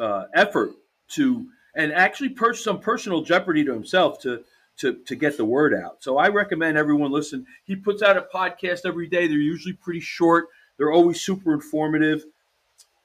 uh, 0.00 0.24
effort 0.34 0.72
to 1.06 1.46
and 1.76 1.92
actually 1.92 2.30
put 2.30 2.56
some 2.56 2.80
personal 2.80 3.22
jeopardy 3.22 3.64
to 3.64 3.72
himself 3.72 4.18
to 4.22 4.42
to 4.76 4.94
to 5.06 5.14
get 5.14 5.36
the 5.36 5.44
word 5.44 5.72
out. 5.72 6.02
So 6.02 6.18
I 6.18 6.26
recommend 6.30 6.76
everyone 6.76 7.12
listen. 7.12 7.46
He 7.62 7.76
puts 7.76 8.02
out 8.02 8.16
a 8.16 8.26
podcast 8.34 8.80
every 8.84 9.06
day. 9.06 9.28
They're 9.28 9.38
usually 9.38 9.74
pretty 9.74 10.00
short. 10.00 10.48
They're 10.78 10.90
always 10.90 11.20
super 11.20 11.54
informative, 11.54 12.24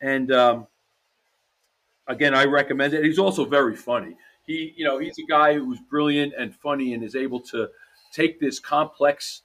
and 0.02 0.32
um, 0.32 0.68
again, 2.08 2.34
I 2.34 2.46
recommend 2.46 2.96
it. 2.96 3.06
He's 3.06 3.20
also 3.20 3.46
very 3.46 3.76
funny. 3.76 4.16
He, 4.48 4.74
you 4.76 4.86
know, 4.86 4.98
he's 4.98 5.20
a 5.20 5.30
guy 5.30 5.54
who's 5.54 5.80
brilliant 5.80 6.34
and 6.38 6.56
funny 6.56 6.94
and 6.94 7.04
is 7.04 7.16
able 7.16 7.42
to 7.52 7.68
take 8.14 8.40
this 8.40 8.60
complex, 8.60 9.42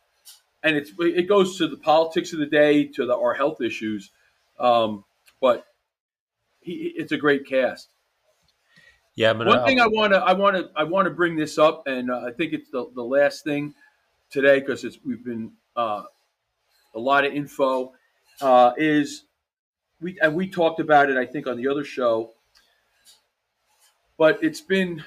and 0.62 0.76
it's 0.76 0.92
it 0.98 1.28
goes 1.28 1.58
to 1.58 1.68
the 1.68 1.76
politics 1.76 2.32
of 2.32 2.38
the 2.38 2.46
day, 2.46 2.84
to 2.84 3.04
the, 3.04 3.14
our 3.14 3.34
health 3.34 3.60
issues, 3.60 4.10
um, 4.58 5.04
but 5.40 5.66
he, 6.60 6.94
it's 6.96 7.12
a 7.12 7.16
great 7.16 7.46
cast. 7.46 7.88
Yeah, 9.16 9.32
gonna, 9.34 9.50
one 9.50 9.64
thing 9.66 9.80
I'll, 9.80 9.88
I 9.88 9.90
want 9.92 10.12
to 10.12 10.18
I 10.20 10.32
want 10.32 10.56
to 10.56 10.70
I 10.76 10.84
want 10.84 11.06
to 11.06 11.10
bring 11.10 11.36
this 11.36 11.58
up, 11.58 11.86
and 11.86 12.10
uh, 12.10 12.22
I 12.26 12.30
think 12.30 12.52
it's 12.52 12.70
the, 12.70 12.88
the 12.94 13.02
last 13.02 13.44
thing 13.44 13.74
today 14.30 14.60
because 14.60 14.84
it's 14.84 14.98
we've 15.04 15.24
been 15.24 15.52
uh, 15.76 16.04
a 16.94 16.98
lot 16.98 17.24
of 17.24 17.34
info 17.34 17.92
uh, 18.40 18.72
is 18.76 19.24
we 20.00 20.18
and 20.20 20.34
we 20.34 20.48
talked 20.48 20.80
about 20.80 21.10
it 21.10 21.16
I 21.16 21.26
think 21.26 21.46
on 21.46 21.56
the 21.56 21.68
other 21.68 21.84
show 21.84 22.32
but 24.22 24.38
it's 24.40 24.60
been 24.60 25.02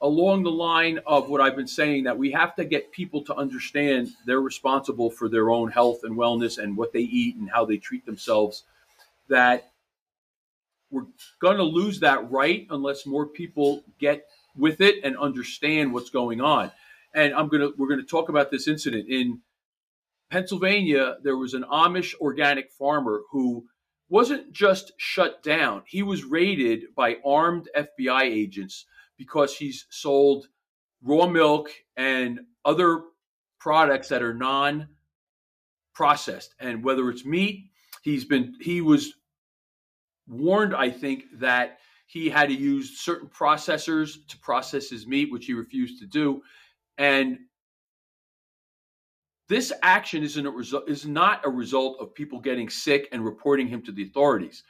along 0.00 0.44
the 0.44 0.50
line 0.52 1.00
of 1.04 1.28
what 1.28 1.40
I've 1.40 1.56
been 1.56 1.66
saying 1.66 2.04
that 2.04 2.16
we 2.16 2.30
have 2.30 2.54
to 2.54 2.64
get 2.64 2.92
people 2.92 3.24
to 3.24 3.34
understand 3.34 4.10
they're 4.26 4.40
responsible 4.40 5.10
for 5.10 5.28
their 5.28 5.50
own 5.50 5.72
health 5.72 6.04
and 6.04 6.16
wellness 6.16 6.56
and 6.56 6.76
what 6.76 6.92
they 6.92 7.00
eat 7.00 7.34
and 7.34 7.50
how 7.50 7.64
they 7.64 7.78
treat 7.78 8.06
themselves. 8.06 8.62
That 9.28 9.72
we're 10.88 11.06
going 11.40 11.56
to 11.56 11.64
lose 11.64 11.98
that 11.98 12.30
right 12.30 12.68
unless 12.70 13.06
more 13.06 13.26
people 13.26 13.82
get 13.98 14.24
with 14.56 14.80
it 14.80 15.02
and 15.02 15.18
understand 15.18 15.92
what's 15.92 16.10
going 16.10 16.40
on. 16.40 16.70
And 17.12 17.34
I'm 17.34 17.48
going 17.48 17.62
to 17.62 17.74
we're 17.76 17.88
going 17.88 17.98
to 17.98 18.06
talk 18.06 18.28
about 18.28 18.52
this 18.52 18.68
incident 18.68 19.08
in 19.08 19.40
Pennsylvania. 20.30 21.16
There 21.24 21.36
was 21.36 21.54
an 21.54 21.64
Amish 21.64 22.14
organic 22.20 22.70
farmer 22.70 23.22
who 23.32 23.64
wasn't 24.10 24.52
just 24.52 24.92
shut 24.98 25.42
down, 25.42 25.82
he 25.86 26.02
was 26.02 26.24
raided 26.24 26.94
by 26.94 27.16
armed 27.24 27.68
FBI 27.76 28.22
agents 28.22 28.84
because 29.16 29.56
he's 29.56 29.86
sold 29.88 30.48
raw 31.02 31.26
milk 31.26 31.70
and 31.96 32.40
other 32.64 33.02
products 33.58 34.08
that 34.08 34.22
are 34.22 34.34
non 34.34 34.88
processed. 35.94 36.54
And 36.58 36.84
whether 36.84 37.08
it's 37.08 37.24
meat, 37.24 37.70
he's 38.02 38.24
been, 38.24 38.54
he 38.60 38.80
was 38.80 39.14
warned, 40.26 40.74
I 40.74 40.90
think, 40.90 41.24
that 41.34 41.78
he 42.06 42.28
had 42.28 42.48
to 42.48 42.54
use 42.54 42.98
certain 42.98 43.28
processors 43.28 44.26
to 44.26 44.38
process 44.38 44.88
his 44.88 45.06
meat, 45.06 45.30
which 45.30 45.46
he 45.46 45.54
refused 45.54 46.00
to 46.00 46.06
do. 46.06 46.42
And 46.98 47.38
this 49.50 49.72
action 49.82 50.22
isn't 50.22 50.46
a 50.46 50.50
result 50.50 50.88
is 50.88 51.04
not 51.04 51.44
a 51.44 51.50
result 51.50 51.98
of 51.98 52.14
people 52.14 52.38
getting 52.38 52.70
sick 52.70 53.08
and 53.10 53.24
reporting 53.24 53.66
him 53.66 53.82
to 53.82 53.90
the 53.90 54.04
authorities. 54.04 54.62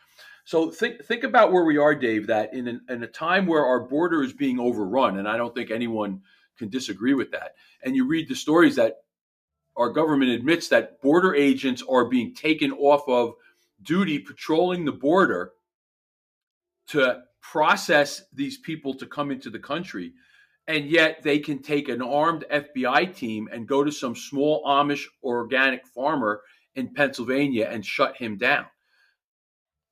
So 0.47 0.70
think 0.70 1.05
think 1.05 1.22
about 1.22 1.53
where 1.53 1.64
we 1.64 1.76
are, 1.76 1.95
Dave. 1.95 2.26
That 2.26 2.55
in 2.55 2.66
an, 2.66 2.81
in 2.89 3.03
a 3.03 3.07
time 3.07 3.47
where 3.47 3.64
our 3.64 3.81
border 3.81 4.22
is 4.22 4.33
being 4.33 4.59
overrun, 4.59 5.18
and 5.18 5.28
I 5.28 5.37
don't 5.37 5.55
think 5.55 5.70
anyone 5.70 6.22
can 6.57 6.70
disagree 6.70 7.12
with 7.12 7.31
that. 7.33 7.57
And 7.85 7.95
you 7.95 8.07
read 8.07 8.26
the 8.26 8.35
stories 8.35 8.74
that 8.76 9.03
our 9.76 9.91
government 9.91 10.31
admits 10.31 10.68
that 10.68 11.03
border 11.03 11.35
agents 11.35 11.83
are 11.89 12.07
being 12.07 12.35
taken 12.35 12.72
off 12.72 13.07
of 13.07 13.35
duty 13.83 14.18
patrolling 14.18 14.87
the 14.87 14.93
border 14.93 15.53
to 16.89 17.20
process 17.43 18.22
these 18.33 18.57
people 18.57 18.95
to 18.95 19.07
come 19.07 19.31
into 19.31 19.51
the 19.51 19.59
country 19.59 20.14
and 20.71 20.89
yet 20.89 21.21
they 21.25 21.41
can 21.41 21.61
take 21.61 21.89
an 21.89 22.01
armed 22.01 22.45
FBI 22.49 23.12
team 23.12 23.49
and 23.51 23.66
go 23.66 23.83
to 23.83 23.91
some 23.91 24.14
small 24.14 24.64
Amish 24.64 25.03
organic 25.21 25.85
farmer 25.85 26.43
in 26.77 26.95
Pennsylvania 26.95 27.68
and 27.68 27.85
shut 27.85 28.16
him 28.16 28.39
down. 28.39 28.66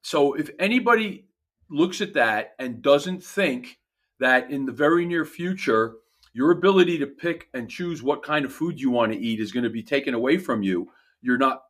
So 0.03 0.35
if 0.35 0.51
anybody 0.61 1.27
looks 1.69 2.01
at 2.01 2.15
that 2.15 2.53
and 2.61 2.81
doesn't 2.81 3.25
think 3.25 3.81
that 4.21 4.53
in 4.53 4.67
the 4.67 4.73
very 4.73 5.05
near 5.05 5.25
future, 5.25 5.97
your 6.33 6.53
ability 6.53 6.99
to 6.99 7.09
pick 7.09 7.49
and 7.55 7.69
choose 7.69 8.01
what 8.01 8.23
kind 8.23 8.45
of 8.45 8.53
food 8.53 8.81
you 8.81 8.91
want 8.91 9.11
to 9.11 9.19
eat 9.19 9.41
is 9.41 9.51
going 9.51 9.65
to 9.65 9.71
be 9.71 9.83
taken 9.83 10.15
away 10.15 10.39
from 10.39 10.63
you, 10.63 10.89
you're 11.23 11.39
not 11.39 11.63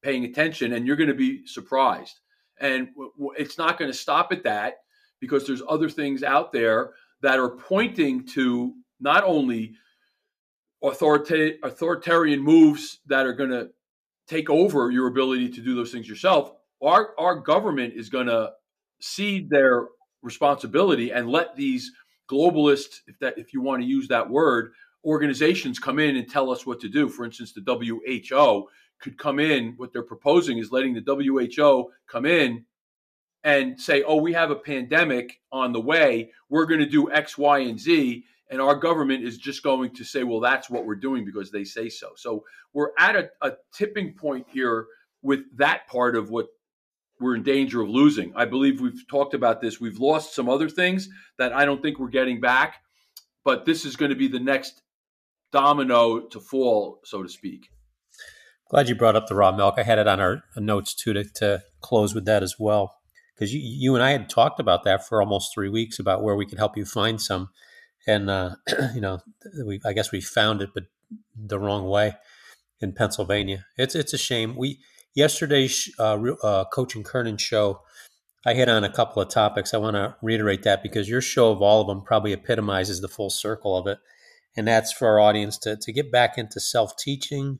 paying 0.00 0.24
attention 0.24 0.72
and 0.72 0.86
you're 0.86 0.96
going 0.96 1.08
to 1.08 1.14
be 1.14 1.46
surprised. 1.46 2.20
And 2.58 2.88
it's 3.36 3.58
not 3.58 3.78
going 3.78 3.92
to 3.92 3.96
stop 3.96 4.32
at 4.32 4.44
that 4.44 4.76
because 5.20 5.46
there's 5.46 5.62
other 5.68 5.90
things 5.90 6.22
out 6.22 6.54
there 6.54 6.94
that 7.22 7.38
are 7.38 7.50
pointing 7.50 8.26
to 8.26 8.74
not 9.00 9.24
only 9.24 9.74
authorita- 10.82 11.56
authoritarian 11.62 12.40
moves 12.40 13.00
that 13.06 13.26
are 13.26 13.32
going 13.32 13.50
to 13.50 13.70
take 14.28 14.50
over 14.50 14.90
your 14.90 15.06
ability 15.06 15.48
to 15.50 15.60
do 15.60 15.74
those 15.74 15.92
things 15.92 16.08
yourself. 16.08 16.52
Our 16.82 17.14
our 17.18 17.36
government 17.40 17.94
is 17.94 18.08
going 18.08 18.26
to 18.26 18.52
cede 19.00 19.48
their 19.50 19.86
responsibility 20.22 21.12
and 21.12 21.30
let 21.30 21.56
these 21.56 21.92
globalist, 22.30 23.00
if 23.06 23.18
that 23.20 23.38
if 23.38 23.52
you 23.52 23.60
want 23.60 23.82
to 23.82 23.88
use 23.88 24.08
that 24.08 24.28
word, 24.28 24.72
organizations 25.04 25.78
come 25.78 25.98
in 25.98 26.16
and 26.16 26.28
tell 26.28 26.50
us 26.50 26.66
what 26.66 26.80
to 26.80 26.88
do. 26.88 27.08
For 27.08 27.24
instance, 27.24 27.52
the 27.52 27.62
WHO 27.62 28.68
could 29.00 29.18
come 29.18 29.38
in. 29.38 29.74
What 29.76 29.92
they're 29.92 30.02
proposing 30.02 30.58
is 30.58 30.72
letting 30.72 30.94
the 30.94 31.04
WHO 31.06 31.90
come 32.08 32.26
in 32.26 32.64
and 33.46 33.80
say, 33.80 34.02
oh, 34.02 34.16
we 34.16 34.32
have 34.32 34.50
a 34.50 34.56
pandemic 34.56 35.40
on 35.52 35.72
the 35.72 35.80
way. 35.80 36.32
We're 36.48 36.66
going 36.66 36.80
to 36.80 36.88
do 36.88 37.12
X, 37.12 37.38
Y, 37.38 37.60
and 37.60 37.78
Z. 37.78 38.24
And 38.50 38.60
our 38.60 38.74
government 38.74 39.22
is 39.22 39.38
just 39.38 39.62
going 39.62 39.94
to 39.94 40.04
say, 40.04 40.24
well, 40.24 40.40
that's 40.40 40.68
what 40.68 40.84
we're 40.84 40.96
doing 40.96 41.24
because 41.24 41.52
they 41.52 41.62
say 41.62 41.88
so. 41.88 42.10
So 42.16 42.44
we're 42.72 42.90
at 42.98 43.14
a, 43.14 43.30
a 43.42 43.52
tipping 43.72 44.14
point 44.14 44.48
here 44.50 44.86
with 45.22 45.44
that 45.58 45.86
part 45.86 46.16
of 46.16 46.28
what 46.28 46.46
we're 47.20 47.36
in 47.36 47.44
danger 47.44 47.80
of 47.80 47.88
losing. 47.88 48.32
I 48.34 48.46
believe 48.46 48.80
we've 48.80 49.06
talked 49.08 49.32
about 49.32 49.60
this. 49.60 49.80
We've 49.80 50.00
lost 50.00 50.34
some 50.34 50.48
other 50.48 50.68
things 50.68 51.08
that 51.38 51.52
I 51.52 51.64
don't 51.64 51.80
think 51.80 52.00
we're 52.00 52.08
getting 52.08 52.40
back, 52.40 52.82
but 53.44 53.64
this 53.64 53.84
is 53.84 53.94
going 53.94 54.10
to 54.10 54.16
be 54.16 54.26
the 54.26 54.40
next 54.40 54.82
domino 55.52 56.18
to 56.18 56.40
fall, 56.40 56.98
so 57.04 57.22
to 57.22 57.28
speak. 57.28 57.68
Glad 58.70 58.88
you 58.88 58.96
brought 58.96 59.14
up 59.14 59.28
the 59.28 59.36
raw 59.36 59.52
milk. 59.52 59.76
I 59.78 59.84
had 59.84 60.00
it 60.00 60.08
on 60.08 60.18
our 60.18 60.42
notes 60.56 60.96
too 60.96 61.12
to, 61.12 61.22
to 61.36 61.62
close 61.80 62.12
with 62.12 62.24
that 62.24 62.42
as 62.42 62.56
well 62.58 62.96
because 63.36 63.52
you, 63.52 63.60
you 63.62 63.94
and 63.94 64.02
I 64.02 64.10
had 64.10 64.30
talked 64.30 64.58
about 64.58 64.84
that 64.84 65.06
for 65.06 65.20
almost 65.20 65.52
three 65.54 65.68
weeks 65.68 65.98
about 65.98 66.22
where 66.22 66.34
we 66.34 66.46
could 66.46 66.58
help 66.58 66.76
you 66.76 66.84
find 66.84 67.20
some, 67.20 67.50
and 68.06 68.30
uh, 68.30 68.56
you 68.94 69.00
know, 69.00 69.20
we 69.64 69.80
I 69.84 69.92
guess 69.92 70.10
we 70.10 70.20
found 70.20 70.62
it, 70.62 70.70
but 70.74 70.84
the 71.36 71.58
wrong 71.58 71.86
way 71.86 72.14
in 72.80 72.92
Pennsylvania. 72.92 73.66
It's 73.76 73.94
it's 73.94 74.12
a 74.12 74.18
shame. 74.18 74.56
We 74.56 74.80
yesterday's 75.14 75.92
uh, 75.98 76.18
uh, 76.42 76.64
Coach 76.66 76.94
and 76.94 77.04
Kernan 77.04 77.38
show. 77.38 77.80
I 78.44 78.54
hit 78.54 78.68
on 78.68 78.84
a 78.84 78.92
couple 78.92 79.20
of 79.20 79.28
topics. 79.28 79.74
I 79.74 79.78
want 79.78 79.96
to 79.96 80.14
reiterate 80.22 80.62
that 80.62 80.82
because 80.82 81.08
your 81.08 81.20
show 81.20 81.50
of 81.50 81.60
all 81.60 81.80
of 81.80 81.88
them 81.88 82.02
probably 82.02 82.32
epitomizes 82.32 83.00
the 83.00 83.08
full 83.08 83.30
circle 83.30 83.76
of 83.76 83.88
it. 83.88 83.98
And 84.56 84.68
that's 84.68 84.92
for 84.92 85.08
our 85.08 85.18
audience 85.20 85.58
to, 85.58 85.76
to 85.76 85.92
get 85.92 86.12
back 86.12 86.38
into 86.38 86.60
self 86.60 86.96
teaching, 86.96 87.58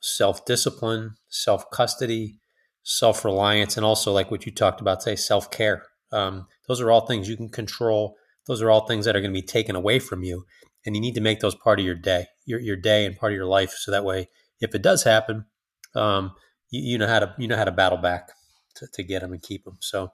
self 0.00 0.44
discipline, 0.44 1.16
self 1.28 1.70
custody, 1.70 2.39
self 2.82 3.24
reliance, 3.24 3.76
and 3.76 3.84
also 3.84 4.12
like 4.12 4.30
what 4.30 4.46
you 4.46 4.52
talked 4.52 4.80
about, 4.80 5.02
say 5.02 5.16
self 5.16 5.50
care. 5.50 5.84
Um, 6.12 6.46
those 6.68 6.80
are 6.80 6.90
all 6.90 7.06
things 7.06 7.28
you 7.28 7.36
can 7.36 7.48
control. 7.48 8.16
Those 8.46 8.62
are 8.62 8.70
all 8.70 8.86
things 8.86 9.04
that 9.04 9.14
are 9.14 9.20
going 9.20 9.32
to 9.32 9.40
be 9.40 9.46
taken 9.46 9.76
away 9.76 9.98
from 9.98 10.22
you, 10.22 10.44
and 10.84 10.94
you 10.94 11.00
need 11.00 11.14
to 11.14 11.20
make 11.20 11.40
those 11.40 11.54
part 11.54 11.78
of 11.78 11.86
your 11.86 11.94
day, 11.94 12.26
your 12.46 12.60
your 12.60 12.76
day, 12.76 13.06
and 13.06 13.16
part 13.16 13.32
of 13.32 13.36
your 13.36 13.46
life. 13.46 13.72
So 13.72 13.90
that 13.90 14.04
way, 14.04 14.28
if 14.60 14.74
it 14.74 14.82
does 14.82 15.04
happen, 15.04 15.46
um, 15.94 16.32
you, 16.70 16.92
you, 16.92 16.98
know 16.98 17.06
how 17.06 17.20
to 17.20 17.34
you 17.38 17.48
know 17.48 17.56
how 17.56 17.64
to 17.64 17.72
battle 17.72 17.98
back 17.98 18.30
to, 18.76 18.86
to 18.94 19.02
get 19.02 19.20
them 19.20 19.32
and 19.32 19.42
keep 19.42 19.64
them. 19.64 19.78
So 19.80 20.12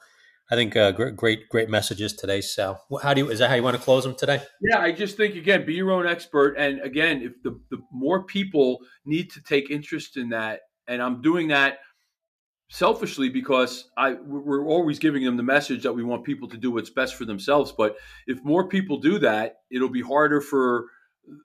I 0.50 0.54
think 0.54 0.76
uh, 0.76 0.92
great, 0.92 1.16
great, 1.16 1.48
great 1.48 1.68
messages 1.68 2.12
today, 2.12 2.40
Sal. 2.40 2.84
How 3.02 3.14
do 3.14 3.22
you? 3.22 3.30
Is 3.30 3.40
that 3.40 3.48
how 3.48 3.56
you 3.56 3.62
want 3.62 3.76
to 3.76 3.82
close 3.82 4.04
them 4.04 4.14
today? 4.14 4.42
Yeah, 4.60 4.78
I 4.78 4.92
just 4.92 5.16
think 5.16 5.34
again, 5.34 5.66
be 5.66 5.74
your 5.74 5.90
own 5.90 6.06
expert, 6.06 6.54
and 6.56 6.80
again, 6.82 7.22
if 7.22 7.42
the 7.42 7.58
the 7.70 7.78
more 7.92 8.24
people 8.24 8.78
need 9.04 9.30
to 9.32 9.40
take 9.40 9.70
interest 9.70 10.16
in 10.16 10.28
that, 10.30 10.60
and 10.86 11.02
I'm 11.02 11.20
doing 11.20 11.48
that 11.48 11.78
selfishly 12.68 13.28
because 13.28 13.90
I 13.96 14.14
we're 14.14 14.66
always 14.66 14.98
giving 14.98 15.24
them 15.24 15.36
the 15.36 15.42
message 15.42 15.82
that 15.84 15.92
we 15.92 16.02
want 16.02 16.24
people 16.24 16.48
to 16.48 16.56
do 16.56 16.70
what's 16.70 16.90
best 16.90 17.14
for 17.14 17.24
themselves. 17.24 17.72
But 17.72 17.96
if 18.26 18.42
more 18.44 18.68
people 18.68 18.98
do 18.98 19.18
that, 19.20 19.60
it'll 19.70 19.88
be 19.88 20.02
harder 20.02 20.40
for 20.40 20.86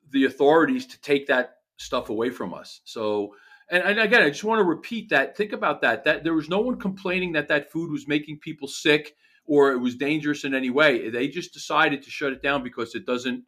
the 0.09 0.25
authorities 0.25 0.85
to 0.87 1.01
take 1.01 1.27
that 1.27 1.57
stuff 1.77 2.09
away 2.09 2.29
from 2.29 2.53
us. 2.53 2.81
So 2.85 3.33
and, 3.69 3.83
and 3.83 3.99
again, 3.99 4.21
I 4.21 4.29
just 4.29 4.43
want 4.43 4.59
to 4.59 4.65
repeat 4.65 5.09
that. 5.09 5.37
Think 5.37 5.53
about 5.53 5.81
that. 5.81 6.03
That 6.03 6.23
there 6.23 6.33
was 6.33 6.49
no 6.49 6.59
one 6.59 6.77
complaining 6.79 7.33
that 7.33 7.47
that 7.47 7.71
food 7.71 7.91
was 7.91 8.07
making 8.07 8.39
people 8.39 8.67
sick 8.67 9.15
or 9.45 9.71
it 9.71 9.77
was 9.77 9.95
dangerous 9.95 10.43
in 10.43 10.53
any 10.53 10.69
way. 10.69 11.09
They 11.09 11.27
just 11.27 11.53
decided 11.53 12.03
to 12.03 12.09
shut 12.11 12.33
it 12.33 12.41
down 12.41 12.63
because 12.63 12.95
it 12.95 13.05
doesn't 13.05 13.43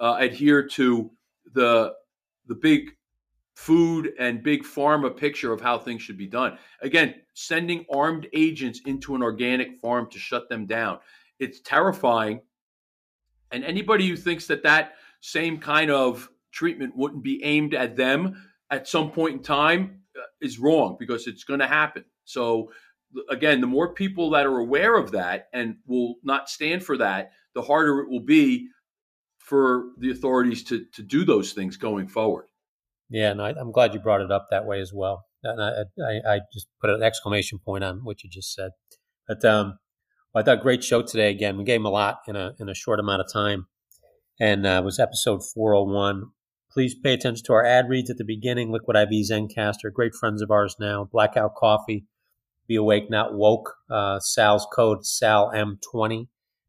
uh, 0.00 0.16
adhere 0.18 0.66
to 0.68 1.10
the 1.52 1.94
the 2.46 2.54
big 2.54 2.90
food 3.58 4.12
and 4.20 4.44
big 4.44 4.62
pharma 4.62 5.14
picture 5.14 5.52
of 5.52 5.60
how 5.60 5.76
things 5.76 6.00
should 6.00 6.16
be 6.16 6.28
done. 6.28 6.56
Again, 6.80 7.12
sending 7.34 7.84
armed 7.92 8.28
agents 8.32 8.80
into 8.86 9.16
an 9.16 9.22
organic 9.22 9.80
farm 9.80 10.08
to 10.12 10.18
shut 10.18 10.48
them 10.48 10.64
down. 10.64 11.00
It's 11.40 11.58
terrifying. 11.60 12.40
And 13.50 13.64
anybody 13.64 14.08
who 14.08 14.14
thinks 14.14 14.46
that 14.46 14.62
that 14.62 14.92
same 15.22 15.58
kind 15.58 15.90
of 15.90 16.30
treatment 16.52 16.96
wouldn't 16.96 17.24
be 17.24 17.42
aimed 17.42 17.74
at 17.74 17.96
them 17.96 18.40
at 18.70 18.86
some 18.86 19.10
point 19.10 19.34
in 19.34 19.42
time 19.42 20.02
uh, 20.16 20.22
is 20.40 20.60
wrong 20.60 20.96
because 20.96 21.26
it's 21.26 21.42
going 21.42 21.60
to 21.60 21.66
happen. 21.66 22.04
So 22.26 22.70
again, 23.28 23.60
the 23.60 23.66
more 23.66 23.92
people 23.92 24.30
that 24.30 24.46
are 24.46 24.58
aware 24.58 24.96
of 24.96 25.10
that 25.10 25.48
and 25.52 25.78
will 25.84 26.14
not 26.22 26.48
stand 26.48 26.84
for 26.84 26.96
that, 26.98 27.32
the 27.54 27.62
harder 27.62 27.98
it 28.02 28.08
will 28.08 28.20
be 28.20 28.68
for 29.38 29.86
the 29.98 30.12
authorities 30.12 30.62
to 30.62 30.84
to 30.92 31.02
do 31.02 31.24
those 31.24 31.54
things 31.54 31.76
going 31.76 32.06
forward. 32.06 32.47
Yeah, 33.10 33.30
and 33.30 33.40
I, 33.40 33.50
am 33.50 33.72
glad 33.72 33.94
you 33.94 34.00
brought 34.00 34.20
it 34.20 34.30
up 34.30 34.48
that 34.50 34.66
way 34.66 34.80
as 34.80 34.92
well. 34.92 35.24
And 35.42 35.62
I, 35.62 35.84
I, 36.02 36.34
I, 36.34 36.40
just 36.52 36.66
put 36.80 36.90
an 36.90 37.02
exclamation 37.02 37.58
point 37.58 37.84
on 37.84 38.04
what 38.04 38.22
you 38.22 38.28
just 38.28 38.52
said. 38.52 38.72
But 39.26 39.44
um, 39.44 39.78
I 40.34 40.42
thought 40.42 40.60
great 40.60 40.84
show 40.84 41.02
today. 41.02 41.30
Again, 41.30 41.56
we 41.56 41.64
gave 41.64 41.82
a 41.82 41.88
lot 41.88 42.20
in 42.26 42.36
a 42.36 42.54
in 42.58 42.68
a 42.68 42.74
short 42.74 43.00
amount 43.00 43.22
of 43.22 43.32
time, 43.32 43.66
and 44.38 44.66
uh, 44.66 44.80
it 44.82 44.84
was 44.84 44.98
episode 44.98 45.42
401. 45.44 46.24
Please 46.70 46.94
pay 46.94 47.14
attention 47.14 47.44
to 47.46 47.52
our 47.54 47.64
ad 47.64 47.88
reads 47.88 48.10
at 48.10 48.18
the 48.18 48.24
beginning. 48.24 48.70
Liquid 48.70 48.96
IV 48.96 49.08
Zencastr, 49.30 49.92
great 49.92 50.14
friends 50.14 50.42
of 50.42 50.50
ours 50.50 50.76
now. 50.78 51.08
Blackout 51.10 51.54
Coffee, 51.54 52.04
Be 52.66 52.76
Awake 52.76 53.08
Not 53.08 53.34
Woke. 53.34 53.76
Uh, 53.90 54.20
Sal's 54.20 54.66
code 54.72 55.06
Sal 55.06 55.50
M20. 55.54 56.28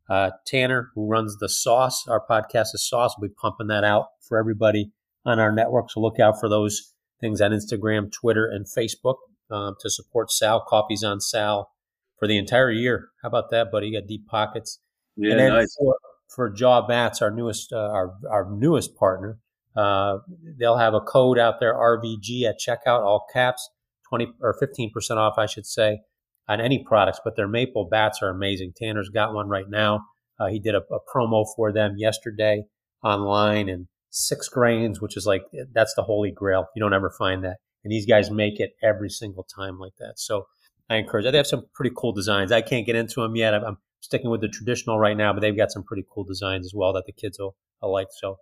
Uh, 0.10 0.32
Tanner, 0.48 0.90
who 0.96 1.08
runs 1.08 1.38
the 1.38 1.50
Sauce, 1.50 2.08
our 2.08 2.24
podcast 2.26 2.74
is 2.74 2.88
Sauce, 2.88 3.16
We'll 3.20 3.30
be 3.30 3.36
pumping 3.40 3.68
that 3.68 3.84
out 3.84 4.08
for 4.28 4.40
everybody 4.40 4.92
on 5.30 5.40
our 5.40 5.52
network. 5.52 5.92
So 5.92 6.00
look 6.00 6.20
out 6.20 6.40
for 6.40 6.50
those 6.50 6.94
things 7.22 7.42
on 7.42 7.52
Instagram, 7.52 8.12
Twitter, 8.12 8.48
and 8.48 8.66
Facebook 8.66 9.16
um, 9.52 9.76
to 9.82 9.90
support 9.90 10.32
Sal. 10.32 10.64
Coffee's 10.68 11.04
on 11.04 11.20
Sal 11.20 11.72
for 12.18 12.28
the 12.28 12.38
entire 12.38 12.72
year. 12.72 13.10
How 13.22 13.30
about 13.30 13.50
that, 13.52 13.72
buddy? 13.72 13.88
You 13.88 14.00
got 14.00 14.08
deep 14.08 14.28
pockets. 14.28 14.80
Yeah, 15.16 15.36
nice. 15.36 15.76
For, 15.78 15.96
for 16.34 16.50
Jaw 16.50 16.88
Bats, 16.88 17.22
our 17.22 17.32
newest, 17.32 17.74
uh, 17.74 17.78
our 17.78 18.14
our 18.30 18.50
newest 18.52 18.96
partner, 18.96 19.40
uh, 19.76 20.20
they'll 20.58 20.78
have 20.78 20.94
a 20.94 21.02
code 21.02 21.40
out 21.40 21.60
there, 21.60 21.74
RVG 21.74 22.44
at 22.44 22.60
checkout, 22.60 23.02
all 23.02 23.26
caps, 23.32 23.70
20 24.10 24.34
or 24.42 24.56
15% 24.62 25.18
off, 25.18 25.36
I 25.38 25.46
should 25.46 25.66
say, 25.66 26.00
on 26.48 26.62
any 26.62 26.84
products. 26.84 27.20
But 27.24 27.36
their 27.36 27.48
maple 27.48 27.88
bats 27.90 28.20
are 28.22 28.30
amazing. 28.30 28.74
Tanner's 28.76 29.10
got 29.10 29.34
one 29.34 29.50
right 29.50 29.70
now. 29.70 30.02
Uh, 30.40 30.48
he 30.48 30.60
did 30.60 30.76
a, 30.76 30.82
a, 30.94 31.00
promo 31.14 31.46
for 31.56 31.74
them 31.74 31.96
yesterday 31.98 32.64
online 33.04 33.68
and 33.68 33.88
six 34.10 34.50
grains, 34.50 35.02
which 35.02 35.16
is 35.18 35.26
like, 35.26 35.44
that's 35.74 35.94
the 35.96 36.04
holy 36.04 36.32
grail. 36.32 36.68
You 36.76 36.82
don't 36.82 36.94
ever 36.94 37.10
find 37.10 37.44
that. 37.44 37.58
And 37.84 37.92
these 37.92 38.06
guys 38.06 38.30
make 38.30 38.60
it 38.60 38.72
every 38.84 39.10
single 39.10 39.44
time 39.44 39.80
like 39.80 39.94
that. 40.00 40.14
So 40.18 40.48
I 40.90 40.96
encourage, 40.96 41.26
they 41.26 41.38
have 41.38 41.48
some 41.48 41.68
pretty 41.74 41.94
cool 41.96 42.12
designs. 42.12 42.52
I 42.52 42.62
can't 42.62 42.86
get 42.86 42.96
into 42.96 43.22
them 43.22 43.36
yet. 43.36 43.54
I'm 43.54 43.78
sticking 44.02 44.30
with 44.30 44.42
the 44.42 44.50
traditional 44.50 45.00
right 45.00 45.16
now, 45.16 45.34
but 45.34 45.40
they've 45.40 45.56
got 45.56 45.72
some 45.72 45.84
pretty 45.84 46.06
cool 46.12 46.24
designs 46.24 46.66
as 46.66 46.74
well 46.76 46.94
that 46.94 47.06
the 47.06 47.12
kids 47.12 47.40
will, 47.40 47.56
will 47.82 47.92
like. 47.92 48.08
So 48.12 48.38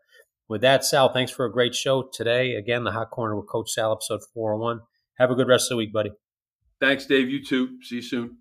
with 0.48 0.62
that, 0.62 0.86
Sal, 0.86 1.12
thanks 1.12 1.32
for 1.32 1.46
a 1.46 1.52
great 1.52 1.76
show 1.76 2.10
today. 2.14 2.56
Again, 2.56 2.84
the 2.84 2.92
Hot 2.92 3.12
Corner 3.12 3.36
with 3.36 3.50
Coach 3.50 3.72
Sal, 3.72 3.92
episode 3.92 4.22
401. 4.34 4.80
Have 5.18 5.32
a 5.32 5.36
good 5.36 5.48
rest 5.48 5.66
of 5.66 5.70
the 5.72 5.78
week, 5.78 5.94
buddy. 5.94 6.12
Thanks, 6.80 7.06
Dave. 7.06 7.30
You 7.30 7.44
too. 7.44 7.82
See 7.82 7.96
you 7.96 8.02
soon. 8.02 8.38